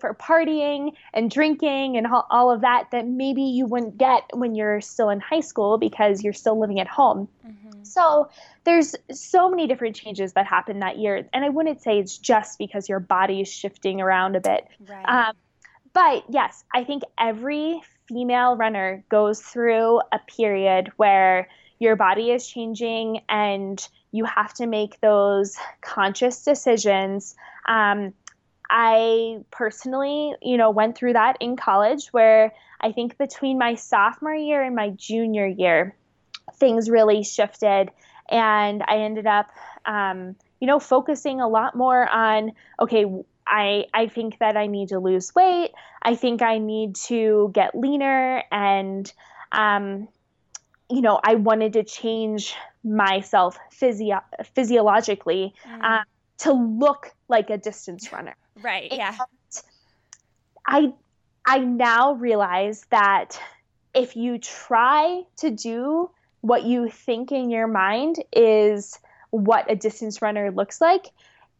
for 0.00 0.14
partying 0.14 0.92
and 1.12 1.30
drinking 1.30 1.96
and 1.96 2.06
all 2.30 2.50
of 2.50 2.60
that 2.60 2.88
that 2.92 3.06
maybe 3.06 3.42
you 3.42 3.66
wouldn't 3.66 3.98
get 3.98 4.22
when 4.32 4.54
you're 4.54 4.80
still 4.80 5.10
in 5.10 5.20
high 5.20 5.40
school 5.40 5.78
because 5.78 6.22
you're 6.22 6.32
still 6.32 6.58
living 6.58 6.80
at 6.80 6.86
home. 6.86 7.28
Mm-hmm. 7.46 7.84
So 7.84 8.30
there's 8.64 8.94
so 9.12 9.50
many 9.50 9.66
different 9.66 9.96
changes 9.96 10.32
that 10.34 10.46
happen 10.46 10.80
that 10.80 10.98
year, 10.98 11.28
and 11.32 11.44
I 11.44 11.48
wouldn't 11.48 11.82
say 11.82 11.98
it's 11.98 12.18
just 12.18 12.58
because 12.58 12.88
your 12.88 13.00
body 13.00 13.40
is 13.40 13.48
shifting 13.48 14.00
around 14.00 14.36
a 14.36 14.40
bit. 14.40 14.66
Right. 14.86 15.04
Um, 15.04 15.34
but 15.92 16.24
yes, 16.28 16.64
I 16.72 16.84
think 16.84 17.02
every 17.18 17.80
female 18.08 18.56
runner 18.56 19.04
goes 19.08 19.40
through 19.40 20.00
a 20.12 20.18
period 20.26 20.92
where 20.96 21.48
your 21.78 21.96
body 21.96 22.30
is 22.30 22.46
changing 22.46 23.20
and 23.28 23.86
you 24.12 24.24
have 24.24 24.54
to 24.54 24.66
make 24.66 25.00
those 25.00 25.56
conscious 25.80 26.44
decisions. 26.44 27.34
Um, 27.66 28.12
I 28.76 29.38
personally, 29.52 30.34
you 30.42 30.56
know, 30.56 30.70
went 30.70 30.98
through 30.98 31.12
that 31.12 31.36
in 31.38 31.54
college 31.54 32.08
where 32.08 32.52
I 32.80 32.90
think 32.90 33.16
between 33.16 33.56
my 33.56 33.76
sophomore 33.76 34.34
year 34.34 34.64
and 34.64 34.74
my 34.74 34.90
junior 34.90 35.46
year, 35.46 35.94
things 36.56 36.90
really 36.90 37.22
shifted. 37.22 37.90
And 38.28 38.82
I 38.82 38.96
ended 38.98 39.28
up, 39.28 39.46
um, 39.86 40.34
you 40.60 40.66
know, 40.66 40.80
focusing 40.80 41.40
a 41.40 41.46
lot 41.46 41.76
more 41.76 42.08
on, 42.08 42.50
okay, 42.80 43.06
I, 43.46 43.84
I 43.94 44.08
think 44.08 44.40
that 44.40 44.56
I 44.56 44.66
need 44.66 44.88
to 44.88 44.98
lose 44.98 45.32
weight. 45.36 45.70
I 46.02 46.16
think 46.16 46.42
I 46.42 46.58
need 46.58 46.96
to 47.06 47.52
get 47.54 47.76
leaner. 47.76 48.42
And, 48.50 49.10
um, 49.52 50.08
you 50.90 51.00
know, 51.00 51.20
I 51.22 51.36
wanted 51.36 51.74
to 51.74 51.84
change 51.84 52.56
myself 52.82 53.56
physio- 53.70 54.24
physiologically 54.56 55.54
mm. 55.64 55.80
uh, 55.80 56.02
to 56.38 56.52
look 56.52 57.14
like 57.28 57.50
a 57.50 57.56
distance 57.56 58.12
runner. 58.12 58.34
Right. 58.62 58.90
And 58.90 58.98
yeah. 58.98 59.16
I 60.66 60.92
I 61.44 61.58
now 61.58 62.12
realize 62.14 62.86
that 62.90 63.40
if 63.94 64.16
you 64.16 64.38
try 64.38 65.22
to 65.38 65.50
do 65.50 66.10
what 66.40 66.64
you 66.64 66.88
think 66.88 67.32
in 67.32 67.50
your 67.50 67.66
mind 67.66 68.22
is 68.32 68.98
what 69.30 69.70
a 69.70 69.76
distance 69.76 70.22
runner 70.22 70.50
looks 70.50 70.80
like, 70.80 71.10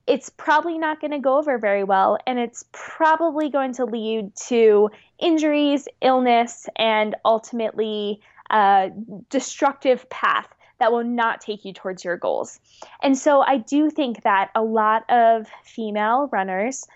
it's 0.06 0.30
probably 0.30 0.78
not 0.78 1.00
going 1.00 1.10
to 1.12 1.18
go 1.18 1.38
over 1.38 1.58
very 1.58 1.84
well 1.84 2.18
and 2.26 2.38
it's 2.38 2.64
probably 2.72 3.48
going 3.48 3.72
to 3.74 3.84
lead 3.84 4.34
to 4.36 4.90
injuries, 5.18 5.88
illness, 6.02 6.66
and 6.76 7.14
ultimately 7.24 8.20
a 8.50 8.90
destructive 9.30 10.08
path 10.10 10.48
that 10.78 10.92
will 10.92 11.04
not 11.04 11.40
take 11.40 11.64
you 11.64 11.72
towards 11.72 12.04
your 12.04 12.16
goals. 12.16 12.58
And 13.02 13.16
so 13.16 13.42
I 13.42 13.58
do 13.58 13.90
think 13.90 14.22
that 14.22 14.50
a 14.54 14.62
lot 14.62 15.08
of 15.10 15.46
female 15.64 16.28
runners, 16.32 16.86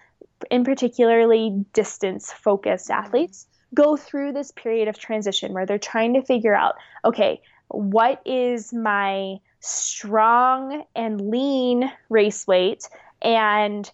in 0.50 0.64
particularly 0.64 1.64
distance 1.72 2.32
focused 2.32 2.88
mm-hmm. 2.88 3.04
athletes, 3.04 3.46
go 3.74 3.96
through 3.96 4.32
this 4.32 4.50
period 4.52 4.88
of 4.88 4.98
transition 4.98 5.52
where 5.52 5.66
they're 5.66 5.78
trying 5.78 6.14
to 6.14 6.22
figure 6.22 6.54
out 6.54 6.76
okay, 7.04 7.40
what 7.68 8.20
is 8.24 8.72
my 8.72 9.36
strong 9.60 10.84
and 10.94 11.30
lean 11.30 11.90
race 12.08 12.46
weight 12.46 12.88
and 13.22 13.90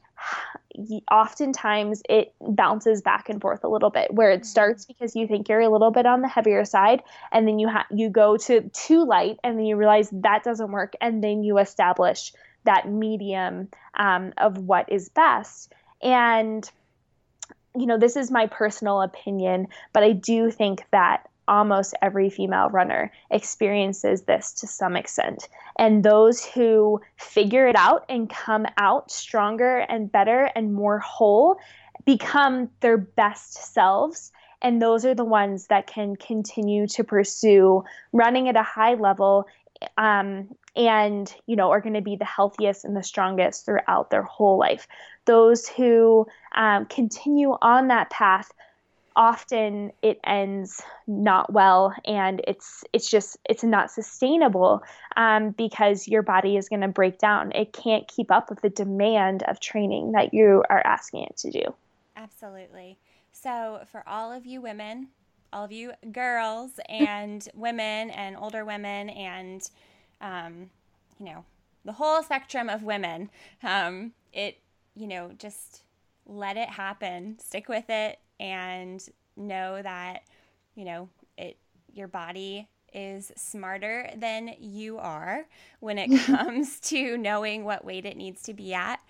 oftentimes 1.10 2.02
it 2.08 2.34
bounces 2.40 3.00
back 3.00 3.28
and 3.28 3.40
forth 3.40 3.62
a 3.64 3.68
little 3.68 3.90
bit 3.90 4.12
where 4.12 4.30
it 4.30 4.44
starts 4.44 4.84
mm-hmm. 4.84 4.92
because 4.92 5.14
you 5.14 5.26
think 5.26 5.48
you're 5.48 5.60
a 5.60 5.68
little 5.68 5.90
bit 5.90 6.06
on 6.06 6.20
the 6.20 6.28
heavier 6.28 6.64
side 6.64 7.02
and 7.32 7.46
then 7.46 7.58
you 7.58 7.68
ha- 7.68 7.86
you 7.90 8.08
go 8.08 8.36
to 8.36 8.62
too 8.70 9.04
light 9.04 9.38
and 9.44 9.58
then 9.58 9.66
you 9.66 9.76
realize 9.76 10.08
that 10.10 10.42
doesn't 10.42 10.72
work 10.72 10.94
and 11.00 11.22
then 11.22 11.42
you 11.42 11.58
establish 11.58 12.32
that 12.64 12.88
medium 12.88 13.68
um, 13.94 14.32
of 14.36 14.58
what 14.58 14.90
is 14.90 15.08
best 15.10 15.72
and 16.02 16.68
you 17.76 17.86
know 17.86 17.98
this 17.98 18.16
is 18.16 18.30
my 18.30 18.46
personal 18.46 19.00
opinion 19.00 19.68
but 19.92 20.02
i 20.02 20.12
do 20.12 20.50
think 20.50 20.84
that 20.90 21.28
almost 21.48 21.94
every 22.02 22.30
female 22.30 22.68
runner 22.70 23.12
experiences 23.30 24.22
this 24.22 24.52
to 24.52 24.66
some 24.66 24.96
extent. 24.96 25.48
And 25.78 26.02
those 26.02 26.44
who 26.44 27.00
figure 27.16 27.66
it 27.66 27.76
out 27.76 28.04
and 28.08 28.30
come 28.30 28.66
out 28.76 29.10
stronger 29.10 29.78
and 29.78 30.10
better 30.10 30.50
and 30.54 30.74
more 30.74 30.98
whole 30.98 31.58
become 32.04 32.70
their 32.80 32.96
best 32.96 33.72
selves. 33.72 34.32
And 34.62 34.80
those 34.80 35.04
are 35.04 35.14
the 35.14 35.24
ones 35.24 35.66
that 35.66 35.86
can 35.86 36.16
continue 36.16 36.86
to 36.88 37.04
pursue 37.04 37.84
running 38.12 38.48
at 38.48 38.56
a 38.56 38.62
high 38.62 38.94
level 38.94 39.46
um, 39.96 40.48
and 40.76 41.34
you 41.46 41.56
know 41.56 41.70
are 41.70 41.80
going 41.80 41.94
to 41.94 42.00
be 42.00 42.16
the 42.16 42.24
healthiest 42.24 42.84
and 42.84 42.96
the 42.96 43.02
strongest 43.02 43.64
throughout 43.64 44.10
their 44.10 44.22
whole 44.22 44.58
life 44.58 44.88
those 45.24 45.68
who 45.68 46.26
um, 46.54 46.86
continue 46.86 47.56
on 47.62 47.88
that 47.88 48.10
path 48.10 48.50
often 49.16 49.92
it 50.02 50.18
ends 50.24 50.82
not 51.06 51.52
well 51.52 51.94
and 52.04 52.40
it's 52.48 52.82
it's 52.92 53.08
just 53.08 53.36
it's 53.48 53.62
not 53.62 53.90
sustainable 53.90 54.82
um, 55.16 55.50
because 55.50 56.08
your 56.08 56.22
body 56.22 56.56
is 56.56 56.68
going 56.68 56.80
to 56.80 56.88
break 56.88 57.18
down. 57.18 57.52
It 57.52 57.72
can't 57.72 58.08
keep 58.08 58.30
up 58.30 58.50
with 58.50 58.60
the 58.60 58.70
demand 58.70 59.42
of 59.44 59.60
training 59.60 60.12
that 60.12 60.34
you 60.34 60.64
are 60.68 60.82
asking 60.84 61.24
it 61.24 61.36
to 61.38 61.50
do. 61.50 61.62
Absolutely. 62.16 62.98
So 63.32 63.82
for 63.90 64.02
all 64.08 64.32
of 64.32 64.46
you 64.46 64.60
women 64.60 65.08
all 65.52 65.64
of 65.64 65.72
you 65.72 65.92
girls 66.10 66.72
and 66.88 67.48
women 67.54 68.10
and 68.10 68.36
older 68.36 68.64
women 68.64 69.08
and 69.10 69.70
um, 70.20 70.70
you 71.18 71.26
know 71.26 71.44
the 71.84 71.92
whole 71.92 72.22
spectrum 72.22 72.68
of 72.68 72.82
women 72.82 73.30
um, 73.62 74.12
it 74.32 74.58
you 74.96 75.06
know 75.06 75.30
just 75.38 75.82
let 76.26 76.56
it 76.56 76.70
happen. 76.70 77.38
Stick 77.38 77.68
with 77.68 77.88
it 77.88 78.18
and 78.40 79.06
know 79.36 79.80
that, 79.82 80.24
you 80.74 80.84
know, 80.84 81.08
it 81.36 81.56
your 81.92 82.08
body 82.08 82.68
is 82.92 83.32
smarter 83.36 84.08
than 84.16 84.54
you 84.58 84.98
are 84.98 85.46
when 85.80 85.98
it 85.98 86.16
comes 86.26 86.78
to 86.80 87.18
knowing 87.18 87.64
what 87.64 87.84
weight 87.84 88.06
it 88.06 88.16
needs 88.16 88.42
to 88.42 88.54
be 88.54 88.72
at. 88.72 89.00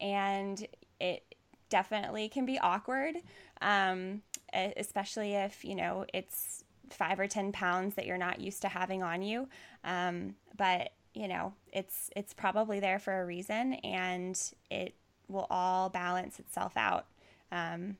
And 0.00 0.66
it 0.98 1.34
definitely 1.68 2.28
can 2.28 2.46
be 2.46 2.58
awkward, 2.58 3.16
um, 3.60 4.22
especially 4.52 5.34
if, 5.34 5.64
you 5.64 5.74
know, 5.74 6.06
it's 6.14 6.64
five 6.90 7.20
or 7.20 7.26
10 7.26 7.52
pounds 7.52 7.94
that 7.94 8.06
you're 8.06 8.18
not 8.18 8.40
used 8.40 8.62
to 8.62 8.68
having 8.68 9.02
on 9.02 9.22
you. 9.22 9.48
Um, 9.84 10.34
but, 10.56 10.90
you 11.14 11.28
know, 11.28 11.54
it's, 11.72 12.10
it's 12.16 12.32
probably 12.32 12.80
there 12.80 12.98
for 12.98 13.20
a 13.20 13.26
reason 13.26 13.74
and 13.74 14.40
it 14.70 14.94
will 15.28 15.46
all 15.50 15.88
balance 15.90 16.38
itself 16.38 16.76
out. 16.76 17.06
Um, 17.50 17.96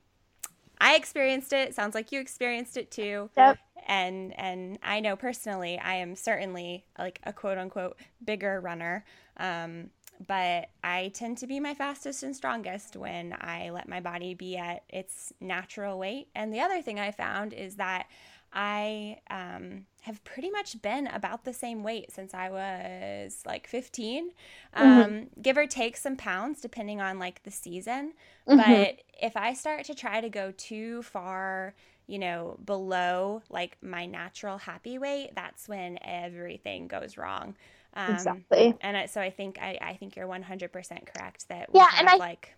I 0.79 0.95
experienced 0.95 1.53
it. 1.53 1.75
Sounds 1.75 1.95
like 1.95 2.11
you 2.11 2.19
experienced 2.19 2.77
it 2.77 2.91
too. 2.91 3.29
Yep. 3.37 3.57
and 3.87 4.37
and 4.39 4.79
I 4.83 4.99
know 4.99 5.15
personally 5.15 5.79
I 5.79 5.95
am 5.95 6.15
certainly 6.15 6.85
like 6.97 7.19
a 7.23 7.33
quote 7.33 7.57
unquote 7.57 7.97
bigger 8.23 8.59
runner. 8.59 9.05
Um, 9.37 9.89
but 10.27 10.69
I 10.83 11.11
tend 11.13 11.39
to 11.39 11.47
be 11.47 11.59
my 11.59 11.73
fastest 11.73 12.23
and 12.23 12.35
strongest 12.35 12.95
when 12.95 13.35
I 13.39 13.69
let 13.71 13.89
my 13.89 13.99
body 13.99 14.33
be 14.33 14.55
at 14.57 14.83
its 14.89 15.33
natural 15.41 15.99
weight. 15.99 16.29
And 16.35 16.53
the 16.53 16.61
other 16.61 16.81
thing 16.81 16.99
I 16.99 17.11
found 17.11 17.53
is 17.53 17.75
that 17.75 18.07
I 18.55 19.17
um, 19.29 19.85
have 20.01 20.23
pretty 20.23 20.49
much 20.49 20.81
been 20.81 21.07
about 21.07 21.43
the 21.43 21.51
same 21.53 21.83
weight 21.83 22.13
since 22.13 22.33
I 22.33 22.49
was 22.49 23.43
like 23.45 23.67
15, 23.67 24.31
um, 24.73 24.87
mm-hmm. 24.87 25.41
give 25.41 25.57
or 25.57 25.67
take 25.67 25.97
some 25.97 26.15
pounds 26.15 26.61
depending 26.61 27.01
on 27.01 27.19
like 27.19 27.43
the 27.43 27.51
season. 27.51 28.13
Mm-hmm. 28.47 28.57
But 28.57 29.01
if 29.21 29.35
I 29.35 29.53
start 29.53 29.83
to 29.85 29.95
try 29.95 30.21
to 30.21 30.29
go 30.29 30.53
too 30.55 31.01
far, 31.03 31.75
you 32.07 32.17
know, 32.17 32.57
below 32.63 33.41
like 33.49 33.77
my 33.81 34.05
natural 34.05 34.57
happy 34.57 34.97
weight, 34.97 35.31
that's 35.35 35.67
when 35.67 35.99
everything 36.01 36.87
goes 36.87 37.17
wrong. 37.17 37.57
Um, 37.93 38.13
exactly. 38.13 38.73
And 38.79 38.95
I, 38.95 39.05
so 39.07 39.19
I 39.19 39.31
think 39.31 39.59
I, 39.61 39.77
I 39.81 39.93
think 39.95 40.15
you're 40.15 40.27
100% 40.27 40.71
correct 41.13 41.49
that 41.49 41.69
yeah, 41.73 41.89
and 41.97 42.07
I, 42.07 42.15
like 42.15 42.55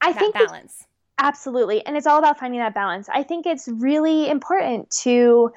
I 0.00 0.12
think 0.14 0.32
balance. 0.32 0.86
Absolutely. 1.18 1.84
And 1.84 1.96
it's 1.96 2.06
all 2.06 2.18
about 2.18 2.38
finding 2.38 2.60
that 2.60 2.74
balance. 2.74 3.08
I 3.12 3.22
think 3.22 3.46
it's 3.46 3.68
really 3.68 4.28
important 4.30 4.90
to 5.02 5.52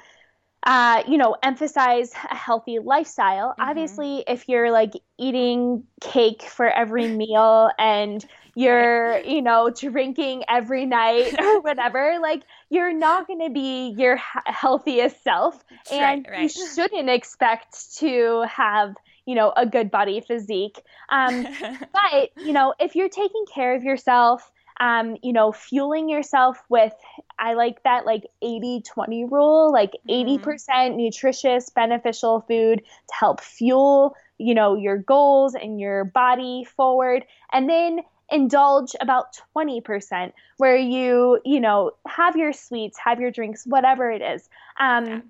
uh, 0.64 1.02
you 1.08 1.18
know, 1.18 1.36
emphasize 1.42 2.12
a 2.30 2.36
healthy 2.36 2.78
lifestyle. 2.78 3.50
Mm-hmm. 3.50 3.62
Obviously, 3.62 4.24
if 4.28 4.48
you're 4.48 4.70
like 4.70 4.92
eating 5.18 5.84
cake 6.00 6.42
for 6.42 6.68
every 6.68 7.08
meal 7.16 7.70
and 7.78 8.24
you're, 8.54 9.18
you 9.20 9.42
know, 9.42 9.70
drinking 9.70 10.44
every 10.48 10.86
night 10.86 11.34
or 11.40 11.60
whatever, 11.62 12.18
like 12.20 12.42
you're 12.70 12.92
not 12.92 13.26
going 13.26 13.40
to 13.40 13.50
be 13.50 13.94
your 13.98 14.16
healthiest 14.46 15.22
self. 15.24 15.64
And 15.90 16.26
right, 16.28 16.32
right. 16.32 16.54
you 16.54 16.68
shouldn't 16.74 17.10
expect 17.10 17.96
to 17.98 18.44
have 18.48 18.94
you 19.24 19.36
know 19.36 19.52
a 19.56 19.64
good 19.64 19.88
body 19.88 20.20
physique 20.20 20.82
um, 21.08 21.46
but 21.92 22.30
you 22.44 22.52
know 22.52 22.74
if 22.80 22.96
you're 22.96 23.08
taking 23.08 23.44
care 23.54 23.76
of 23.76 23.84
yourself 23.84 24.50
um, 24.82 25.16
you 25.22 25.32
know, 25.32 25.52
fueling 25.52 26.08
yourself 26.08 26.60
with, 26.68 26.92
I 27.38 27.54
like 27.54 27.84
that 27.84 28.04
like 28.04 28.24
80 28.42 28.82
20 28.82 29.24
rule, 29.26 29.72
like 29.72 29.92
mm-hmm. 30.08 30.44
80% 30.44 30.96
nutritious, 30.96 31.70
beneficial 31.70 32.40
food 32.48 32.80
to 32.80 33.14
help 33.14 33.40
fuel, 33.40 34.16
you 34.38 34.56
know, 34.56 34.74
your 34.74 34.98
goals 34.98 35.54
and 35.54 35.78
your 35.78 36.04
body 36.04 36.64
forward. 36.64 37.24
And 37.52 37.70
then 37.70 38.00
indulge 38.28 38.96
about 39.00 39.38
20% 39.56 40.32
where 40.56 40.76
you, 40.76 41.38
you 41.44 41.60
know, 41.60 41.92
have 42.08 42.36
your 42.36 42.52
sweets, 42.52 42.98
have 42.98 43.20
your 43.20 43.30
drinks, 43.30 43.64
whatever 43.64 44.10
it 44.10 44.20
is. 44.20 44.48
Um, 44.80 45.06
yeah 45.06 45.20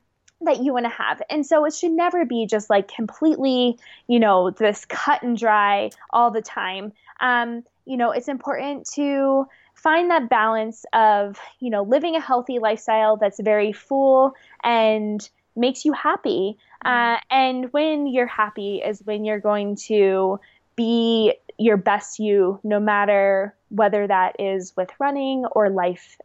that 0.44 0.60
you 0.60 0.72
want 0.72 0.84
to 0.84 0.90
have. 0.90 1.22
And 1.30 1.46
so 1.46 1.64
it 1.66 1.72
should 1.72 1.92
never 1.92 2.24
be 2.24 2.46
just 2.46 2.68
like 2.68 2.88
completely, 2.88 3.78
you 4.08 4.18
know, 4.18 4.50
this 4.50 4.84
cut 4.84 5.22
and 5.22 5.38
dry 5.38 5.90
all 6.10 6.32
the 6.32 6.42
time. 6.42 6.92
Um, 7.20 7.62
you 7.84 7.96
know, 7.96 8.10
it's 8.10 8.28
important 8.28 8.86
to 8.94 9.46
find 9.74 10.10
that 10.10 10.28
balance 10.28 10.84
of, 10.92 11.38
you 11.60 11.70
know, 11.70 11.82
living 11.82 12.14
a 12.16 12.20
healthy 12.20 12.58
lifestyle 12.58 13.16
that's 13.16 13.40
very 13.40 13.72
full 13.72 14.34
and 14.62 15.28
makes 15.56 15.84
you 15.84 15.92
happy. 15.92 16.56
Mm-hmm. 16.84 17.14
Uh, 17.14 17.18
and 17.30 17.72
when 17.72 18.06
you're 18.06 18.26
happy 18.26 18.82
is 18.84 19.00
when 19.04 19.24
you're 19.24 19.40
going 19.40 19.76
to 19.76 20.38
be 20.76 21.34
your 21.58 21.76
best 21.76 22.18
you, 22.18 22.60
no 22.62 22.80
matter 22.80 23.54
whether 23.68 24.06
that 24.06 24.36
is 24.38 24.72
with 24.76 24.90
running 24.98 25.44
or 25.46 25.68
life. 25.68 26.18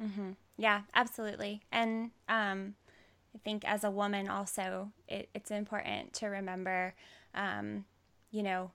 Mm-hmm. 0.00 0.32
Yeah, 0.56 0.82
absolutely. 0.94 1.62
And 1.70 2.10
um, 2.28 2.74
I 3.34 3.38
think 3.44 3.64
as 3.64 3.84
a 3.84 3.90
woman, 3.90 4.28
also, 4.28 4.90
it, 5.08 5.28
it's 5.34 5.50
important 5.50 6.12
to 6.14 6.26
remember, 6.26 6.94
um, 7.34 7.84
you 8.30 8.42
know, 8.42 8.70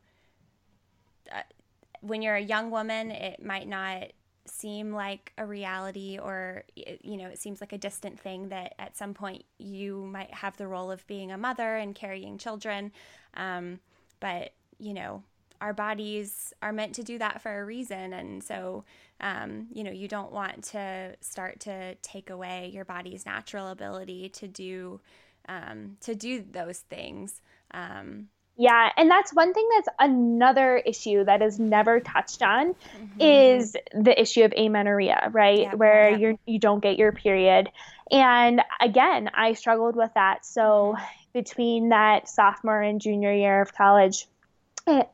when 2.03 2.21
you're 2.21 2.35
a 2.35 2.41
young 2.41 2.69
woman, 2.69 3.11
it 3.11 3.43
might 3.43 3.67
not 3.67 4.11
seem 4.45 4.91
like 4.91 5.31
a 5.37 5.45
reality 5.45 6.19
or 6.21 6.65
you 6.75 7.15
know 7.15 7.27
it 7.27 7.39
seems 7.39 7.61
like 7.61 7.71
a 7.71 7.77
distant 7.77 8.19
thing 8.19 8.49
that 8.49 8.75
at 8.77 8.95
some 8.97 9.13
point 9.13 9.45
you 9.57 10.03
might 10.03 10.33
have 10.33 10.57
the 10.57 10.67
role 10.67 10.91
of 10.91 11.07
being 11.07 11.31
a 11.31 11.37
mother 11.37 11.77
and 11.77 11.95
carrying 11.95 12.37
children. 12.37 12.91
Um, 13.35 13.79
but 14.19 14.53
you 14.79 14.93
know 14.93 15.23
our 15.61 15.73
bodies 15.73 16.53
are 16.61 16.73
meant 16.73 16.93
to 16.95 17.03
do 17.03 17.17
that 17.19 17.41
for 17.41 17.61
a 17.61 17.63
reason. 17.63 18.11
And 18.11 18.43
so 18.43 18.83
um, 19.21 19.67
you 19.71 19.83
know 19.83 19.91
you 19.91 20.09
don't 20.09 20.33
want 20.33 20.63
to 20.65 21.15
start 21.21 21.61
to 21.61 21.95
take 21.95 22.29
away 22.29 22.69
your 22.73 22.85
body's 22.85 23.25
natural 23.25 23.69
ability 23.69 24.27
to 24.29 24.47
do 24.47 24.99
um, 25.47 25.97
to 26.01 26.15
do 26.15 26.43
those 26.51 26.79
things. 26.79 27.41
Um, 27.71 28.27
yeah, 28.55 28.91
and 28.97 29.09
that's 29.09 29.33
one 29.33 29.53
thing 29.53 29.67
that's 29.73 29.87
another 29.99 30.77
issue 30.77 31.23
that 31.23 31.41
is 31.41 31.59
never 31.59 31.99
touched 31.99 32.43
on 32.43 32.73
mm-hmm. 32.73 33.21
is 33.21 33.75
the 33.93 34.19
issue 34.19 34.43
of 34.43 34.53
amenorrhea, 34.55 35.29
right? 35.31 35.61
Yeah, 35.61 35.75
Where 35.75 36.11
yeah. 36.11 36.17
you're 36.17 36.35
you 36.45 36.59
don't 36.59 36.79
get 36.79 36.97
your 36.97 37.11
period. 37.11 37.69
And 38.11 38.61
again, 38.79 39.31
I 39.33 39.53
struggled 39.53 39.95
with 39.95 40.11
that. 40.13 40.45
So 40.45 40.95
mm-hmm. 40.95 41.03
between 41.33 41.89
that 41.89 42.29
sophomore 42.29 42.81
and 42.81 43.01
junior 43.01 43.33
year 43.33 43.61
of 43.61 43.73
college, 43.73 44.27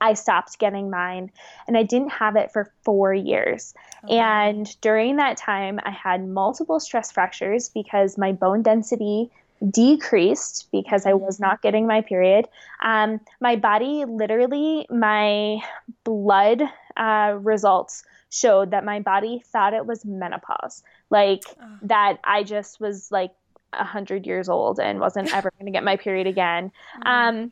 I 0.02 0.16
stopped 0.16 0.60
getting 0.60 0.90
mine 0.90 1.32
and 1.68 1.78
I 1.78 1.84
didn't 1.84 2.10
have 2.10 2.36
it 2.36 2.52
for 2.52 2.74
four 2.84 3.14
years. 3.14 3.74
Okay. 4.04 4.18
And 4.18 4.82
during 4.82 5.18
that 5.18 5.38
time, 5.38 5.80
I 5.84 5.92
had 5.92 6.28
multiple 6.28 6.80
stress 6.80 7.12
fractures 7.12 7.70
because 7.70 8.18
my 8.18 8.32
bone 8.32 8.64
density 8.64 9.30
decreased 9.68 10.68
because 10.72 11.06
I 11.06 11.14
was 11.14 11.40
not 11.40 11.62
getting 11.62 11.88
my 11.88 12.02
period. 12.02 12.48
Um, 12.84 13.20
my 13.42 13.56
body, 13.56 14.06
literally, 14.08 14.88
my 14.90 15.60
blood 16.04 16.62
uh, 16.96 17.38
results 17.42 18.04
showed 18.30 18.72
that 18.72 18.86
my 18.86 19.00
body 19.00 19.44
thought 19.46 19.74
it 19.74 19.86
was 19.86 20.06
menopause, 20.06 20.84
like 21.10 21.44
oh. 21.62 21.78
that 21.84 22.20
I 22.24 22.44
just 22.44 22.80
was 22.80 23.12
like 23.12 23.32
a 23.74 23.84
hundred 23.84 24.26
years 24.26 24.50
old 24.50 24.80
and 24.80 25.00
wasn't 25.00 25.34
ever 25.36 25.52
going 25.58 25.66
to 25.66 25.76
get 25.76 25.84
my 25.84 25.98
period 25.98 26.28
again. 26.28 26.72
Mm-hmm. 26.98 27.08
Um, 27.08 27.52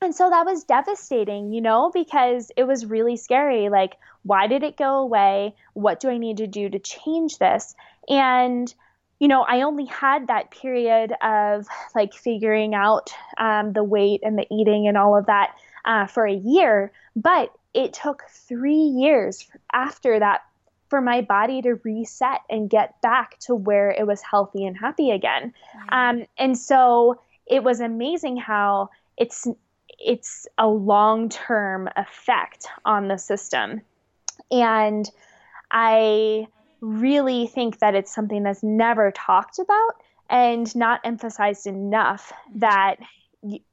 and 0.00 0.14
so 0.14 0.30
that 0.30 0.46
was 0.46 0.62
devastating, 0.62 1.52
you 1.52 1.60
know, 1.60 1.90
because 1.92 2.52
it 2.56 2.64
was 2.64 2.86
really 2.86 3.16
scary. 3.16 3.68
Like, 3.68 3.96
why 4.22 4.46
did 4.46 4.62
it 4.62 4.76
go 4.76 4.98
away? 4.98 5.56
What 5.74 5.98
do 5.98 6.08
I 6.08 6.18
need 6.18 6.36
to 6.36 6.46
do 6.46 6.68
to 6.68 6.78
change 6.78 7.38
this? 7.38 7.74
And 8.08 8.72
you 9.18 9.28
know, 9.28 9.42
I 9.42 9.62
only 9.62 9.86
had 9.86 10.28
that 10.28 10.50
period 10.50 11.12
of 11.22 11.66
like 11.94 12.14
figuring 12.14 12.74
out 12.74 13.10
um, 13.38 13.72
the 13.72 13.82
weight 13.82 14.20
and 14.22 14.38
the 14.38 14.46
eating 14.50 14.86
and 14.86 14.96
all 14.96 15.16
of 15.16 15.26
that 15.26 15.56
uh, 15.84 16.06
for 16.06 16.26
a 16.26 16.34
year, 16.34 16.92
but 17.16 17.52
it 17.74 17.92
took 17.92 18.22
three 18.30 18.74
years 18.74 19.46
after 19.72 20.18
that 20.18 20.42
for 20.88 21.00
my 21.00 21.20
body 21.20 21.60
to 21.62 21.74
reset 21.84 22.40
and 22.48 22.70
get 22.70 23.00
back 23.02 23.38
to 23.40 23.54
where 23.54 23.90
it 23.90 24.06
was 24.06 24.22
healthy 24.22 24.64
and 24.64 24.76
happy 24.76 25.10
again. 25.10 25.52
Um, 25.90 26.24
and 26.38 26.56
so 26.56 27.20
it 27.46 27.62
was 27.62 27.80
amazing 27.80 28.36
how 28.36 28.90
it's 29.16 29.46
it's 29.98 30.46
a 30.58 30.68
long 30.68 31.28
term 31.28 31.88
effect 31.96 32.68
on 32.84 33.08
the 33.08 33.18
system, 33.18 33.80
and 34.50 35.10
I 35.70 36.46
really 36.80 37.46
think 37.46 37.78
that 37.80 37.94
it's 37.94 38.14
something 38.14 38.42
that's 38.42 38.62
never 38.62 39.10
talked 39.10 39.58
about 39.58 40.02
and 40.30 40.74
not 40.76 41.00
emphasized 41.04 41.66
enough 41.66 42.32
that 42.56 42.96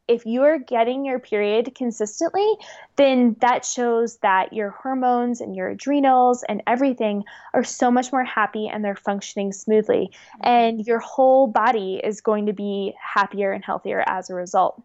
if 0.08 0.26
you're 0.26 0.60
getting 0.60 1.06
your 1.06 1.20
period 1.20 1.74
consistently, 1.74 2.48
then 2.96 3.36
that 3.42 3.66
shows 3.66 4.18
that 4.18 4.54
your 4.54 4.70
hormones 4.70 5.42
and 5.42 5.56
your 5.56 5.70
adrenals 5.70 6.44
and 6.44 6.62
everything 6.68 7.24
are 7.54 7.64
so 7.64 7.90
much 7.90 8.12
more 8.12 8.24
happy 8.24 8.68
and 8.68 8.86
they're 8.86 8.96
functioning 8.96 9.52
smoothly. 9.52 10.12
Mm-hmm. 10.12 10.48
And 10.48 10.86
your 10.86 11.00
whole 11.00 11.48
body 11.48 12.00
is 12.04 12.22
going 12.22 12.46
to 12.46 12.54
be 12.54 12.94
happier 13.02 13.52
and 13.52 13.66
healthier 13.66 14.04
as 14.06 14.30
a 14.30 14.36
result. 14.36 14.84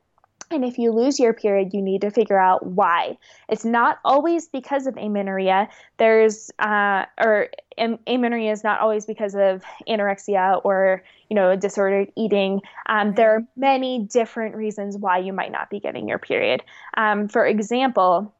And 0.51 0.65
if 0.65 0.79
you 0.79 0.91
lose 0.91 1.21
your 1.21 1.33
period, 1.33 1.73
you 1.73 1.81
need 1.81 2.01
to 2.01 2.11
figure 2.11 2.39
out 2.39 2.67
why. 2.67 3.17
It's 3.49 3.65
not 3.65 3.99
always 4.05 4.49
because 4.49 4.87
of 4.87 4.97
amenorrhea. 4.97 5.69
There's, 5.97 6.51
uh, 6.59 7.07
or 7.19 7.51
amenorrhea 7.79 8.51
is 8.51 8.65
not 8.65 8.81
always 8.81 9.07
because 9.07 9.37
of 9.37 9.63
anorexia 9.89 10.61
or, 10.65 11.05
you 11.29 11.37
know, 11.37 11.55
disordered 11.55 12.11
eating. 12.17 12.63
Um, 12.87 13.15
there 13.15 13.37
are 13.37 13.45
many 13.57 14.01
different 14.01 14.57
reasons 14.57 14.97
why 14.97 15.19
you 15.19 15.33
might 15.33 15.53
not 15.53 15.71
be 15.71 15.79
getting 15.79 16.09
your 16.09 16.19
period. 16.19 16.63
Um, 16.97 17.29
for 17.29 17.47
example, 17.47 18.35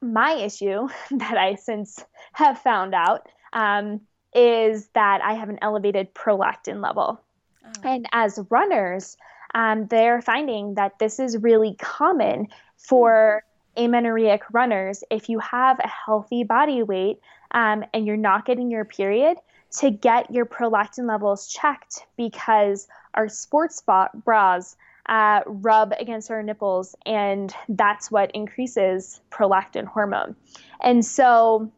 my 0.00 0.34
issue 0.34 0.88
that 1.10 1.36
I 1.36 1.56
since 1.56 2.04
have 2.32 2.60
found 2.60 2.94
out 2.94 3.28
um, 3.52 4.00
is 4.32 4.86
that 4.94 5.20
I 5.22 5.34
have 5.34 5.48
an 5.48 5.58
elevated 5.62 6.14
prolactin 6.14 6.80
level. 6.80 7.20
Oh. 7.64 7.70
And 7.82 8.06
as 8.12 8.38
runners, 8.50 9.16
um, 9.56 9.86
they're 9.86 10.20
finding 10.20 10.74
that 10.74 10.98
this 10.98 11.18
is 11.18 11.38
really 11.38 11.74
common 11.80 12.48
for 12.76 13.42
amenorrheic 13.76 14.42
runners. 14.52 15.02
If 15.10 15.30
you 15.30 15.38
have 15.38 15.78
a 15.78 15.88
healthy 15.88 16.44
body 16.44 16.82
weight 16.82 17.20
um, 17.52 17.82
and 17.94 18.06
you're 18.06 18.18
not 18.18 18.44
getting 18.44 18.70
your 18.70 18.84
period, 18.84 19.38
to 19.78 19.90
get 19.90 20.30
your 20.30 20.44
prolactin 20.44 21.08
levels 21.08 21.48
checked 21.48 22.06
because 22.16 22.86
our 23.14 23.28
sports 23.28 23.82
bras 24.24 24.76
uh, 25.06 25.40
rub 25.46 25.92
against 25.98 26.30
our 26.30 26.42
nipples, 26.42 26.94
and 27.06 27.54
that's 27.68 28.10
what 28.10 28.30
increases 28.32 29.20
prolactin 29.30 29.86
hormone. 29.86 30.36
And 30.82 31.04
so 31.04 31.72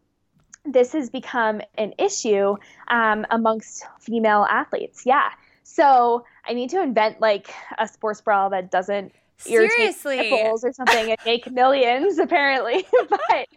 this 0.64 0.92
has 0.92 1.10
become 1.10 1.60
an 1.76 1.94
issue 1.98 2.56
um, 2.88 3.24
amongst 3.30 3.84
female 4.00 4.46
athletes. 4.50 5.02
Yeah. 5.06 5.30
So 5.68 6.24
I 6.46 6.54
need 6.54 6.70
to 6.70 6.82
invent 6.82 7.20
like 7.20 7.52
a 7.78 7.86
sports 7.86 8.22
bra 8.22 8.48
that 8.48 8.70
doesn't 8.70 9.12
Seriously. 9.36 10.16
irritate 10.16 10.32
nipples 10.32 10.64
or 10.64 10.72
something 10.72 11.10
and 11.10 11.18
make 11.26 11.50
millions 11.52 12.18
apparently. 12.18 12.86
but 13.08 13.48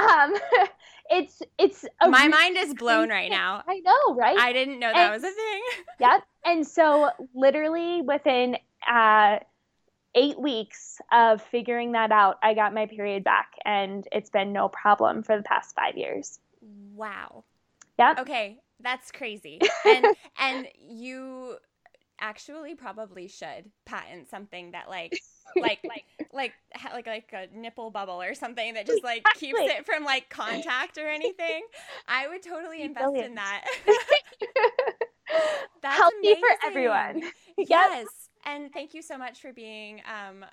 um, 0.00 0.34
it's 1.10 1.42
it's 1.58 1.84
my 2.00 2.20
really 2.20 2.28
mind 2.28 2.56
is 2.58 2.74
blown 2.74 3.10
right 3.10 3.28
now. 3.28 3.64
I 3.66 3.80
know, 3.80 4.14
right? 4.14 4.38
I 4.38 4.52
didn't 4.52 4.78
know 4.78 4.92
that 4.92 5.12
and, 5.12 5.12
was 5.12 5.24
a 5.24 5.34
thing. 5.34 5.62
yep. 5.98 6.22
And 6.44 6.66
so 6.66 7.10
literally 7.34 8.02
within 8.02 8.56
uh, 8.90 9.40
eight 10.14 10.40
weeks 10.40 11.00
of 11.10 11.42
figuring 11.42 11.92
that 11.92 12.12
out, 12.12 12.38
I 12.40 12.54
got 12.54 12.72
my 12.72 12.86
period 12.86 13.24
back, 13.24 13.50
and 13.64 14.06
it's 14.12 14.30
been 14.30 14.52
no 14.52 14.68
problem 14.68 15.24
for 15.24 15.36
the 15.36 15.42
past 15.42 15.74
five 15.74 15.96
years. 15.96 16.38
Wow. 16.94 17.42
Yeah. 17.98 18.14
Okay, 18.20 18.58
that's 18.80 19.10
crazy. 19.10 19.60
And 19.86 20.06
and 20.38 20.68
you 20.80 21.56
actually 22.20 22.74
probably 22.74 23.28
should 23.28 23.70
patent 23.86 24.28
something 24.28 24.72
that 24.72 24.88
like 24.88 25.18
like 25.56 25.78
like 25.84 26.04
like 26.32 26.52
like 26.92 27.06
like 27.06 27.32
a 27.32 27.56
nipple 27.56 27.90
bubble 27.90 28.20
or 28.20 28.34
something 28.34 28.74
that 28.74 28.86
just 28.86 29.04
like 29.04 29.24
keeps 29.36 29.58
it 29.60 29.86
from 29.86 30.04
like 30.04 30.28
contact 30.28 30.98
or 30.98 31.08
anything. 31.08 31.62
I 32.06 32.28
would 32.28 32.42
totally 32.42 32.82
invest 32.82 33.14
in 33.16 33.34
that. 33.36 33.64
That's 35.82 35.96
healthy 35.96 36.16
amazing. 36.18 36.42
for 36.42 36.66
everyone. 36.66 37.22
Yes. 37.58 38.06
And 38.46 38.72
thank 38.72 38.94
you 38.94 39.02
so 39.02 39.18
much 39.18 39.40
for 39.40 39.52
being 39.52 40.00
um, 40.06 40.44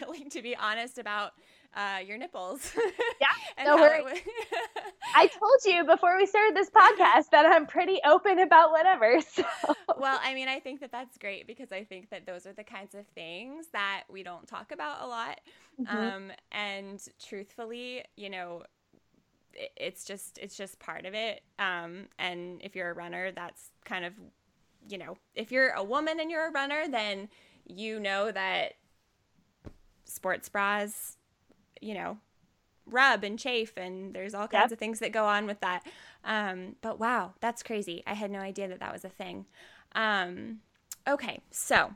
willing 0.00 0.30
to 0.30 0.40
be 0.40 0.56
honest 0.56 0.96
about 0.96 1.32
uh, 1.74 1.98
your 2.04 2.18
nipples. 2.18 2.72
Yeah, 3.20 3.64
no 3.64 3.76
worries. 3.76 4.20
I 5.16 5.26
told 5.26 5.58
you 5.64 5.84
before 5.84 6.16
we 6.16 6.26
started 6.26 6.54
this 6.54 6.70
podcast 6.70 7.30
that 7.32 7.46
I'm 7.46 7.66
pretty 7.66 7.98
open 8.06 8.38
about 8.38 8.70
whatever. 8.70 9.18
So. 9.32 9.44
Well, 9.98 10.20
I 10.22 10.34
mean, 10.34 10.46
I 10.48 10.60
think 10.60 10.80
that 10.80 10.92
that's 10.92 11.18
great 11.18 11.48
because 11.48 11.72
I 11.72 11.82
think 11.82 12.10
that 12.10 12.26
those 12.26 12.46
are 12.46 12.52
the 12.52 12.62
kinds 12.62 12.94
of 12.94 13.06
things 13.08 13.66
that 13.72 14.04
we 14.08 14.22
don't 14.22 14.46
talk 14.46 14.70
about 14.70 15.02
a 15.02 15.06
lot. 15.06 15.40
Mm-hmm. 15.80 15.96
Um, 15.96 16.32
and 16.52 17.02
truthfully, 17.26 18.04
you 18.16 18.30
know, 18.30 18.62
it, 19.52 19.70
it's 19.76 20.04
just 20.04 20.38
it's 20.38 20.56
just 20.56 20.78
part 20.78 21.04
of 21.04 21.14
it. 21.14 21.42
Um, 21.58 22.06
and 22.18 22.60
if 22.62 22.76
you're 22.76 22.90
a 22.90 22.94
runner, 22.94 23.32
that's 23.32 23.70
kind 23.84 24.04
of 24.04 24.12
you 24.88 24.98
know, 24.98 25.16
if 25.34 25.50
you're 25.50 25.70
a 25.70 25.82
woman 25.82 26.20
and 26.20 26.30
you're 26.30 26.46
a 26.46 26.52
runner, 26.52 26.84
then 26.88 27.28
you 27.66 27.98
know 28.00 28.30
that 28.30 28.74
sports 30.04 30.48
bras, 30.48 31.17
you 31.80 31.94
know, 31.94 32.18
rub 32.86 33.24
and 33.24 33.38
chafe, 33.38 33.72
and 33.76 34.14
there's 34.14 34.34
all 34.34 34.48
kinds 34.48 34.64
yep. 34.64 34.72
of 34.72 34.78
things 34.78 34.98
that 35.00 35.12
go 35.12 35.26
on 35.26 35.46
with 35.46 35.60
that. 35.60 35.86
Um, 36.24 36.76
but 36.80 36.98
wow, 36.98 37.34
that's 37.40 37.62
crazy. 37.62 38.02
I 38.06 38.14
had 38.14 38.30
no 38.30 38.40
idea 38.40 38.68
that 38.68 38.80
that 38.80 38.92
was 38.92 39.04
a 39.04 39.08
thing. 39.08 39.46
Um, 39.94 40.60
okay, 41.08 41.40
so 41.50 41.94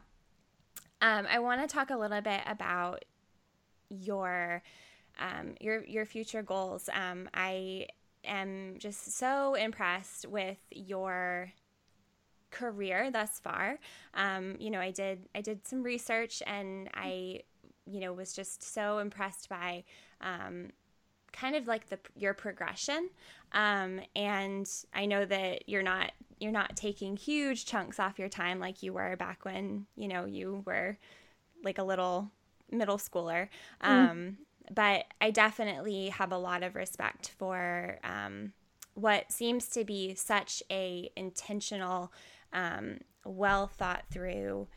um, 1.01 1.26
I 1.30 1.39
want 1.39 1.61
to 1.61 1.72
talk 1.72 1.91
a 1.91 1.97
little 1.97 2.20
bit 2.20 2.41
about 2.47 3.05
your 3.89 4.62
um, 5.18 5.55
your 5.61 5.85
your 5.85 6.07
future 6.07 6.43
goals. 6.43 6.89
Um, 6.93 7.28
I 7.35 7.87
am 8.24 8.76
just 8.78 9.16
so 9.16 9.55
impressed 9.55 10.26
with 10.26 10.59
your 10.70 11.53
career 12.51 13.11
thus 13.11 13.41
far. 13.41 13.78
Um, 14.14 14.57
you 14.61 14.70
know, 14.70 14.80
I 14.80 14.93
did 14.93 15.28
I 15.35 15.41
did 15.41 15.66
some 15.66 15.83
research 15.83 16.43
and 16.47 16.89
I, 16.95 17.41
you 17.87 18.01
know, 18.01 18.12
was 18.12 18.33
just 18.33 18.62
so 18.62 18.99
impressed 18.99 19.49
by 19.49 19.85
um, 20.20 20.70
kind 21.33 21.57
of 21.57 21.66
like 21.66 21.89
the 21.89 21.99
your 22.16 22.35
progression. 22.35 23.11
Um, 23.53 24.01
and 24.14 24.68
I 24.95 25.07
know 25.07 25.24
that 25.24 25.68
you're 25.68 25.83
not 25.83 26.12
you're 26.39 26.53
not 26.53 26.76
taking 26.76 27.16
huge 27.16 27.66
chunks 27.66 28.01
off 28.01 28.18
your 28.18 28.28
time 28.28 28.59
like 28.59 28.83
you 28.83 28.93
were 28.93 29.16
back 29.16 29.45
when 29.45 29.87
you 29.97 30.09
know 30.09 30.24
you 30.24 30.62
were 30.66 30.99
like 31.64 31.78
a 31.78 31.85
little 31.85 32.30
middle 32.70 32.99
schooler. 32.99 33.49
Mm. 33.85 34.37
But 34.70 35.07
I 35.20 35.30
definitely 35.30 36.09
have 36.11 36.33
a 36.33 36.39
lot 36.39 36.62
of 36.62 36.76
respect 36.76 37.30
for 37.37 37.99
um, 38.05 38.53
what 38.95 39.33
seems 39.33 39.68
to 39.70 39.85
be 39.85 40.14
such 40.14 40.62
a 40.70 41.11
intentional 41.16 42.12
um, 42.53 42.99
well 43.24 43.66
thought 43.66 44.05
through 44.11 44.68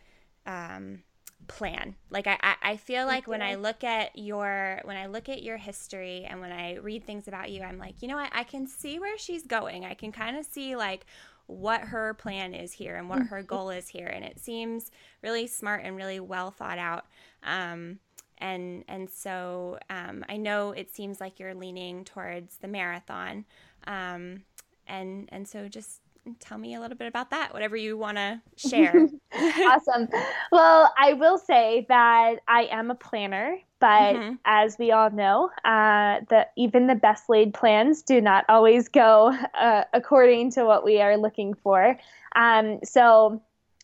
um, 0.46 1.04
plan. 1.48 1.96
Like 2.10 2.28
I, 2.28 2.56
I 2.62 2.78
feel 2.78 3.06
like 3.06 3.28
when 3.28 3.42
I 3.42 3.56
look 3.56 3.84
at 3.84 4.18
your 4.18 4.82
when 4.84 4.98
I 4.98 5.06
look 5.06 5.30
at 5.30 5.44
your 5.44 5.58
history 5.58 6.26
and 6.30 6.40
when 6.42 6.52
I 6.52 6.76
read 6.76 7.06
things 7.06 7.28
about 7.28 7.52
you, 7.52 7.62
I'm 7.62 7.78
like, 7.78 8.02
you 8.02 8.08
know 8.08 8.18
what, 8.18 8.32
I 8.34 8.44
can 8.44 8.68
see 8.68 9.00
where 9.00 9.18
she's 9.18 9.46
going. 9.46 9.86
I 9.86 9.94
can 9.94 10.12
kind 10.12 10.38
of 10.38 10.46
see 10.46 10.76
like 10.76 11.06
what 11.48 11.82
her 11.82 12.14
plan 12.16 12.54
is 12.54 12.74
here 12.74 12.96
and 12.96 13.10
what 13.10 13.20
her 13.24 13.38
mm-hmm. 13.38 13.46
goal 13.46 13.70
is 13.70 13.88
here, 13.88 14.08
and 14.08 14.26
it 14.26 14.40
seems 14.40 14.92
really 15.22 15.48
smart 15.48 15.84
and 15.84 15.96
really 15.96 16.20
well 16.20 16.52
thought 16.52 16.80
out. 16.80 17.06
Um, 17.44 18.00
and 18.38 18.84
and 18.88 19.10
so 19.10 19.80
um, 19.90 20.26
I 20.28 20.38
know 20.38 20.72
it 20.72 20.94
seems 20.94 21.22
like 21.22 21.40
you're 21.40 21.54
leaning 21.56 22.04
towards 22.04 22.58
the 22.58 22.68
marathon, 22.68 23.46
um, 23.86 24.44
and 24.88 25.30
and 25.32 25.48
so 25.48 25.68
just 25.68 26.02
tell 26.40 26.58
me 26.58 26.76
a 26.76 26.80
little 26.80 26.98
bit 26.98 27.08
about 27.08 27.30
that, 27.32 27.54
whatever 27.54 27.76
you 27.76 27.98
want 27.98 28.18
to 28.18 28.42
share. 28.58 29.08
awesome. 29.34 30.08
Well, 30.52 30.94
I 30.98 31.14
will 31.14 31.38
say 31.38 31.86
that 31.90 32.36
I 32.48 32.64
am 32.72 32.92
a 32.92 32.96
planner, 32.96 33.58
but 33.80 34.16
mm-hmm. 34.16 34.36
as 34.46 34.78
we 34.78 34.92
all 34.92 35.10
know, 35.12 35.50
uh, 35.64 36.22
the 36.30 36.48
even 36.58 36.88
the 36.88 36.96
best 36.96 37.30
laid 37.30 37.54
plans 37.54 38.02
do 38.02 38.22
not 38.22 38.46
always 38.50 38.88
go 38.88 39.36
uh, 39.54 39.84
according 39.94 40.52
to 40.52 40.66
what 40.66 40.84
we 40.84 41.02
are 41.02 41.18
looking 41.18 41.54
for. 41.54 41.98
Um, 42.36 42.80
so 42.84 43.42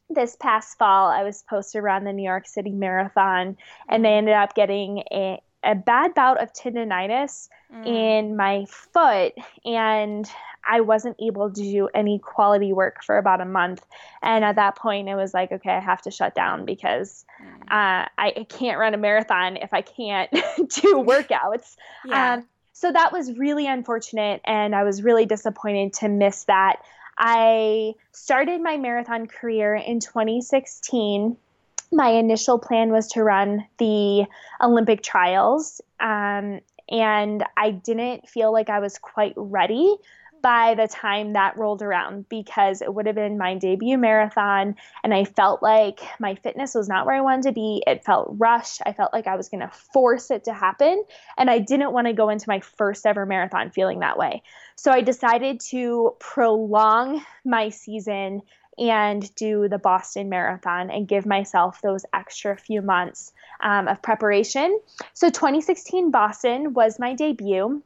this 0.09 0.35
past 0.35 0.77
fall, 0.77 1.09
I 1.09 1.23
was 1.23 1.37
supposed 1.37 1.71
to 1.71 1.81
run 1.81 2.03
the 2.03 2.13
New 2.13 2.23
York 2.23 2.47
City 2.47 2.71
Marathon, 2.71 3.57
and 3.89 4.03
mm-hmm. 4.03 4.05
ended 4.05 4.33
up 4.33 4.55
getting 4.55 5.03
a, 5.11 5.41
a 5.63 5.75
bad 5.75 6.13
bout 6.13 6.41
of 6.41 6.53
tendonitis 6.53 7.49
mm. 7.73 7.85
in 7.85 8.35
my 8.35 8.65
foot, 8.65 9.33
and 9.63 10.29
I 10.67 10.81
wasn't 10.81 11.17
able 11.19 11.51
to 11.51 11.61
do 11.61 11.89
any 11.93 12.19
quality 12.19 12.73
work 12.73 13.03
for 13.03 13.17
about 13.17 13.41
a 13.41 13.45
month. 13.45 13.85
And 14.21 14.43
at 14.43 14.55
that 14.55 14.75
point, 14.75 15.09
it 15.09 15.15
was 15.15 15.33
like, 15.33 15.51
okay, 15.51 15.71
I 15.71 15.79
have 15.79 16.01
to 16.03 16.11
shut 16.11 16.35
down 16.35 16.65
because 16.65 17.25
mm. 17.41 17.61
uh, 17.63 18.07
I 18.17 18.45
can't 18.49 18.79
run 18.79 18.93
a 18.93 18.97
marathon 18.97 19.57
if 19.57 19.73
I 19.73 19.81
can't 19.81 20.31
do 20.31 21.03
workouts. 21.05 21.75
Yeah. 22.05 22.33
Um, 22.33 22.47
so 22.73 22.91
that 22.91 23.11
was 23.11 23.37
really 23.37 23.67
unfortunate, 23.67 24.41
and 24.45 24.73
I 24.73 24.83
was 24.83 25.03
really 25.03 25.25
disappointed 25.25 25.93
to 25.93 26.09
miss 26.09 26.45
that. 26.45 26.77
I 27.17 27.93
started 28.11 28.61
my 28.61 28.77
marathon 28.77 29.27
career 29.27 29.75
in 29.75 29.99
2016 29.99 31.37
my 31.91 32.09
initial 32.09 32.59
plan 32.59 32.91
was 32.91 33.07
to 33.09 33.23
run 33.23 33.65
the 33.77 34.25
Olympic 34.61 35.03
trials, 35.03 35.81
um, 35.99 36.61
and 36.89 37.43
I 37.57 37.71
didn't 37.71 38.27
feel 38.27 38.51
like 38.51 38.69
I 38.69 38.79
was 38.79 38.97
quite 38.97 39.33
ready 39.35 39.95
by 40.41 40.73
the 40.75 40.87
time 40.87 41.33
that 41.33 41.57
rolled 41.57 41.81
around 41.81 42.27
because 42.27 42.81
it 42.81 42.93
would 42.93 43.05
have 43.05 43.15
been 43.15 43.37
my 43.37 43.55
debut 43.55 43.97
marathon 43.97 44.75
and 45.03 45.13
I 45.13 45.23
felt 45.23 45.61
like 45.61 45.99
my 46.19 46.35
fitness 46.35 46.73
was 46.73 46.89
not 46.89 47.05
where 47.05 47.15
I 47.15 47.21
wanted 47.21 47.43
to 47.43 47.51
be. 47.51 47.83
It 47.85 48.03
felt 48.03 48.33
rushed. 48.37 48.81
I 48.85 48.93
felt 48.93 49.13
like 49.13 49.27
I 49.27 49.35
was 49.35 49.49
going 49.49 49.61
to 49.61 49.71
force 49.93 50.31
it 50.31 50.45
to 50.45 50.53
happen 50.53 51.03
and 51.37 51.49
I 51.49 51.59
didn't 51.59 51.93
want 51.93 52.07
to 52.07 52.13
go 52.13 52.29
into 52.29 52.49
my 52.49 52.59
first 52.59 53.05
ever 53.05 53.25
marathon 53.25 53.69
feeling 53.69 53.99
that 53.99 54.17
way. 54.17 54.41
So 54.75 54.91
I 54.91 55.01
decided 55.01 55.59
to 55.69 56.15
prolong 56.19 57.23
my 57.45 57.69
season 57.69 58.41
and 58.81 59.33
do 59.35 59.67
the 59.69 59.77
Boston 59.77 60.27
Marathon 60.27 60.89
and 60.89 61.07
give 61.07 61.25
myself 61.25 61.81
those 61.81 62.03
extra 62.13 62.57
few 62.57 62.81
months 62.81 63.31
um, 63.61 63.87
of 63.87 64.01
preparation. 64.01 64.79
So 65.13 65.29
2016 65.29 66.11
Boston 66.11 66.73
was 66.73 66.99
my 66.99 67.13
debut 67.13 67.81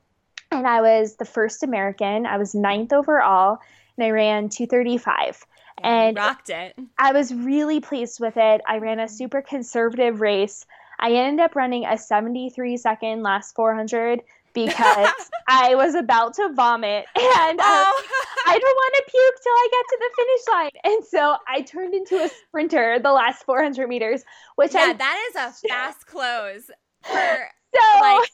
and 0.52 0.68
I 0.68 0.82
was 0.82 1.16
the 1.16 1.26
first 1.26 1.64
American. 1.64 2.26
I 2.26 2.38
was 2.38 2.56
ninth 2.56 2.94
overall, 2.94 3.60
and 3.98 4.06
I 4.06 4.10
ran 4.12 4.50
235. 4.50 5.46
And 5.84 6.16
rocked 6.16 6.50
it. 6.50 6.78
I 6.98 7.12
was 7.12 7.34
really 7.34 7.82
pleased 7.82 8.20
with 8.20 8.38
it. 8.38 8.62
I 8.66 8.78
ran 8.78 9.00
a 9.00 9.10
super 9.10 9.42
conservative 9.42 10.22
race. 10.22 10.66
I 11.00 11.12
ended 11.12 11.44
up 11.44 11.56
running 11.56 11.86
a 11.86 11.98
73 11.98 12.78
second 12.78 13.24
last 13.24 13.54
400 13.56 14.22
because 14.54 15.10
I 15.48 15.76
was 15.76 15.96
about 15.96 16.36
to 16.36 16.54
vomit 16.54 17.06
and 17.16 17.60
uh, 17.60 17.64
oh. 17.66 18.04
I 18.48 18.60
don't 18.60 18.62
want 18.62 18.96
to 18.96 19.04
puke 19.12 19.44
till 19.44 19.54
I 19.54 19.68
get 19.72 19.86
to 19.90 19.98
the 20.00 20.10
finish 20.16 20.48
line. 20.52 20.96
And 20.96 21.06
so 21.06 21.38
I 21.48 21.62
turned 21.62 21.94
into 21.94 22.24
a 22.24 22.30
sprinter 22.30 23.00
the 23.00 23.12
last 23.12 23.44
400 23.46 23.88
meters, 23.88 24.24
which 24.56 24.74
yeah, 24.74 24.82
I, 24.82 24.94
that 24.94 25.30
is 25.30 25.36
a 25.36 25.68
fast 25.68 26.06
close 26.06 26.70
for 27.04 27.50
so, 27.76 28.02
like 28.02 28.30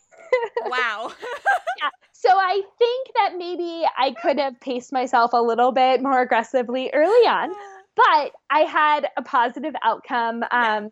wow. 0.65 1.11
yeah. 1.81 1.89
So 2.11 2.29
I 2.31 2.61
think 2.77 3.07
that 3.15 3.33
maybe 3.37 3.85
I 3.97 4.13
could 4.21 4.37
have 4.37 4.59
paced 4.59 4.93
myself 4.93 5.31
a 5.33 5.41
little 5.41 5.71
bit 5.71 6.01
more 6.01 6.21
aggressively 6.21 6.91
early 6.93 7.27
on. 7.27 7.51
but 7.95 8.31
I 8.49 8.61
had 8.61 9.07
a 9.17 9.21
positive 9.21 9.73
outcome. 9.83 10.43
Um, 10.51 10.89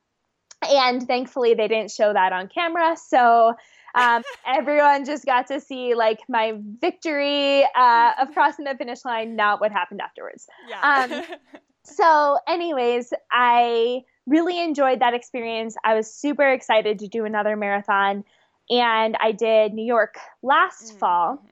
and 0.69 1.05
thankfully, 1.07 1.53
they 1.53 1.67
didn't 1.67 1.91
show 1.91 2.11
that 2.11 2.33
on 2.33 2.47
camera. 2.47 2.97
So 2.97 3.53
um, 3.95 4.23
everyone 4.45 5.05
just 5.05 5.25
got 5.25 5.47
to 5.47 5.59
see 5.59 5.95
like 5.95 6.19
my 6.27 6.53
victory 6.79 7.63
uh, 7.75 8.11
of 8.21 8.29
crossing 8.33 8.65
the 8.65 8.75
finish 8.75 9.05
line, 9.05 9.35
not 9.35 9.59
what 9.61 9.71
happened 9.71 10.01
afterwards. 10.01 10.47
Yeah. 10.67 11.07
Um, 11.09 11.37
so, 11.83 12.37
anyways, 12.47 13.13
I 13.31 14.01
really 14.27 14.61
enjoyed 14.63 14.99
that 15.01 15.13
experience. 15.13 15.75
I 15.83 15.95
was 15.95 16.13
super 16.13 16.47
excited 16.47 16.99
to 16.99 17.07
do 17.07 17.25
another 17.25 17.55
marathon. 17.55 18.23
And 18.69 19.17
I 19.19 19.31
did 19.31 19.73
New 19.73 19.85
York 19.85 20.17
last 20.43 20.89
mm-hmm. 20.89 20.99
fall, 20.99 21.45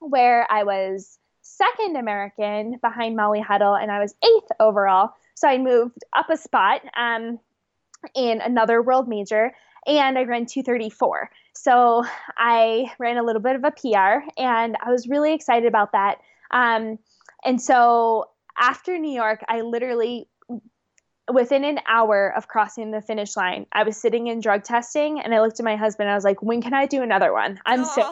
where 0.00 0.46
I 0.50 0.64
was 0.64 1.18
second 1.42 1.96
American 1.96 2.78
behind 2.82 3.16
Molly 3.16 3.40
Huddle, 3.40 3.74
and 3.74 3.90
I 3.90 3.98
was 3.98 4.14
eighth 4.22 4.50
overall. 4.60 5.10
So 5.34 5.48
I 5.48 5.58
moved 5.58 6.04
up 6.14 6.28
a 6.30 6.36
spot 6.36 6.82
um, 6.96 7.38
in 8.14 8.40
another 8.40 8.82
world 8.82 9.08
major, 9.08 9.52
and 9.86 10.18
I 10.18 10.24
ran 10.24 10.46
234. 10.46 11.30
So 11.54 12.04
I 12.36 12.92
ran 12.98 13.16
a 13.16 13.22
little 13.22 13.42
bit 13.42 13.56
of 13.56 13.64
a 13.64 13.70
PR, 13.70 14.24
and 14.38 14.76
I 14.84 14.90
was 14.90 15.08
really 15.08 15.34
excited 15.34 15.66
about 15.66 15.92
that. 15.92 16.18
Um, 16.50 16.98
and 17.44 17.60
so 17.60 18.26
after 18.58 18.98
New 18.98 19.12
York, 19.12 19.42
I 19.48 19.62
literally 19.62 20.28
within 21.32 21.64
an 21.64 21.78
hour 21.86 22.32
of 22.36 22.48
crossing 22.48 22.90
the 22.90 23.00
finish 23.00 23.36
line, 23.36 23.66
I 23.72 23.84
was 23.84 23.96
sitting 23.96 24.26
in 24.26 24.40
drug 24.40 24.64
testing 24.64 25.20
and 25.20 25.34
I 25.34 25.40
looked 25.40 25.60
at 25.60 25.64
my 25.64 25.76
husband 25.76 26.08
and 26.08 26.12
I 26.12 26.16
was 26.16 26.24
like, 26.24 26.42
when 26.42 26.60
can 26.60 26.74
I 26.74 26.86
do 26.86 27.02
another 27.02 27.32
one? 27.32 27.60
I'm 27.64 27.84
Aww. 27.84 27.94
sick. 27.94 28.04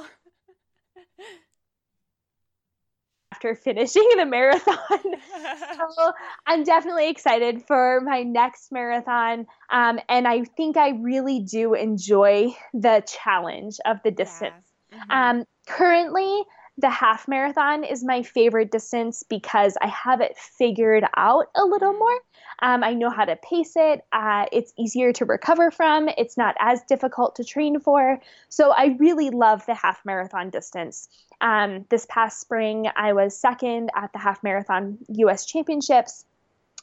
After 3.39 3.55
finishing 3.55 4.09
the 4.16 4.26
marathon. 4.26 4.76
so 5.97 6.12
I'm 6.49 6.64
definitely 6.64 7.09
excited 7.09 7.62
for 7.68 8.01
my 8.01 8.24
next 8.24 8.72
marathon. 8.72 9.47
Um, 9.70 10.01
and 10.09 10.26
I 10.26 10.43
think 10.43 10.76
I 10.76 10.89
really 10.89 11.39
do 11.39 11.74
enjoy 11.74 12.49
the 12.74 13.05
challenge 13.07 13.76
of 13.86 13.99
the 14.03 14.11
distance. 14.11 14.55
Yeah. 14.91 14.99
Mm-hmm. 14.99 15.11
Um, 15.12 15.45
currently, 15.68 16.43
the 16.78 16.91
half 16.91 17.28
marathon 17.28 17.84
is 17.84 18.03
my 18.03 18.24
favorite 18.24 18.72
distance 18.72 19.22
because 19.22 19.76
I 19.80 19.86
have 19.86 20.20
it 20.20 20.36
figured 20.36 21.05
out 21.16 21.47
a 21.55 21.64
little 21.64 21.91
mm-hmm. 21.91 21.99
more. 22.01 22.20
Um, 22.61 22.82
I 22.82 22.94
know 22.94 23.11
how 23.11 23.24
to 23.24 23.36
pace 23.36 23.74
it. 23.76 24.04
Uh, 24.12 24.46
it's 24.50 24.72
easier 24.76 25.12
to 25.14 25.24
recover 25.24 25.70
from. 25.70 26.09
It's 26.18 26.36
not 26.36 26.56
as 26.59 26.82
difficult 26.82 27.36
to 27.36 27.44
train 27.44 27.78
for. 27.80 28.20
So 28.48 28.72
I 28.72 28.96
really 28.98 29.30
love 29.30 29.64
the 29.66 29.74
half 29.74 30.04
marathon 30.04 30.50
distance. 30.50 31.09
Um, 31.40 31.84
this 31.88 32.06
past 32.09 32.40
spring, 32.40 32.88
I 32.96 33.12
was 33.12 33.36
second 33.36 33.90
at 33.94 34.12
the 34.12 34.18
half 34.18 34.42
marathon 34.42 34.98
U.S. 35.09 35.46
Championships, 35.46 36.24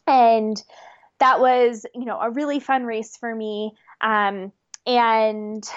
and 0.08 0.62
that 1.20 1.40
was 1.40 1.86
you 1.94 2.06
know 2.06 2.20
a 2.20 2.30
really 2.30 2.60
fun 2.60 2.86
race 2.86 3.18
for 3.18 3.36
me. 3.36 3.74
Um, 4.00 4.54
and 4.88 5.68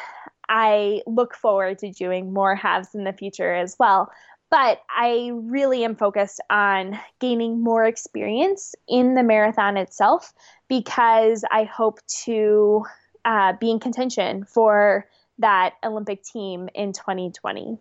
I 0.49 1.03
look 1.07 1.34
forward 1.34 1.78
to 1.80 1.90
doing 1.90 2.32
more 2.32 2.55
halves 2.55 2.94
in 2.94 3.05
the 3.05 3.12
future 3.12 3.53
as 3.53 3.76
well. 3.78 4.11
But 4.51 4.80
I 4.88 5.30
really 5.34 5.84
am 5.84 5.94
focused 5.94 6.40
on 6.49 6.99
gaining 7.20 7.62
more 7.62 7.84
experience 7.84 8.74
in 8.88 9.14
the 9.14 9.22
marathon 9.22 9.76
itself 9.76 10.32
because 10.68 11.44
I 11.51 11.64
hope 11.64 12.01
to 12.24 12.84
uh, 13.24 13.53
be 13.61 13.70
in 13.70 13.78
contention 13.78 14.44
for 14.44 15.07
that 15.38 15.74
Olympic 15.84 16.22
team 16.22 16.68
in 16.74 16.92
2020. 16.92 17.78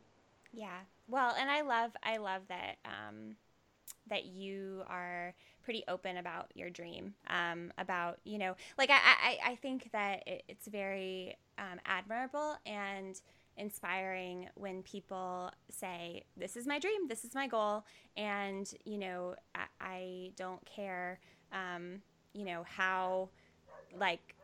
Yeah. 0.53 0.80
Well, 1.07 1.34
and 1.39 1.49
I 1.49 1.61
love 1.61 1.91
I 2.03 2.18
love 2.18 2.41
that 2.49 2.78
um, 2.86 3.36
that 4.09 4.26
you 4.26 4.84
are 4.88 5.34
pretty 5.63 5.84
open 5.88 6.18
about 6.18 6.51
your 6.53 6.70
dream. 6.70 7.13
Um, 7.30 7.72
about 7.78 8.20
you 8.26 8.38
know, 8.38 8.55
like 8.78 8.89
I 8.89 8.95
I, 8.95 9.51
I 9.51 9.55
think 9.55 9.89
that 9.93 10.24
it, 10.28 10.43
it's 10.47 10.68
very 10.68 11.38
um, 11.57 11.80
admirable 11.86 12.55
and 12.65 13.20
inspiring 13.58 14.49
when 14.55 14.84
people 14.84 15.51
say, 15.70 16.24
This 16.36 16.55
is 16.55 16.68
my 16.68 16.80
dream, 16.80 17.08
this 17.08 17.24
is 17.24 17.34
my 17.36 17.47
goal, 17.47 17.86
and, 18.16 18.72
you 18.86 18.97
know, 18.97 19.36
I, 19.55 19.66
I 19.82 20.32
don't 20.36 20.64
care, 20.66 21.20
um, 21.51 22.01
you 22.34 22.45
know, 22.45 22.64
how, 22.68 23.30
like, 23.97 24.36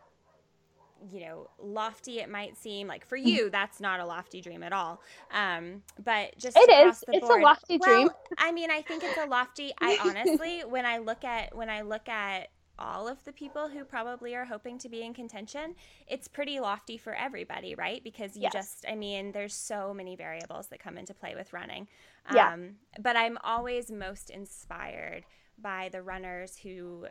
you 1.10 1.20
know, 1.20 1.50
lofty 1.58 2.20
it 2.20 2.30
might 2.30 2.56
seem. 2.56 2.86
Like 2.86 3.06
for 3.06 3.16
you, 3.16 3.50
that's 3.50 3.80
not 3.80 4.00
a 4.00 4.06
lofty 4.06 4.40
dream 4.40 4.62
at 4.62 4.72
all. 4.72 5.00
Um, 5.32 5.82
but 6.02 6.36
just 6.38 6.56
it 6.56 6.88
is. 6.88 7.04
it's 7.08 7.26
board, 7.26 7.42
a 7.42 7.44
lofty 7.44 7.78
well, 7.78 7.94
dream. 7.94 8.08
I 8.38 8.52
mean, 8.52 8.70
I 8.70 8.82
think 8.82 9.02
it's 9.02 9.18
a 9.18 9.26
lofty. 9.26 9.72
I 9.80 9.98
honestly, 10.02 10.60
when 10.68 10.86
I 10.86 10.98
look 10.98 11.24
at 11.24 11.54
when 11.54 11.68
I 11.68 11.82
look 11.82 12.08
at 12.08 12.48
all 12.78 13.08
of 13.08 13.22
the 13.24 13.32
people 13.32 13.68
who 13.68 13.84
probably 13.84 14.34
are 14.34 14.44
hoping 14.44 14.78
to 14.78 14.88
be 14.88 15.02
in 15.02 15.14
contention, 15.14 15.74
it's 16.06 16.28
pretty 16.28 16.60
lofty 16.60 16.96
for 16.96 17.14
everybody, 17.14 17.74
right? 17.74 18.02
Because 18.02 18.36
you 18.36 18.42
yes. 18.42 18.52
just, 18.52 18.84
I 18.88 18.94
mean, 18.94 19.32
there's 19.32 19.54
so 19.54 19.94
many 19.94 20.16
variables 20.16 20.68
that 20.68 20.80
come 20.80 20.98
into 20.98 21.14
play 21.14 21.34
with 21.34 21.52
running. 21.52 21.88
Yeah. 22.32 22.52
Um, 22.52 22.76
but 23.00 23.16
I'm 23.16 23.38
always 23.44 23.90
most 23.90 24.30
inspired 24.30 25.24
by 25.58 25.88
the 25.92 26.02
runners 26.02 26.58
who 26.62 27.06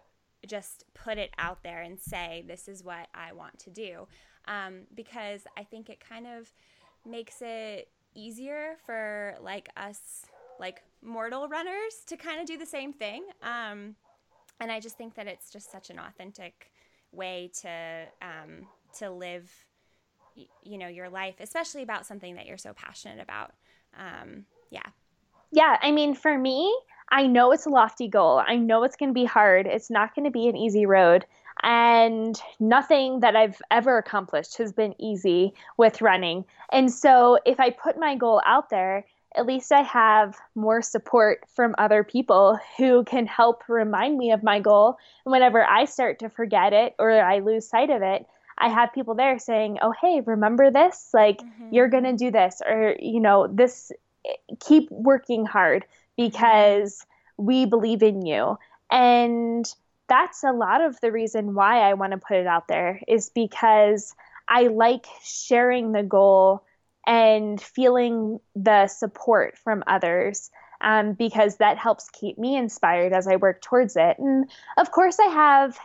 just 0.45 0.83
put 0.93 1.17
it 1.17 1.31
out 1.37 1.63
there 1.63 1.81
and 1.81 1.99
say, 1.99 2.43
this 2.47 2.67
is 2.67 2.83
what 2.83 3.07
I 3.13 3.31
want 3.31 3.59
to 3.59 3.69
do. 3.69 4.07
Um, 4.45 4.81
because 4.93 5.43
I 5.57 5.63
think 5.63 5.89
it 5.89 6.03
kind 6.07 6.27
of 6.27 6.51
makes 7.05 7.41
it 7.41 7.89
easier 8.13 8.75
for 8.85 9.35
like 9.41 9.69
us, 9.77 10.25
like 10.59 10.83
mortal 11.01 11.47
runners, 11.47 12.03
to 12.07 12.17
kind 12.17 12.41
of 12.41 12.45
do 12.45 12.57
the 12.57 12.65
same 12.65 12.91
thing. 12.91 13.23
Um, 13.41 13.95
and 14.63 14.71
I 14.71 14.79
just 14.79 14.97
think 14.97 15.15
that 15.15 15.27
it's 15.27 15.51
just 15.51 15.69
such 15.69 15.89
an 15.89 15.99
authentic 15.99 16.71
way 17.11 17.51
to 17.61 18.05
um, 18.21 18.65
to 18.99 19.11
live, 19.11 19.51
you 20.63 20.77
know, 20.77 20.87
your 20.87 21.09
life, 21.09 21.35
especially 21.41 21.83
about 21.83 22.05
something 22.05 22.35
that 22.35 22.45
you're 22.45 22.57
so 22.57 22.73
passionate 22.73 23.21
about. 23.21 23.51
Um, 23.99 24.45
yeah. 24.69 24.87
Yeah, 25.51 25.77
I 25.81 25.91
mean, 25.91 26.15
for 26.15 26.37
me, 26.37 26.75
I 27.11 27.27
know 27.27 27.51
it's 27.51 27.65
a 27.65 27.69
lofty 27.69 28.07
goal. 28.07 28.41
I 28.47 28.55
know 28.55 28.83
it's 28.83 28.95
going 28.95 29.09
to 29.09 29.13
be 29.13 29.25
hard. 29.25 29.67
It's 29.67 29.91
not 29.91 30.15
going 30.15 30.25
to 30.25 30.31
be 30.31 30.47
an 30.47 30.55
easy 30.55 30.85
road. 30.85 31.25
And 31.61 32.41
nothing 32.59 33.19
that 33.19 33.35
I've 33.35 33.61
ever 33.69 33.97
accomplished 33.97 34.57
has 34.57 34.71
been 34.71 34.95
easy 34.99 35.53
with 35.77 36.01
running. 36.01 36.45
And 36.71 36.91
so 36.91 37.37
if 37.45 37.59
I 37.59 37.69
put 37.69 37.99
my 37.99 38.15
goal 38.15 38.41
out 38.45 38.69
there, 38.69 39.05
at 39.35 39.45
least 39.45 39.71
I 39.71 39.81
have 39.81 40.37
more 40.55 40.81
support 40.81 41.43
from 41.55 41.75
other 41.77 42.03
people 42.03 42.59
who 42.77 43.03
can 43.03 43.25
help 43.25 43.63
remind 43.67 44.17
me 44.17 44.31
of 44.31 44.43
my 44.43 44.59
goal. 44.59 44.97
And 45.25 45.31
whenever 45.31 45.63
I 45.63 45.85
start 45.85 46.19
to 46.19 46.29
forget 46.29 46.73
it 46.73 46.95
or 46.99 47.11
I 47.11 47.39
lose 47.39 47.67
sight 47.67 47.89
of 47.89 48.01
it, 48.01 48.25
I 48.57 48.69
have 48.69 48.93
people 48.93 49.15
there 49.15 49.39
saying, 49.39 49.79
"Oh, 49.81 49.93
hey, 49.99 50.21
remember 50.21 50.69
this? 50.69 51.09
Like 51.13 51.39
mm-hmm. 51.39 51.73
you're 51.73 51.87
going 51.87 52.03
to 52.03 52.15
do 52.15 52.29
this 52.29 52.61
or 52.65 52.95
you 52.99 53.19
know, 53.19 53.47
this 53.47 53.91
keep 54.59 54.89
working 54.91 55.45
hard 55.45 55.85
because 56.15 57.05
we 57.37 57.65
believe 57.65 58.03
in 58.03 58.25
you." 58.25 58.57
And 58.91 59.65
that's 60.07 60.43
a 60.43 60.51
lot 60.51 60.81
of 60.81 60.99
the 61.01 61.11
reason 61.11 61.55
why 61.55 61.79
I 61.79 61.95
want 61.95 62.11
to 62.11 62.19
put 62.19 62.37
it 62.37 62.45
out 62.45 62.67
there 62.67 63.01
is 63.07 63.29
because 63.29 64.13
I 64.47 64.67
like 64.67 65.07
sharing 65.23 65.91
the 65.91 66.03
goal 66.03 66.63
and 67.05 67.61
feeling 67.61 68.39
the 68.55 68.87
support 68.87 69.57
from 69.57 69.83
others 69.87 70.49
um, 70.81 71.13
because 71.13 71.57
that 71.57 71.77
helps 71.77 72.09
keep 72.09 72.37
me 72.37 72.55
inspired 72.55 73.13
as 73.13 73.27
I 73.27 73.37
work 73.37 73.61
towards 73.61 73.95
it. 73.95 74.19
And 74.19 74.49
of 74.77 74.91
course, 74.91 75.17
I 75.19 75.27
have, 75.27 75.79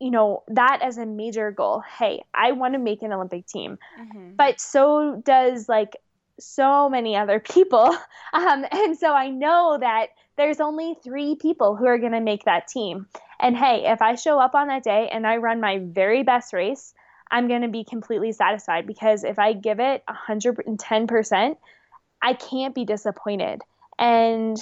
you 0.00 0.10
know, 0.10 0.44
that 0.48 0.80
as 0.82 0.96
a 0.96 1.06
major 1.06 1.50
goal. 1.50 1.82
Hey, 1.98 2.24
I 2.32 2.52
want 2.52 2.74
to 2.74 2.78
make 2.78 3.02
an 3.02 3.12
Olympic 3.12 3.46
team, 3.46 3.78
mm-hmm. 4.00 4.34
but 4.36 4.60
so 4.60 5.20
does 5.24 5.68
like 5.68 5.96
so 6.38 6.88
many 6.88 7.16
other 7.16 7.40
people. 7.40 7.94
Um, 8.34 8.64
and 8.72 8.96
so 8.96 9.12
I 9.12 9.28
know 9.28 9.76
that 9.78 10.06
there's 10.36 10.58
only 10.58 10.96
three 11.04 11.34
people 11.34 11.76
who 11.76 11.84
are 11.84 11.98
going 11.98 12.12
to 12.12 12.20
make 12.20 12.46
that 12.46 12.66
team. 12.66 13.06
And 13.38 13.54
hey, 13.54 13.84
if 13.84 14.00
I 14.00 14.14
show 14.14 14.38
up 14.38 14.54
on 14.54 14.68
that 14.68 14.82
day 14.82 15.10
and 15.12 15.26
I 15.26 15.36
run 15.36 15.60
my 15.60 15.80
very 15.80 16.22
best 16.22 16.54
race, 16.54 16.94
I'm 17.32 17.48
going 17.48 17.62
to 17.62 17.68
be 17.68 17.82
completely 17.82 18.30
satisfied 18.32 18.86
because 18.86 19.24
if 19.24 19.38
I 19.38 19.54
give 19.54 19.80
it 19.80 20.04
110%, 20.08 21.56
I 22.20 22.34
can't 22.34 22.74
be 22.74 22.84
disappointed. 22.84 23.62
And 23.98 24.56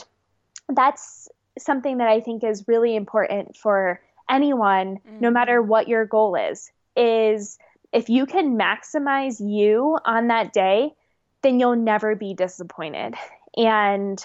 that's 0.69 1.29
something 1.59 1.99
that 1.99 2.09
I 2.09 2.21
think 2.21 2.45
is 2.45 2.69
really 2.69 2.95
important 2.95 3.57
for 3.57 4.01
anyone, 4.31 4.97
mm-hmm. 4.97 5.21
no 5.21 5.31
matter 5.31 5.61
what 5.61 5.89
your 5.89 6.07
goal 6.07 6.37
is, 6.37 6.71
is 6.97 7.59
if 7.93 8.09
you 8.09 8.25
can 8.25 8.57
maximize 8.57 9.41
you 9.41 9.99
on 10.05 10.29
that 10.29 10.53
day, 10.53 10.93
then 11.43 11.59
you'll 11.59 11.77
never 11.77 12.15
be 12.15 12.35
disappointed. 12.35 13.15
And 13.57 14.25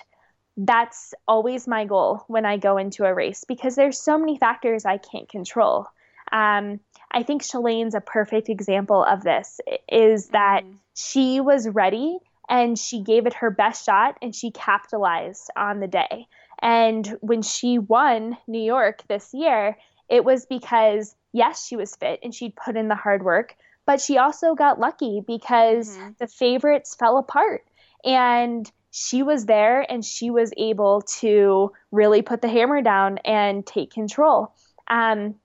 that's 0.56 1.14
always 1.28 1.68
my 1.68 1.86
goal 1.86 2.24
when 2.28 2.46
I 2.46 2.58
go 2.58 2.78
into 2.78 3.06
a 3.06 3.14
race 3.14 3.44
because 3.48 3.76
there's 3.76 4.00
so 4.00 4.18
many 4.18 4.38
factors 4.38 4.86
I 4.86 4.98
can't 4.98 5.28
control. 5.28 5.88
Um, 6.32 6.80
I 7.16 7.24
think 7.24 7.42
Shalane's 7.42 7.96
a 7.96 8.02
perfect 8.02 8.50
example 8.50 9.02
of 9.04 9.24
this 9.24 9.62
is 9.88 10.28
that 10.28 10.66
mm. 10.66 10.76
she 10.94 11.40
was 11.40 11.68
ready 11.70 12.20
and 12.50 12.78
she 12.78 13.02
gave 13.02 13.26
it 13.26 13.36
her 13.36 13.50
best 13.50 13.86
shot 13.86 14.18
and 14.22 14.36
she 14.36 14.52
capitalized 14.52 15.50
on 15.56 15.80
the 15.80 15.88
day. 15.88 16.28
And 16.62 17.08
when 17.22 17.42
she 17.42 17.80
won 17.80 18.38
New 18.48 18.62
York 18.62 19.02
this 19.08 19.34
year, 19.34 19.78
it 20.10 20.26
was 20.26 20.46
because, 20.46 21.16
yes, 21.32 21.66
she 21.66 21.78
was 21.78 21.96
fit 21.96 22.20
and 22.22 22.36
she'd 22.36 22.56
put 22.56 22.76
in 22.76 22.90
the 22.90 22.96
hard 22.96 23.24
work, 23.24 23.56
but 23.86 24.02
she 24.02 24.18
also 24.18 24.54
got 24.54 24.80
lucky 24.80 25.24
because 25.26 25.96
mm-hmm. 25.96 26.10
the 26.20 26.28
favorites 26.28 26.96
fell 26.96 27.18
apart. 27.18 27.64
And 28.04 28.70
she 28.92 29.24
was 29.24 29.46
there 29.46 29.90
and 29.90 30.04
she 30.04 30.30
was 30.30 30.52
able 30.58 31.02
to 31.20 31.72
really 31.92 32.22
put 32.22 32.42
the 32.42 32.50
hammer 32.50 32.82
down 32.82 33.20
and 33.20 33.66
take 33.66 33.92
control. 33.92 34.54
Um, 34.90 35.36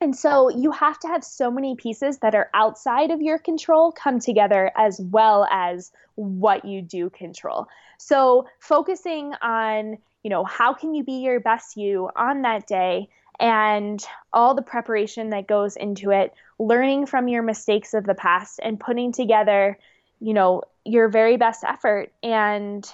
and 0.00 0.16
so 0.16 0.48
you 0.48 0.70
have 0.70 0.98
to 1.00 1.08
have 1.08 1.22
so 1.22 1.50
many 1.50 1.76
pieces 1.76 2.18
that 2.18 2.34
are 2.34 2.50
outside 2.54 3.10
of 3.10 3.20
your 3.20 3.38
control 3.38 3.92
come 3.92 4.18
together 4.18 4.70
as 4.76 5.00
well 5.00 5.46
as 5.50 5.92
what 6.14 6.64
you 6.64 6.80
do 6.80 7.10
control. 7.10 7.66
So 7.98 8.46
focusing 8.58 9.34
on, 9.42 9.98
you 10.22 10.30
know, 10.30 10.44
how 10.44 10.72
can 10.72 10.94
you 10.94 11.04
be 11.04 11.20
your 11.20 11.38
best 11.40 11.76
you 11.76 12.08
on 12.16 12.42
that 12.42 12.66
day 12.66 13.08
and 13.38 14.04
all 14.32 14.54
the 14.54 14.62
preparation 14.62 15.30
that 15.30 15.46
goes 15.46 15.76
into 15.76 16.10
it, 16.10 16.32
learning 16.58 17.06
from 17.06 17.28
your 17.28 17.42
mistakes 17.42 17.92
of 17.94 18.04
the 18.04 18.14
past 18.14 18.60
and 18.62 18.80
putting 18.80 19.12
together, 19.12 19.78
you 20.20 20.32
know, 20.32 20.62
your 20.84 21.08
very 21.08 21.36
best 21.36 21.62
effort 21.64 22.10
and 22.22 22.90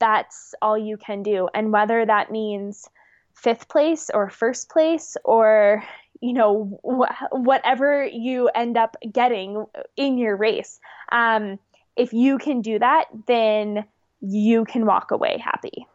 that's 0.00 0.54
all 0.62 0.76
you 0.76 0.96
can 0.96 1.22
do. 1.22 1.48
And 1.54 1.72
whether 1.72 2.04
that 2.04 2.32
means 2.32 2.88
fifth 3.34 3.68
place 3.68 4.10
or 4.12 4.28
first 4.30 4.68
place 4.68 5.16
or 5.24 5.84
you 6.20 6.32
know 6.32 6.80
wh- 6.82 7.32
whatever 7.32 8.04
you 8.04 8.48
end 8.48 8.76
up 8.76 8.96
getting 9.12 9.66
in 9.96 10.18
your 10.18 10.36
race. 10.36 10.80
Um, 11.12 11.58
if 11.96 12.12
you 12.12 12.38
can 12.38 12.60
do 12.62 12.78
that 12.78 13.06
then 13.26 13.84
you 14.20 14.64
can 14.64 14.86
walk 14.86 15.10
away 15.10 15.38
happy. 15.38 15.86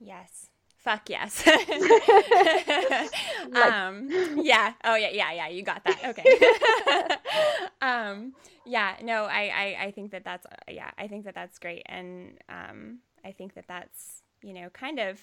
Yes. 0.00 0.48
Fuck 0.78 1.08
yes. 1.10 1.42
Um, 3.56 4.08
yeah. 4.42 4.72
Oh 4.84 4.94
yeah 4.94 5.10
yeah 5.10 5.32
yeah. 5.32 5.48
You 5.48 5.62
got 5.62 5.82
that. 5.84 6.04
Okay. 6.04 7.16
Um, 7.82 8.34
yeah. 8.64 8.96
No 9.02 9.24
I, 9.24 9.50
I 9.54 9.84
i 9.86 9.90
think 9.92 10.10
that 10.10 10.24
that's 10.24 10.46
yeah 10.68 10.90
i 10.98 11.06
think 11.06 11.24
that 11.24 11.34
that's 11.34 11.58
great. 11.58 11.82
And 11.86 12.38
um, 12.48 12.98
i 13.24 13.32
think 13.32 13.54
that 13.54 13.66
that's 13.68 14.22
you 14.42 14.52
know 14.52 14.70
kind 14.70 14.98
of 14.98 15.20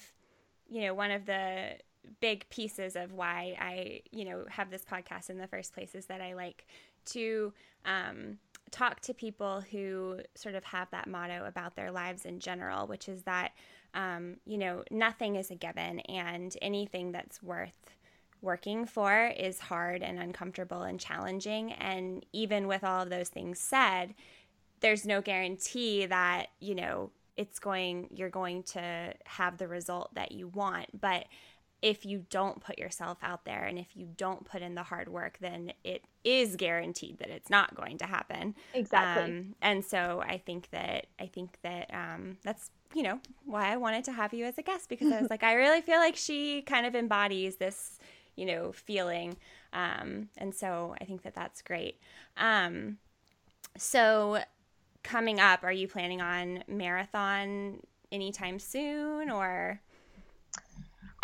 you 0.68 0.82
know 0.82 0.94
one 0.94 1.10
of 1.10 1.26
the 1.26 1.76
big 2.20 2.48
pieces 2.50 2.96
of 2.96 3.12
why 3.12 3.56
I, 3.60 4.00
you 4.10 4.24
know, 4.24 4.44
have 4.48 4.70
this 4.70 4.84
podcast 4.84 5.30
in 5.30 5.38
the 5.38 5.46
first 5.46 5.74
place 5.74 5.94
is 5.94 6.06
that 6.06 6.20
I 6.20 6.34
like 6.34 6.66
to 7.06 7.52
um, 7.84 8.38
talk 8.70 9.00
to 9.00 9.14
people 9.14 9.62
who 9.70 10.20
sort 10.34 10.54
of 10.54 10.64
have 10.64 10.90
that 10.90 11.06
motto 11.06 11.44
about 11.46 11.76
their 11.76 11.90
lives 11.90 12.24
in 12.24 12.40
general, 12.40 12.86
which 12.86 13.08
is 13.08 13.22
that, 13.22 13.52
um, 13.94 14.36
you 14.44 14.58
know, 14.58 14.82
nothing 14.90 15.36
is 15.36 15.50
a 15.50 15.54
given 15.54 16.00
and 16.00 16.56
anything 16.60 17.12
that's 17.12 17.42
worth 17.42 17.94
working 18.40 18.84
for 18.84 19.32
is 19.36 19.58
hard 19.58 20.02
and 20.02 20.18
uncomfortable 20.18 20.82
and 20.82 21.00
challenging. 21.00 21.72
And 21.72 22.24
even 22.32 22.66
with 22.66 22.84
all 22.84 23.02
of 23.02 23.10
those 23.10 23.28
things 23.28 23.58
said, 23.58 24.14
there's 24.80 25.06
no 25.06 25.22
guarantee 25.22 26.06
that, 26.06 26.48
you 26.60 26.74
know, 26.74 27.10
it's 27.36 27.58
going, 27.58 28.08
you're 28.14 28.30
going 28.30 28.62
to 28.62 29.14
have 29.24 29.58
the 29.58 29.66
result 29.66 30.14
that 30.14 30.32
you 30.32 30.48
want. 30.48 31.00
But 31.00 31.26
if 31.84 32.06
you 32.06 32.24
don't 32.30 32.60
put 32.60 32.78
yourself 32.78 33.18
out 33.22 33.44
there 33.44 33.64
and 33.64 33.78
if 33.78 33.88
you 33.94 34.08
don't 34.16 34.46
put 34.46 34.62
in 34.62 34.74
the 34.74 34.82
hard 34.82 35.06
work, 35.06 35.36
then 35.42 35.70
it 35.84 36.02
is 36.24 36.56
guaranteed 36.56 37.18
that 37.18 37.28
it's 37.28 37.50
not 37.50 37.74
going 37.74 37.98
to 37.98 38.06
happen. 38.06 38.54
Exactly. 38.72 39.24
Um, 39.24 39.54
and 39.60 39.84
so 39.84 40.24
I 40.26 40.38
think 40.38 40.70
that 40.70 41.08
I 41.20 41.26
think 41.26 41.58
that 41.62 41.92
um, 41.92 42.38
that's 42.42 42.70
you 42.94 43.02
know 43.02 43.20
why 43.44 43.70
I 43.70 43.76
wanted 43.76 44.02
to 44.04 44.12
have 44.12 44.32
you 44.32 44.46
as 44.46 44.56
a 44.56 44.62
guest 44.62 44.88
because 44.88 45.12
I 45.12 45.20
was 45.20 45.28
like 45.30 45.42
I 45.42 45.52
really 45.52 45.82
feel 45.82 45.98
like 45.98 46.16
she 46.16 46.62
kind 46.62 46.86
of 46.86 46.94
embodies 46.94 47.56
this 47.56 47.98
you 48.34 48.46
know 48.46 48.72
feeling, 48.72 49.36
um, 49.74 50.30
and 50.38 50.54
so 50.54 50.96
I 50.98 51.04
think 51.04 51.20
that 51.24 51.34
that's 51.34 51.60
great. 51.60 52.00
Um, 52.38 52.96
so 53.76 54.38
coming 55.02 55.38
up, 55.38 55.62
are 55.62 55.72
you 55.72 55.86
planning 55.86 56.22
on 56.22 56.64
marathon 56.66 57.80
anytime 58.10 58.58
soon 58.58 59.28
or? 59.28 59.82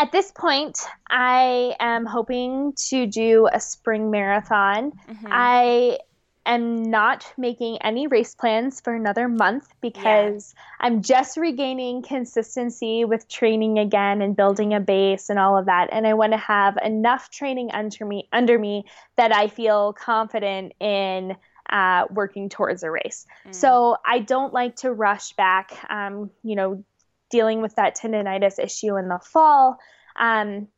At 0.00 0.12
this 0.12 0.32
point, 0.32 0.78
I 1.10 1.76
am 1.78 2.06
hoping 2.06 2.72
to 2.88 3.06
do 3.06 3.48
a 3.52 3.60
spring 3.60 4.10
marathon. 4.10 4.92
Mm-hmm. 4.92 5.26
I 5.30 5.98
am 6.46 6.82
not 6.82 7.30
making 7.36 7.76
any 7.82 8.06
race 8.06 8.34
plans 8.34 8.80
for 8.80 8.94
another 8.94 9.28
month 9.28 9.68
because 9.82 10.54
yeah. 10.56 10.86
I'm 10.86 11.02
just 11.02 11.36
regaining 11.36 12.00
consistency 12.00 13.04
with 13.04 13.28
training 13.28 13.78
again 13.78 14.22
and 14.22 14.34
building 14.34 14.72
a 14.72 14.80
base 14.80 15.28
and 15.28 15.38
all 15.38 15.58
of 15.58 15.66
that. 15.66 15.90
And 15.92 16.06
I 16.06 16.14
want 16.14 16.32
to 16.32 16.38
have 16.38 16.78
enough 16.82 17.30
training 17.30 17.70
under 17.72 18.06
me 18.06 18.26
under 18.32 18.58
me 18.58 18.86
that 19.18 19.34
I 19.34 19.48
feel 19.48 19.92
confident 19.92 20.72
in 20.80 21.36
uh, 21.68 22.06
working 22.10 22.48
towards 22.48 22.82
a 22.82 22.90
race. 22.90 23.26
Mm. 23.46 23.54
So 23.54 23.96
I 24.04 24.20
don't 24.20 24.54
like 24.54 24.76
to 24.76 24.92
rush 24.92 25.34
back. 25.34 25.72
Um, 25.90 26.30
you 26.42 26.56
know, 26.56 26.84
dealing 27.30 27.62
with 27.62 27.76
that 27.76 27.96
tendonitis 27.96 28.58
issue 28.58 28.96
in 28.96 29.08
the 29.08 29.18
fall, 29.18 29.78
um, 30.16 30.68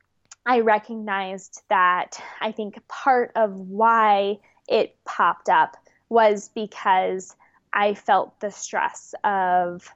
I 0.44 0.60
recognized 0.60 1.62
that 1.68 2.20
I 2.40 2.52
think 2.52 2.76
part 2.88 3.32
of 3.36 3.54
why 3.54 4.38
it 4.68 4.96
popped 5.04 5.48
up 5.48 5.76
was 6.08 6.50
because 6.54 7.36
I 7.72 7.94
felt 7.94 8.38
the 8.40 8.50
stress 8.50 9.14
of 9.24 9.88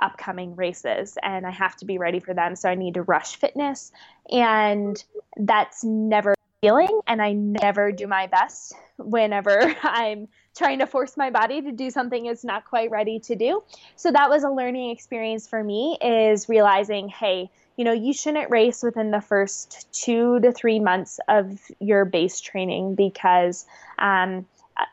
upcoming 0.00 0.56
races 0.56 1.16
and 1.22 1.46
I 1.46 1.50
have 1.50 1.76
to 1.76 1.84
be 1.84 1.98
ready 1.98 2.20
for 2.20 2.34
them. 2.34 2.56
So 2.56 2.68
I 2.68 2.74
need 2.74 2.94
to 2.94 3.02
rush 3.02 3.36
fitness. 3.36 3.92
And 4.30 5.02
that's 5.36 5.84
never 5.84 6.34
feeling. 6.60 7.00
And 7.06 7.20
I 7.20 7.32
never 7.32 7.92
do 7.92 8.06
my 8.06 8.26
best 8.26 8.74
whenever 8.96 9.74
I'm 9.82 10.28
trying 10.56 10.78
to 10.78 10.86
force 10.86 11.16
my 11.16 11.30
body 11.30 11.60
to 11.62 11.72
do 11.72 11.90
something 11.90 12.26
it's 12.26 12.44
not 12.44 12.64
quite 12.64 12.90
ready 12.90 13.18
to 13.20 13.34
do. 13.34 13.62
So 13.96 14.10
that 14.12 14.30
was 14.30 14.44
a 14.44 14.50
learning 14.50 14.90
experience 14.90 15.48
for 15.48 15.62
me 15.62 15.98
is 16.00 16.48
realizing, 16.48 17.08
hey, 17.08 17.50
you 17.76 17.84
know, 17.84 17.92
you 17.92 18.12
shouldn't 18.12 18.50
race 18.50 18.82
within 18.82 19.10
the 19.10 19.20
first 19.20 19.92
two 19.92 20.38
to 20.40 20.52
three 20.52 20.78
months 20.78 21.18
of 21.28 21.60
your 21.80 22.04
base 22.04 22.40
training 22.40 22.94
because 22.94 23.66
um, 23.98 24.46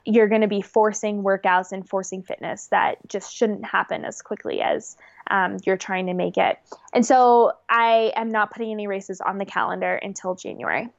you're 0.05 0.27
going 0.27 0.41
to 0.41 0.47
be 0.47 0.61
forcing 0.61 1.23
workouts 1.23 1.71
and 1.71 1.87
forcing 1.87 2.23
fitness 2.23 2.67
that 2.67 2.97
just 3.07 3.35
shouldn't 3.35 3.65
happen 3.65 4.03
as 4.03 4.21
quickly 4.21 4.61
as 4.61 4.97
um, 5.29 5.57
you're 5.65 5.77
trying 5.77 6.07
to 6.07 6.13
make 6.13 6.37
it. 6.37 6.57
And 6.93 7.05
so 7.05 7.53
I 7.69 8.11
am 8.15 8.29
not 8.29 8.51
putting 8.51 8.71
any 8.71 8.87
races 8.87 9.21
on 9.21 9.37
the 9.37 9.45
calendar 9.45 9.95
until 9.95 10.35
January 10.35 10.89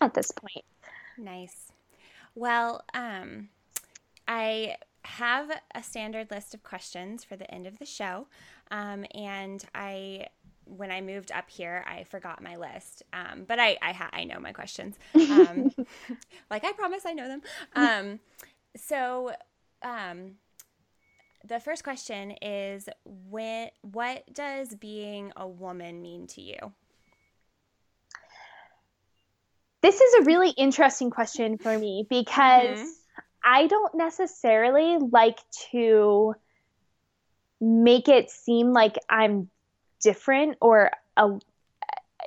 at 0.00 0.14
this 0.14 0.30
point. 0.30 0.64
Nice. 1.18 1.72
Well, 2.34 2.84
um, 2.94 3.48
I 4.28 4.76
have 5.04 5.50
a 5.74 5.82
standard 5.82 6.30
list 6.30 6.54
of 6.54 6.62
questions 6.62 7.24
for 7.24 7.36
the 7.36 7.48
end 7.52 7.66
of 7.66 7.78
the 7.78 7.86
show. 7.86 8.26
Um, 8.70 9.06
and 9.14 9.64
I, 9.74 10.26
when 10.64 10.90
I 10.90 11.00
moved 11.00 11.30
up 11.30 11.48
here, 11.48 11.84
I 11.86 12.04
forgot 12.04 12.42
my 12.42 12.56
list. 12.56 13.04
Um, 13.12 13.44
but 13.46 13.60
I, 13.60 13.78
I, 13.80 13.92
ha- 13.92 14.10
I 14.12 14.24
know 14.24 14.40
my 14.40 14.52
questions. 14.52 14.96
Um, 15.14 15.72
like 16.50 16.64
I 16.64 16.72
promise 16.72 17.06
I 17.06 17.12
know 17.12 17.28
them. 17.28 17.42
Um, 17.74 18.20
so, 18.76 19.32
um, 19.82 20.32
the 21.46 21.60
first 21.60 21.84
question 21.84 22.32
is 22.42 22.88
when, 23.04 23.70
what 23.82 24.24
does 24.32 24.74
being 24.74 25.32
a 25.36 25.46
woman 25.46 26.02
mean 26.02 26.26
to 26.28 26.40
you? 26.40 26.56
This 29.82 30.00
is 30.00 30.14
a 30.14 30.24
really 30.24 30.50
interesting 30.50 31.10
question 31.10 31.58
for 31.58 31.78
me 31.78 32.04
because 32.08 32.78
mm-hmm. 32.80 32.88
I 33.46 33.68
don't 33.68 33.94
necessarily 33.94 34.98
like 34.98 35.38
to 35.70 36.34
make 37.60 38.08
it 38.08 38.28
seem 38.28 38.72
like 38.72 38.96
I'm 39.08 39.48
different 40.02 40.58
or 40.60 40.90
a 41.16 41.38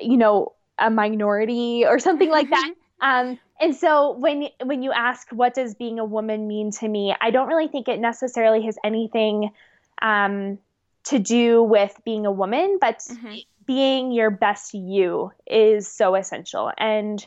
you 0.01 0.17
know 0.17 0.53
a 0.80 0.89
minority 0.89 1.86
or 1.86 1.99
something 1.99 2.30
like 2.30 2.49
that. 2.49 2.72
Mm-hmm. 2.72 3.30
Um, 3.30 3.39
and 3.59 3.76
so 3.76 4.17
when 4.17 4.47
when 4.63 4.82
you 4.82 4.93
ask 4.93 5.30
what 5.32 5.53
does 5.53 5.76
being 5.76 5.99
a 5.99 6.05
woman 6.05 6.47
mean 6.47 6.72
to 6.72 6.88
me, 6.88 7.13
I 7.20 7.32
don't 7.32 7.49
really 7.49 7.67
think 7.67 7.89
it 7.89 7.99
necessarily 7.99 8.63
has 8.63 8.78
anything 8.84 9.51
um, 10.01 10.57
to 11.05 11.20
do 11.20 11.61
with 11.61 11.99
being 12.05 12.26
a 12.26 12.32
woman, 12.32 12.78
but 12.80 12.99
mm-hmm. 12.99 13.36
being 13.65 14.13
your 14.13 14.30
best 14.30 14.74
you 14.74 15.34
is 15.45 15.86
so 15.86 16.15
essential. 16.15 16.72
And 16.78 17.26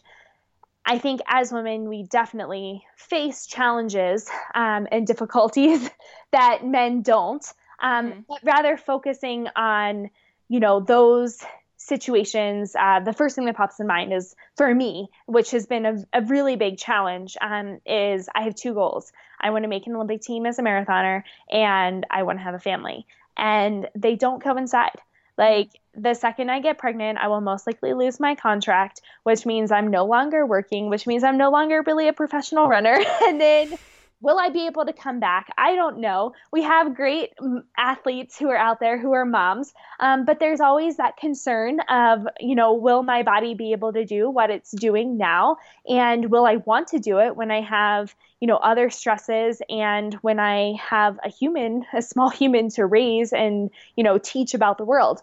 I 0.84 0.98
think 0.98 1.20
as 1.26 1.52
women, 1.52 1.88
we 1.88 2.04
definitely 2.04 2.84
face 2.96 3.46
challenges 3.46 4.28
um, 4.54 4.88
and 4.90 5.06
difficulties 5.06 5.88
that 6.32 6.66
men 6.66 7.02
don't, 7.02 7.44
um, 7.80 8.10
mm-hmm. 8.10 8.20
but 8.28 8.40
rather 8.42 8.76
focusing 8.76 9.48
on, 9.54 10.10
you 10.48 10.60
know, 10.60 10.80
those 10.80 11.42
situations. 11.76 12.74
Uh, 12.78 13.00
the 13.00 13.12
first 13.12 13.36
thing 13.36 13.46
that 13.46 13.56
pops 13.56 13.80
in 13.80 13.86
mind 13.86 14.12
is 14.12 14.34
for 14.56 14.72
me, 14.74 15.08
which 15.26 15.50
has 15.50 15.66
been 15.66 15.86
a, 15.86 15.96
a 16.12 16.22
really 16.22 16.56
big 16.56 16.78
challenge, 16.78 17.36
um, 17.40 17.80
is 17.86 18.28
I 18.34 18.42
have 18.42 18.54
two 18.54 18.74
goals. 18.74 19.12
I 19.40 19.50
want 19.50 19.64
to 19.64 19.68
make 19.68 19.86
an 19.86 19.94
Olympic 19.94 20.22
team 20.22 20.46
as 20.46 20.58
a 20.58 20.62
marathoner, 20.62 21.22
and 21.50 22.06
I 22.10 22.22
want 22.22 22.38
to 22.38 22.44
have 22.44 22.54
a 22.54 22.60
family. 22.60 23.06
And 23.36 23.88
they 23.96 24.14
don't 24.16 24.42
coincide. 24.42 25.00
Like 25.38 25.70
the 25.94 26.14
second 26.14 26.50
I 26.50 26.60
get 26.60 26.78
pregnant, 26.78 27.18
I 27.18 27.28
will 27.28 27.40
most 27.40 27.66
likely 27.66 27.94
lose 27.94 28.20
my 28.20 28.34
contract, 28.34 29.00
which 29.22 29.46
means 29.46 29.70
I'm 29.70 29.88
no 29.88 30.04
longer 30.04 30.46
working, 30.46 30.88
which 30.88 31.06
means 31.06 31.24
I'm 31.24 31.38
no 31.38 31.50
longer 31.50 31.82
really 31.86 32.08
a 32.08 32.12
professional 32.12 32.68
runner. 32.68 32.98
and 33.26 33.40
then 33.40 33.78
will 34.22 34.38
I 34.38 34.48
be 34.48 34.66
able 34.66 34.86
to 34.86 34.92
come 34.92 35.20
back? 35.20 35.52
I 35.58 35.74
don't 35.74 35.98
know. 35.98 36.32
We 36.52 36.62
have 36.62 36.94
great 36.94 37.36
mm, 37.38 37.64
athletes 37.76 38.38
who 38.38 38.48
are 38.48 38.56
out 38.56 38.78
there 38.80 38.96
who 38.96 39.12
are 39.12 39.24
moms, 39.24 39.74
um, 40.00 40.24
but 40.24 40.38
there's 40.38 40.60
always 40.60 40.96
that 40.96 41.16
concern 41.16 41.80
of, 41.80 42.26
you 42.40 42.54
know, 42.54 42.72
will 42.72 43.02
my 43.02 43.24
body 43.24 43.54
be 43.54 43.72
able 43.72 43.92
to 43.92 44.04
do 44.04 44.30
what 44.30 44.50
it's 44.50 44.70
doing 44.70 45.18
now? 45.18 45.56
And 45.88 46.30
will 46.30 46.46
I 46.46 46.56
want 46.56 46.88
to 46.88 47.00
do 47.00 47.18
it 47.18 47.36
when 47.36 47.50
I 47.50 47.60
have, 47.62 48.14
you 48.40 48.46
know, 48.46 48.56
other 48.56 48.90
stresses 48.90 49.60
and 49.68 50.14
when 50.22 50.38
I 50.38 50.74
have 50.80 51.18
a 51.24 51.28
human, 51.28 51.84
a 51.92 52.00
small 52.00 52.30
human 52.42 52.70
to 52.70 52.86
raise 52.86 53.32
and, 53.32 53.70
you 53.96 54.04
know, 54.04 54.18
teach 54.18 54.54
about 54.54 54.78
the 54.78 54.84
world? 54.84 55.20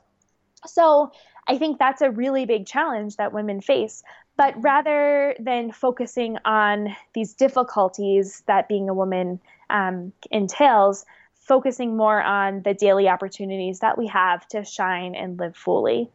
So 0.68 1.14
I 1.48 1.58
think 1.58 1.80
that's 1.80 2.02
a 2.02 2.12
really 2.12 2.46
big 2.46 2.68
challenge 2.68 3.16
that 3.16 3.34
women 3.34 3.62
face. 3.62 4.04
But 4.40 4.54
rather 4.64 5.36
than 5.38 5.74
focusing 5.74 6.38
on 6.46 6.96
these 7.14 7.34
difficulties 7.34 8.42
that 8.48 8.70
being 8.70 8.88
a 8.88 8.94
woman 8.94 9.42
um, 9.70 10.14
entails, 10.32 11.06
focusing 11.34 11.98
more 11.98 12.22
on 12.22 12.62
the 12.62 12.74
daily 12.74 13.10
opportunities 13.10 13.82
that 13.82 13.98
we 13.98 14.08
have 14.08 14.48
to 14.48 14.64
shine 14.64 15.14
and 15.14 15.38
live 15.38 15.58
fully. 15.58 16.10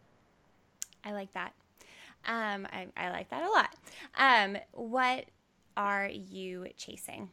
I 1.05 1.13
like 1.13 1.35
that. 1.35 1.53
Um, 2.25 2.67
I, 2.73 2.87
I, 2.97 3.11
like 3.11 3.29
that 3.29 3.43
a 3.43 3.51
lot. 3.51 3.75
Um, 4.17 4.57
what 4.73 5.27
are 5.77 6.09
you 6.09 6.69
chasing? 6.79 7.29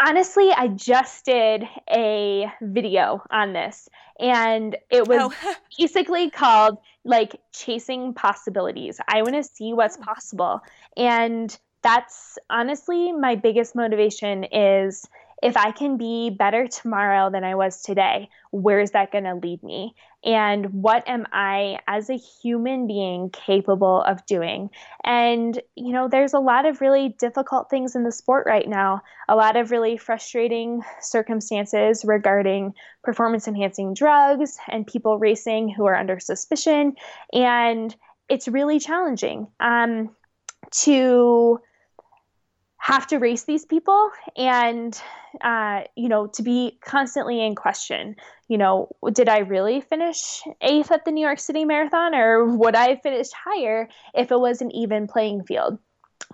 Honestly, 0.00 0.50
I 0.50 0.68
just 0.68 1.24
did 1.24 1.64
a 1.88 2.46
video 2.60 3.22
on 3.30 3.52
this, 3.52 3.88
and 4.18 4.76
it 4.90 5.06
was 5.06 5.32
oh. 5.44 5.54
basically 5.78 6.30
called 6.30 6.78
like 7.04 7.36
chasing 7.52 8.14
possibilities. 8.14 9.00
I 9.08 9.22
want 9.22 9.34
to 9.34 9.44
see 9.44 9.72
what's 9.72 9.98
oh. 10.00 10.04
possible, 10.04 10.60
and 10.96 11.56
that's 11.82 12.38
honestly 12.48 13.12
my 13.12 13.36
biggest 13.36 13.74
motivation 13.74 14.44
is 14.44 15.06
if 15.42 15.56
I 15.56 15.70
can 15.70 15.96
be 15.96 16.30
better 16.30 16.66
tomorrow 16.66 17.30
than 17.30 17.44
I 17.44 17.54
was 17.54 17.82
today, 17.82 18.28
where 18.50 18.80
is 18.80 18.90
that 18.90 19.12
going 19.12 19.24
to 19.24 19.34
lead 19.34 19.62
me? 19.62 19.94
And 20.22 20.66
what 20.74 21.08
am 21.08 21.26
I 21.32 21.78
as 21.86 22.10
a 22.10 22.16
human 22.16 22.86
being 22.86 23.30
capable 23.30 24.02
of 24.02 24.26
doing? 24.26 24.68
And, 25.02 25.60
you 25.76 25.92
know, 25.92 26.08
there's 26.08 26.34
a 26.34 26.38
lot 26.38 26.66
of 26.66 26.82
really 26.82 27.16
difficult 27.18 27.70
things 27.70 27.96
in 27.96 28.04
the 28.04 28.12
sport 28.12 28.44
right 28.46 28.68
now, 28.68 29.00
a 29.28 29.36
lot 29.36 29.56
of 29.56 29.70
really 29.70 29.96
frustrating 29.96 30.82
circumstances 31.00 32.04
regarding 32.04 32.74
performance 33.02 33.48
enhancing 33.48 33.94
drugs 33.94 34.58
and 34.68 34.86
people 34.86 35.18
racing 35.18 35.70
who 35.70 35.86
are 35.86 35.96
under 35.96 36.20
suspicion. 36.20 36.96
And 37.32 37.94
it's 38.28 38.46
really 38.46 38.78
challenging 38.78 39.48
um, 39.58 40.14
to 40.82 41.60
have 42.80 43.06
to 43.06 43.18
race 43.18 43.44
these 43.44 43.66
people 43.66 44.10
and 44.36 45.00
uh, 45.42 45.82
you 45.96 46.08
know 46.08 46.26
to 46.26 46.42
be 46.42 46.78
constantly 46.82 47.44
in 47.44 47.54
question. 47.54 48.16
You 48.48 48.58
know 48.58 48.88
did 49.12 49.28
i 49.28 49.38
really 49.38 49.80
finish 49.80 50.42
eighth 50.60 50.90
at 50.90 51.04
the 51.04 51.12
new 51.12 51.24
york 51.24 51.38
city 51.38 51.64
marathon 51.64 52.16
or 52.16 52.56
would 52.56 52.74
i 52.74 52.88
have 52.88 53.02
finished 53.02 53.32
higher 53.32 53.88
if 54.12 54.32
it 54.32 54.40
was 54.40 54.60
an 54.60 54.72
even 54.72 55.06
playing 55.06 55.44
field? 55.44 55.78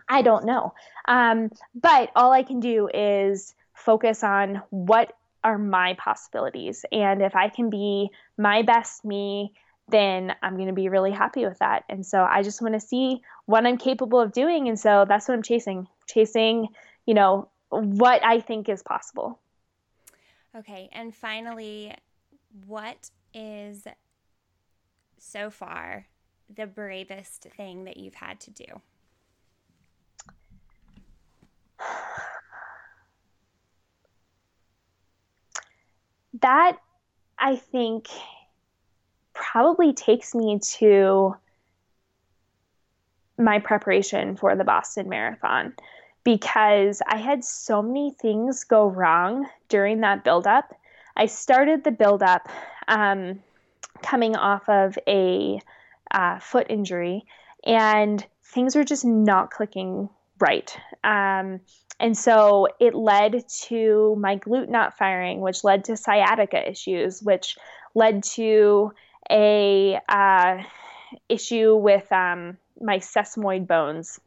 I 0.09 0.23
don't 0.23 0.47
know. 0.47 0.73
Um, 1.07 1.51
but 1.75 2.11
all 2.17 2.33
i 2.33 2.43
can 2.43 2.61
do 2.61 2.89
is 2.95 3.55
focus 3.75 4.25
on 4.25 4.63
what 4.71 5.13
are 5.45 5.59
my 5.59 5.95
possibilities. 5.95 6.85
And 6.91 7.23
if 7.23 7.35
i 7.37 7.49
can 7.49 7.71
be 7.71 8.09
my 8.39 8.63
best 8.63 9.05
me 9.05 9.53
then 9.89 10.35
i'm 10.43 10.57
going 10.57 10.69
to 10.69 10.75
be 10.75 10.89
really 10.89 11.13
happy 11.13 11.45
with 11.45 11.59
that 11.59 11.85
and 11.89 12.05
so 12.05 12.25
i 12.25 12.43
just 12.43 12.61
want 12.61 12.75
to 12.75 12.81
see 12.81 13.21
what 13.45 13.67
i'm 13.67 13.79
capable 13.79 14.21
of 14.21 14.33
doing 14.33 14.69
and 14.69 14.79
so 14.79 15.05
that's 15.09 15.29
what 15.29 15.35
i'm 15.35 15.43
chasing 15.43 15.87
chasing, 16.07 16.69
you 17.05 17.15
know, 17.15 17.49
what 17.69 18.25
I 18.25 18.41
think 18.41 18.69
is 18.69 18.83
possible. 18.83 19.39
Okay. 20.57 20.89
And 20.93 21.15
finally, 21.15 21.95
what 22.67 23.11
is 23.35 23.85
so 25.19 25.51
far 25.51 26.07
the 26.55 26.67
bravest 26.67 27.49
thing 27.57 27.85
that 27.85 27.97
you've 27.97 28.15
had 28.15 28.41
to 28.41 28.51
do? 28.51 28.65
That 36.43 36.77
I 37.39 37.57
think 37.57 38.09
probably 39.37 39.93
takes 39.93 40.35
me 40.35 40.59
to 40.79 41.37
my 43.39 43.59
preparation 43.59 44.37
for 44.37 44.57
the 44.57 44.65
Boston 44.65 45.09
Marathon 45.09 45.75
because 46.25 47.03
I 47.07 47.19
had 47.19 47.45
so 47.45 47.83
many 47.83 48.11
things 48.11 48.65
go 48.65 48.89
wrong 48.89 49.47
during 49.69 50.01
that 50.01 50.25
buildup. 50.25 50.75
I 51.17 51.27
started 51.27 51.85
the 51.85 51.93
buildup 51.93 52.49
um, 52.89 53.41
coming 54.03 54.37
off 54.37 54.69
of 54.69 54.99
a 55.07 55.61
uh, 56.11 56.39
foot 56.39 56.67
injury, 56.71 57.27
and 57.65 58.25
things 58.43 58.75
were 58.75 58.85
just 58.85 59.05
not 59.05 59.51
clicking 59.51 60.09
right. 60.39 60.77
Um, 61.05 61.61
and 62.01 62.17
so 62.17 62.69
it 62.81 62.95
led 62.95 63.49
to 63.49 64.17
my 64.19 64.37
glute 64.37 64.69
not 64.69 64.97
firing, 64.97 65.41
which 65.41 65.63
led 65.65 65.85
to 65.85 65.97
sciatica 65.97 66.69
issues, 66.69 67.23
which 67.23 67.57
led 67.95 68.23
to 68.23 68.93
a 69.31 69.99
uh, 70.09 70.63
issue 71.29 71.77
with 71.77 72.11
um, 72.13 72.57
my 72.81 72.99
sesamoid 72.99 73.67
bones 73.67 74.21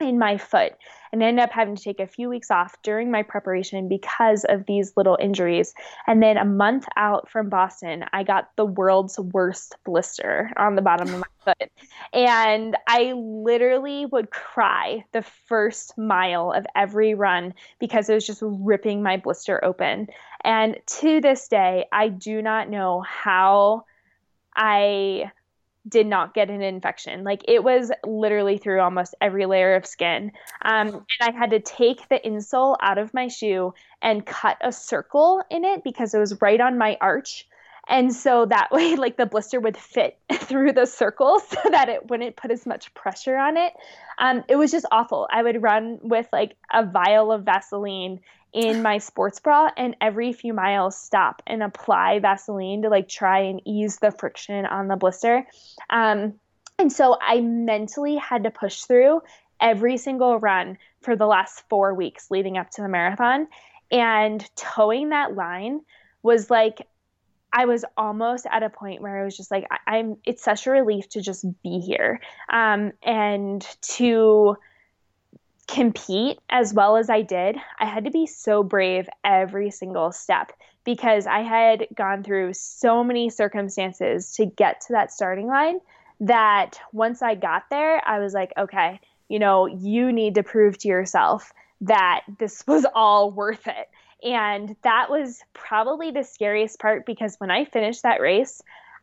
in 0.00 0.18
my 0.18 0.38
foot 0.38 0.74
and 1.12 1.22
ended 1.22 1.42
up 1.42 1.50
having 1.50 1.74
to 1.74 1.82
take 1.82 2.00
a 2.00 2.06
few 2.06 2.28
weeks 2.28 2.50
off 2.50 2.80
during 2.82 3.10
my 3.10 3.22
preparation 3.22 3.88
because 3.88 4.44
of 4.44 4.66
these 4.66 4.92
little 4.96 5.16
injuries. 5.20 5.74
And 6.06 6.22
then 6.22 6.36
a 6.36 6.44
month 6.44 6.86
out 6.96 7.28
from 7.30 7.48
Boston, 7.48 8.04
I 8.12 8.22
got 8.22 8.50
the 8.56 8.66
world's 8.66 9.18
worst 9.18 9.76
blister 9.84 10.52
on 10.56 10.76
the 10.76 10.82
bottom 10.82 11.08
of 11.08 11.20
my 11.20 11.26
foot. 11.44 11.70
And 12.12 12.76
I 12.86 13.12
literally 13.12 14.06
would 14.06 14.30
cry 14.30 15.04
the 15.12 15.22
first 15.22 15.96
mile 15.98 16.52
of 16.52 16.66
every 16.76 17.14
run 17.14 17.54
because 17.78 18.08
it 18.08 18.14
was 18.14 18.26
just 18.26 18.42
ripping 18.42 19.02
my 19.02 19.16
blister 19.16 19.64
open. 19.64 20.08
And 20.44 20.78
to 20.86 21.20
this 21.20 21.48
day, 21.48 21.86
I 21.90 22.08
do 22.08 22.42
not 22.42 22.68
know 22.68 23.00
how 23.00 23.84
I 24.58 25.32
did 25.88 26.06
not 26.06 26.34
get 26.34 26.50
an 26.50 26.60
infection. 26.60 27.24
Like 27.24 27.42
it 27.48 27.64
was 27.64 27.90
literally 28.04 28.58
through 28.58 28.80
almost 28.80 29.14
every 29.20 29.46
layer 29.46 29.74
of 29.74 29.86
skin. 29.86 30.32
Um, 30.62 30.88
and 30.88 31.04
I 31.22 31.30
had 31.30 31.50
to 31.50 31.60
take 31.60 32.08
the 32.08 32.20
insole 32.24 32.76
out 32.82 32.98
of 32.98 33.14
my 33.14 33.28
shoe 33.28 33.72
and 34.02 34.26
cut 34.26 34.58
a 34.60 34.72
circle 34.72 35.42
in 35.50 35.64
it 35.64 35.82
because 35.84 36.12
it 36.12 36.18
was 36.18 36.40
right 36.42 36.60
on 36.60 36.76
my 36.76 36.98
arch. 37.00 37.46
And 37.88 38.14
so 38.14 38.44
that 38.46 38.68
way, 38.72 38.96
like 38.96 39.16
the 39.16 39.26
blister 39.26 39.60
would 39.60 39.76
fit 39.76 40.18
through 40.32 40.72
the 40.72 40.86
circle 40.86 41.40
so 41.48 41.60
that 41.70 41.88
it 41.88 42.10
wouldn't 42.10 42.36
put 42.36 42.50
as 42.50 42.66
much 42.66 42.92
pressure 42.94 43.36
on 43.36 43.56
it. 43.56 43.72
Um, 44.18 44.44
it 44.48 44.56
was 44.56 44.70
just 44.70 44.86
awful. 44.90 45.28
I 45.32 45.42
would 45.42 45.62
run 45.62 46.00
with 46.02 46.28
like 46.32 46.56
a 46.72 46.84
vial 46.84 47.32
of 47.32 47.44
Vaseline 47.44 48.20
in 48.52 48.82
my 48.82 48.98
sports 48.98 49.40
bra 49.40 49.70
and 49.76 49.96
every 50.00 50.32
few 50.32 50.54
miles 50.54 50.96
stop 50.96 51.42
and 51.46 51.62
apply 51.62 52.18
Vaseline 52.18 52.82
to 52.82 52.88
like 52.88 53.08
try 53.08 53.40
and 53.40 53.60
ease 53.64 53.98
the 53.98 54.10
friction 54.10 54.64
on 54.66 54.88
the 54.88 54.96
blister. 54.96 55.46
Um, 55.90 56.34
and 56.78 56.92
so 56.92 57.16
I 57.20 57.40
mentally 57.40 58.16
had 58.16 58.44
to 58.44 58.50
push 58.50 58.82
through 58.82 59.20
every 59.60 59.96
single 59.96 60.38
run 60.38 60.78
for 61.02 61.16
the 61.16 61.26
last 61.26 61.64
four 61.68 61.94
weeks 61.94 62.30
leading 62.30 62.56
up 62.56 62.70
to 62.70 62.82
the 62.82 62.88
marathon. 62.88 63.48
And 63.90 64.44
toeing 64.56 65.10
that 65.10 65.34
line 65.34 65.80
was 66.22 66.50
like, 66.50 66.86
I 67.52 67.64
was 67.64 67.84
almost 67.96 68.46
at 68.50 68.62
a 68.62 68.70
point 68.70 69.00
where 69.00 69.20
I 69.20 69.24
was 69.24 69.36
just 69.36 69.50
like, 69.50 69.66
I- 69.70 69.98
am 69.98 70.16
it's 70.24 70.42
such 70.42 70.66
a 70.66 70.70
relief 70.70 71.08
to 71.10 71.22
just 71.22 71.44
be 71.62 71.80
here 71.80 72.20
um, 72.50 72.92
and 73.02 73.66
to 73.82 74.56
compete 75.68 76.38
as 76.48 76.72
well 76.72 76.96
as 76.96 77.08
I 77.10 77.22
did, 77.22 77.56
I 77.78 77.84
had 77.84 78.04
to 78.06 78.10
be 78.10 78.26
so 78.26 78.62
brave 78.62 79.08
every 79.22 79.70
single 79.70 80.10
step 80.10 80.52
because 80.84 81.26
I 81.26 81.40
had 81.40 81.86
gone 81.94 82.24
through 82.24 82.54
so 82.54 83.04
many 83.04 83.28
circumstances 83.28 84.32
to 84.36 84.46
get 84.46 84.80
to 84.82 84.94
that 84.94 85.12
starting 85.12 85.46
line 85.46 85.78
that 86.20 86.80
once 86.92 87.22
I 87.22 87.34
got 87.34 87.68
there, 87.70 88.02
I 88.08 88.18
was 88.18 88.32
like, 88.32 88.52
okay, 88.56 88.98
you 89.28 89.38
know, 89.38 89.66
you 89.66 90.10
need 90.10 90.34
to 90.36 90.42
prove 90.42 90.78
to 90.78 90.88
yourself 90.88 91.52
that 91.82 92.22
this 92.38 92.64
was 92.66 92.86
all 92.94 93.30
worth 93.30 93.66
it. 93.66 93.88
And 94.24 94.74
that 94.82 95.10
was 95.10 95.42
probably 95.52 96.10
the 96.10 96.24
scariest 96.24 96.80
part 96.80 97.06
because 97.06 97.36
when 97.36 97.50
I 97.50 97.66
finished 97.66 98.02
that 98.02 98.20
race, 98.20 98.62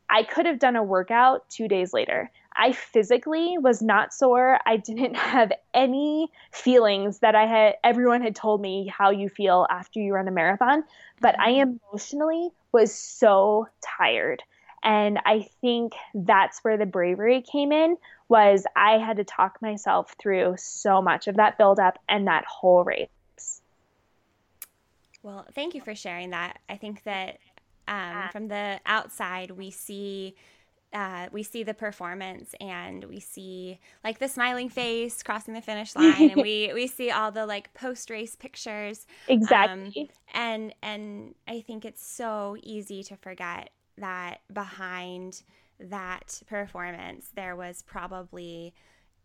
I 0.10 0.24
could 0.24 0.46
have 0.46 0.60
done 0.60 0.76
a 0.76 0.84
workout 0.84 1.50
two 1.50 1.68
days 1.68 1.94
later. 1.94 2.30
I 2.58 2.72
physically 2.72 3.58
was 3.58 3.82
not 3.82 4.14
sore. 4.14 4.60
I 4.66 4.78
didn't 4.78 5.16
have 5.16 5.52
any 5.74 6.30
feelings 6.52 7.20
that 7.20 7.36
I 7.36 7.46
had 7.46 7.76
everyone 7.84 8.22
had 8.22 8.36
told 8.36 8.62
me 8.62 8.88
how 8.88 9.10
you 9.10 9.30
feel 9.30 9.68
after 9.70 10.00
you 10.00 10.14
run 10.14 10.28
a 10.28 10.32
marathon, 10.32 10.84
but 11.22 11.40
I 11.40 11.54
mm-hmm. 11.54 11.78
emotionally 11.92 12.50
was 12.72 12.94
so 12.94 13.68
tired. 13.82 14.44
And 14.84 15.20
I 15.26 15.48
think 15.62 15.94
that's 16.14 16.60
where 16.60 16.78
the 16.78 16.86
bravery 16.86 17.42
came 17.42 17.72
in 17.72 17.98
was 18.30 18.66
I 18.76 19.00
had 19.00 19.18
to 19.18 19.24
talk 19.24 19.62
myself 19.62 20.16
through 20.20 20.56
so 20.58 21.02
much 21.02 21.28
of 21.28 21.38
that 21.38 21.58
buildup 21.58 21.98
and 22.08 22.28
that 22.28 22.46
whole 22.46 22.84
race. 22.84 23.62
Well, 25.24 25.48
thank 25.56 25.74
you 25.74 25.82
for 25.82 25.96
sharing 25.96 26.30
that. 26.30 26.60
I 26.70 26.78
think 26.78 27.02
that 27.04 27.40
um, 27.88 28.30
from 28.32 28.48
the 28.48 28.80
outside, 28.86 29.52
we 29.52 29.72
see 29.72 30.36
uh, 30.96 31.28
we 31.34 31.44
see 31.44 31.62
the 31.62 31.74
performance 31.74 32.56
and 32.62 33.04
we 33.04 33.20
see 33.20 33.78
like 34.04 34.18
the 34.18 34.30
smiling 34.30 34.70
face 34.70 35.22
crossing 35.22 35.54
the 35.54 35.62
finish 35.62 35.94
line 35.96 36.32
and 36.32 36.42
we 36.42 36.72
we 36.74 36.88
see 36.88 37.12
all 37.12 37.32
the 37.32 37.46
like 37.46 37.72
post 37.74 38.10
race 38.10 38.36
pictures 38.36 39.06
exactly. 39.28 39.94
um, 40.00 40.08
and 40.34 40.76
and 40.82 41.36
i 41.48 41.60
think 41.60 41.84
it's 41.84 42.06
so 42.06 42.56
easy 42.64 43.04
to 43.04 43.16
forget 43.18 43.70
that 43.98 44.40
behind 44.54 45.44
that 45.80 46.42
performance 46.48 47.30
there 47.36 47.58
was 47.58 47.84
probably 47.84 48.74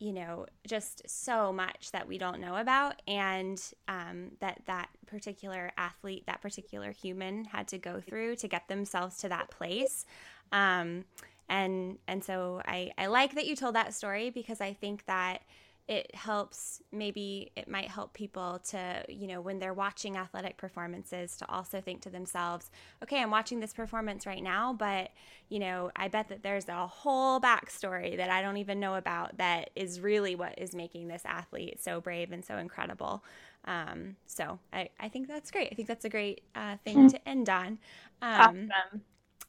you 0.01 0.12
know 0.12 0.47
just 0.66 1.09
so 1.09 1.52
much 1.52 1.92
that 1.92 2.09
we 2.09 2.18
don't 2.18 2.40
know 2.40 2.56
about 2.56 3.01
and 3.06 3.62
um, 3.86 4.32
that 4.40 4.60
that 4.66 4.88
particular 5.06 5.70
athlete 5.76 6.24
that 6.26 6.40
particular 6.40 6.90
human 6.90 7.44
had 7.44 7.68
to 7.68 7.78
go 7.78 8.01
through 8.01 8.34
to 8.34 8.48
get 8.48 8.66
themselves 8.66 9.18
to 9.18 9.28
that 9.28 9.51
place. 9.51 10.06
Um, 10.52 11.05
and 11.51 11.98
and 12.09 12.24
so 12.24 12.62
I, 12.64 12.93
I 12.97 13.06
like 13.06 13.35
that 13.35 13.47
you 13.47 13.56
told 13.56 13.74
that 13.74 13.93
story 13.93 14.31
because 14.31 14.60
I 14.60 14.72
think 14.72 15.05
that 15.06 15.43
it 15.89 16.14
helps 16.14 16.81
maybe 16.93 17.51
it 17.56 17.66
might 17.66 17.89
help 17.89 18.12
people 18.14 18.60
to 18.68 19.05
you 19.09 19.27
know 19.27 19.40
when 19.40 19.59
they're 19.59 19.74
watching 19.74 20.16
athletic 20.16 20.56
performances 20.56 21.36
to 21.36 21.51
also 21.51 21.81
think 21.81 22.01
to 22.01 22.10
themselves 22.10 22.70
okay 23.02 23.20
i'm 23.20 23.31
watching 23.31 23.59
this 23.59 23.72
performance 23.72 24.24
right 24.24 24.43
now 24.43 24.72
but 24.72 25.10
you 25.48 25.59
know 25.59 25.90
i 25.97 26.06
bet 26.06 26.28
that 26.28 26.44
there's 26.44 26.68
a 26.68 26.86
whole 26.86 27.40
backstory 27.40 28.16
that 28.16 28.31
i 28.31 28.40
don't 28.40 28.59
even 28.59 28.78
know 28.78 28.94
about 28.94 29.36
that 29.39 29.70
is 29.74 30.01
really 30.01 30.36
what 30.36 30.56
is 30.56 30.77
making 30.77 31.09
this 31.09 31.22
athlete 31.24 31.82
so 31.82 32.01
brave 32.01 32.31
and 32.31 32.44
so 32.44 32.56
incredible. 32.56 33.24
Um, 33.66 34.16
so 34.27 34.59
I, 34.72 34.89
I 34.98 35.10
think 35.10 35.28
that's 35.28 35.51
great. 35.51 35.68
I 35.70 35.74
think 35.74 35.86
that's 35.86 36.06
a 36.06 36.09
great 36.09 36.40
uh, 36.55 36.77
thing 36.82 36.97
mm-hmm. 36.97 37.09
to 37.09 37.28
end 37.28 37.51
on. 37.51 37.78
Um, 38.22 38.70
awesome 38.72 39.02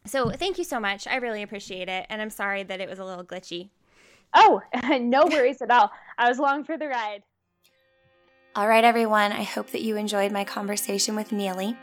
so 0.06 0.30
thank 0.32 0.58
you 0.58 0.64
so 0.64 0.80
much. 0.80 1.08
I 1.08 1.18
really 1.18 1.44
appreciate 1.44 1.90
it. 1.90 2.06
And 2.10 2.22
I'm 2.22 2.30
sorry 2.30 2.64
that 2.64 2.80
it 2.80 2.90
was 2.90 3.00
a 3.00 3.06
little 3.06 3.24
glitchy. 3.24 3.70
Oh, 4.34 4.62
no 5.00 5.26
worries 5.26 5.62
at 5.62 5.72
all. 5.72 5.92
I 6.18 6.30
was 6.30 6.40
along 6.40 6.66
for 6.66 6.78
the 6.78 6.88
ride. 6.88 7.24
All 8.56 8.68
right, 8.68 8.84
everyone. 8.84 9.32
I 9.32 9.44
hope 9.44 9.72
that 9.72 9.82
you 9.82 9.96
enjoyed 9.96 10.32
my 10.32 10.44
conversation 10.44 11.16
with 11.16 11.32
Neely. 11.32 11.78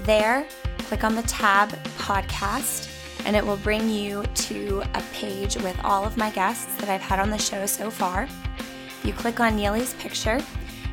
There, 0.00 0.46
click 0.78 1.04
on 1.04 1.14
the 1.14 1.22
tab 1.22 1.68
podcast 1.98 2.89
and 3.24 3.36
it 3.36 3.44
will 3.44 3.56
bring 3.58 3.88
you 3.88 4.24
to 4.34 4.82
a 4.94 5.02
page 5.12 5.56
with 5.56 5.78
all 5.84 6.04
of 6.04 6.16
my 6.16 6.30
guests 6.30 6.74
that 6.76 6.88
I've 6.88 7.00
had 7.00 7.18
on 7.18 7.30
the 7.30 7.38
show 7.38 7.66
so 7.66 7.90
far. 7.90 8.24
If 8.24 9.00
you 9.04 9.12
click 9.12 9.40
on 9.40 9.56
Neely's 9.56 9.94
picture, 9.94 10.40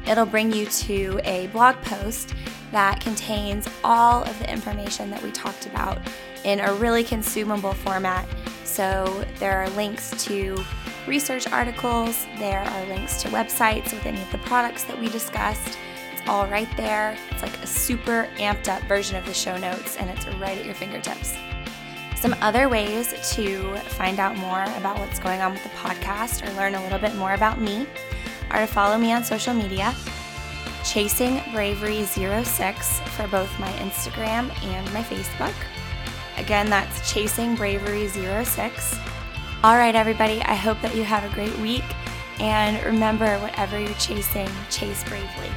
it'll 0.08 0.26
bring 0.26 0.52
you 0.52 0.66
to 0.66 1.20
a 1.24 1.48
blog 1.48 1.76
post 1.82 2.34
that 2.72 3.00
contains 3.00 3.68
all 3.84 4.24
of 4.24 4.38
the 4.40 4.52
information 4.52 5.10
that 5.10 5.22
we 5.24 5.32
talked 5.32 5.66
about 5.66 6.00
in 6.44 6.60
a 6.60 6.74
really 6.74 7.04
consumable 7.04 7.74
format. 7.74 8.28
So 8.64 9.26
there 9.40 9.58
are 9.58 9.70
links 9.72 10.12
to 10.26 10.64
research 11.08 11.48
articles, 11.52 12.26
there 12.38 12.62
are 12.62 12.86
links 12.88 13.22
to 13.24 13.30
websites 13.30 13.94
with 13.94 14.06
any 14.06 14.22
of 14.22 14.32
the 14.32 14.38
products 14.40 14.84
that 14.84 15.00
we 15.00 15.10
discussed. 15.10 15.78
It's 16.12 16.28
all 16.28 16.48
right 16.48 16.70
there. 16.76 17.18
It's 17.32 17.42
like 17.42 17.58
a 17.64 17.68
super 17.68 18.28
amped 18.36 18.68
up 18.68 18.84
version 18.84 19.16
of 19.16 19.26
the 19.26 19.34
show 19.34 19.58
notes, 19.58 19.96
and 19.98 20.10
it's 20.10 20.28
right 20.40 20.58
at 20.58 20.66
your 20.66 20.76
fingertips. 20.76 21.36
Some 22.20 22.36
other 22.42 22.68
ways 22.68 23.14
to 23.36 23.76
find 23.90 24.20
out 24.20 24.36
more 24.38 24.64
about 24.78 24.98
what's 24.98 25.20
going 25.20 25.40
on 25.42 25.54
with 25.54 25.62
the 25.62 25.70
podcast 25.70 26.44
or 26.44 26.52
learn 26.58 26.74
a 26.74 26.82
little 26.82 26.98
bit 26.98 27.16
more 27.16 27.36
about 27.36 27.62
me 27.62 27.86
are 28.50 28.62
to 28.62 28.68
follow 28.68 28.98
me 28.98 29.14
on 29.14 29.24
social 29.24 29.54
media, 29.54 29.94
Chasing 30.84 31.44
Bravery 31.54 32.04
06 32.06 33.00
for 33.16 33.28
both 33.28 33.60
my 33.60 33.72
Instagram 33.74 34.52
and 34.64 34.94
my 34.94 35.04
Facebook. 35.04 35.54
Again, 36.38 36.72
that's 36.72 37.12
Chasing 37.12 37.56
Bravery 37.56 38.08
06. 38.08 39.00
All 39.64 39.76
right, 39.76 39.96
everybody, 39.96 40.42
I 40.42 40.56
hope 40.56 40.82
that 40.82 40.96
you 40.96 41.04
have 41.04 41.24
a 41.24 41.34
great 41.36 41.58
week. 41.60 41.86
And 42.40 42.84
remember, 42.84 43.38
whatever 43.40 43.80
you're 43.80 43.94
chasing, 43.96 44.50
chase 44.72 45.04
bravely. 45.04 45.50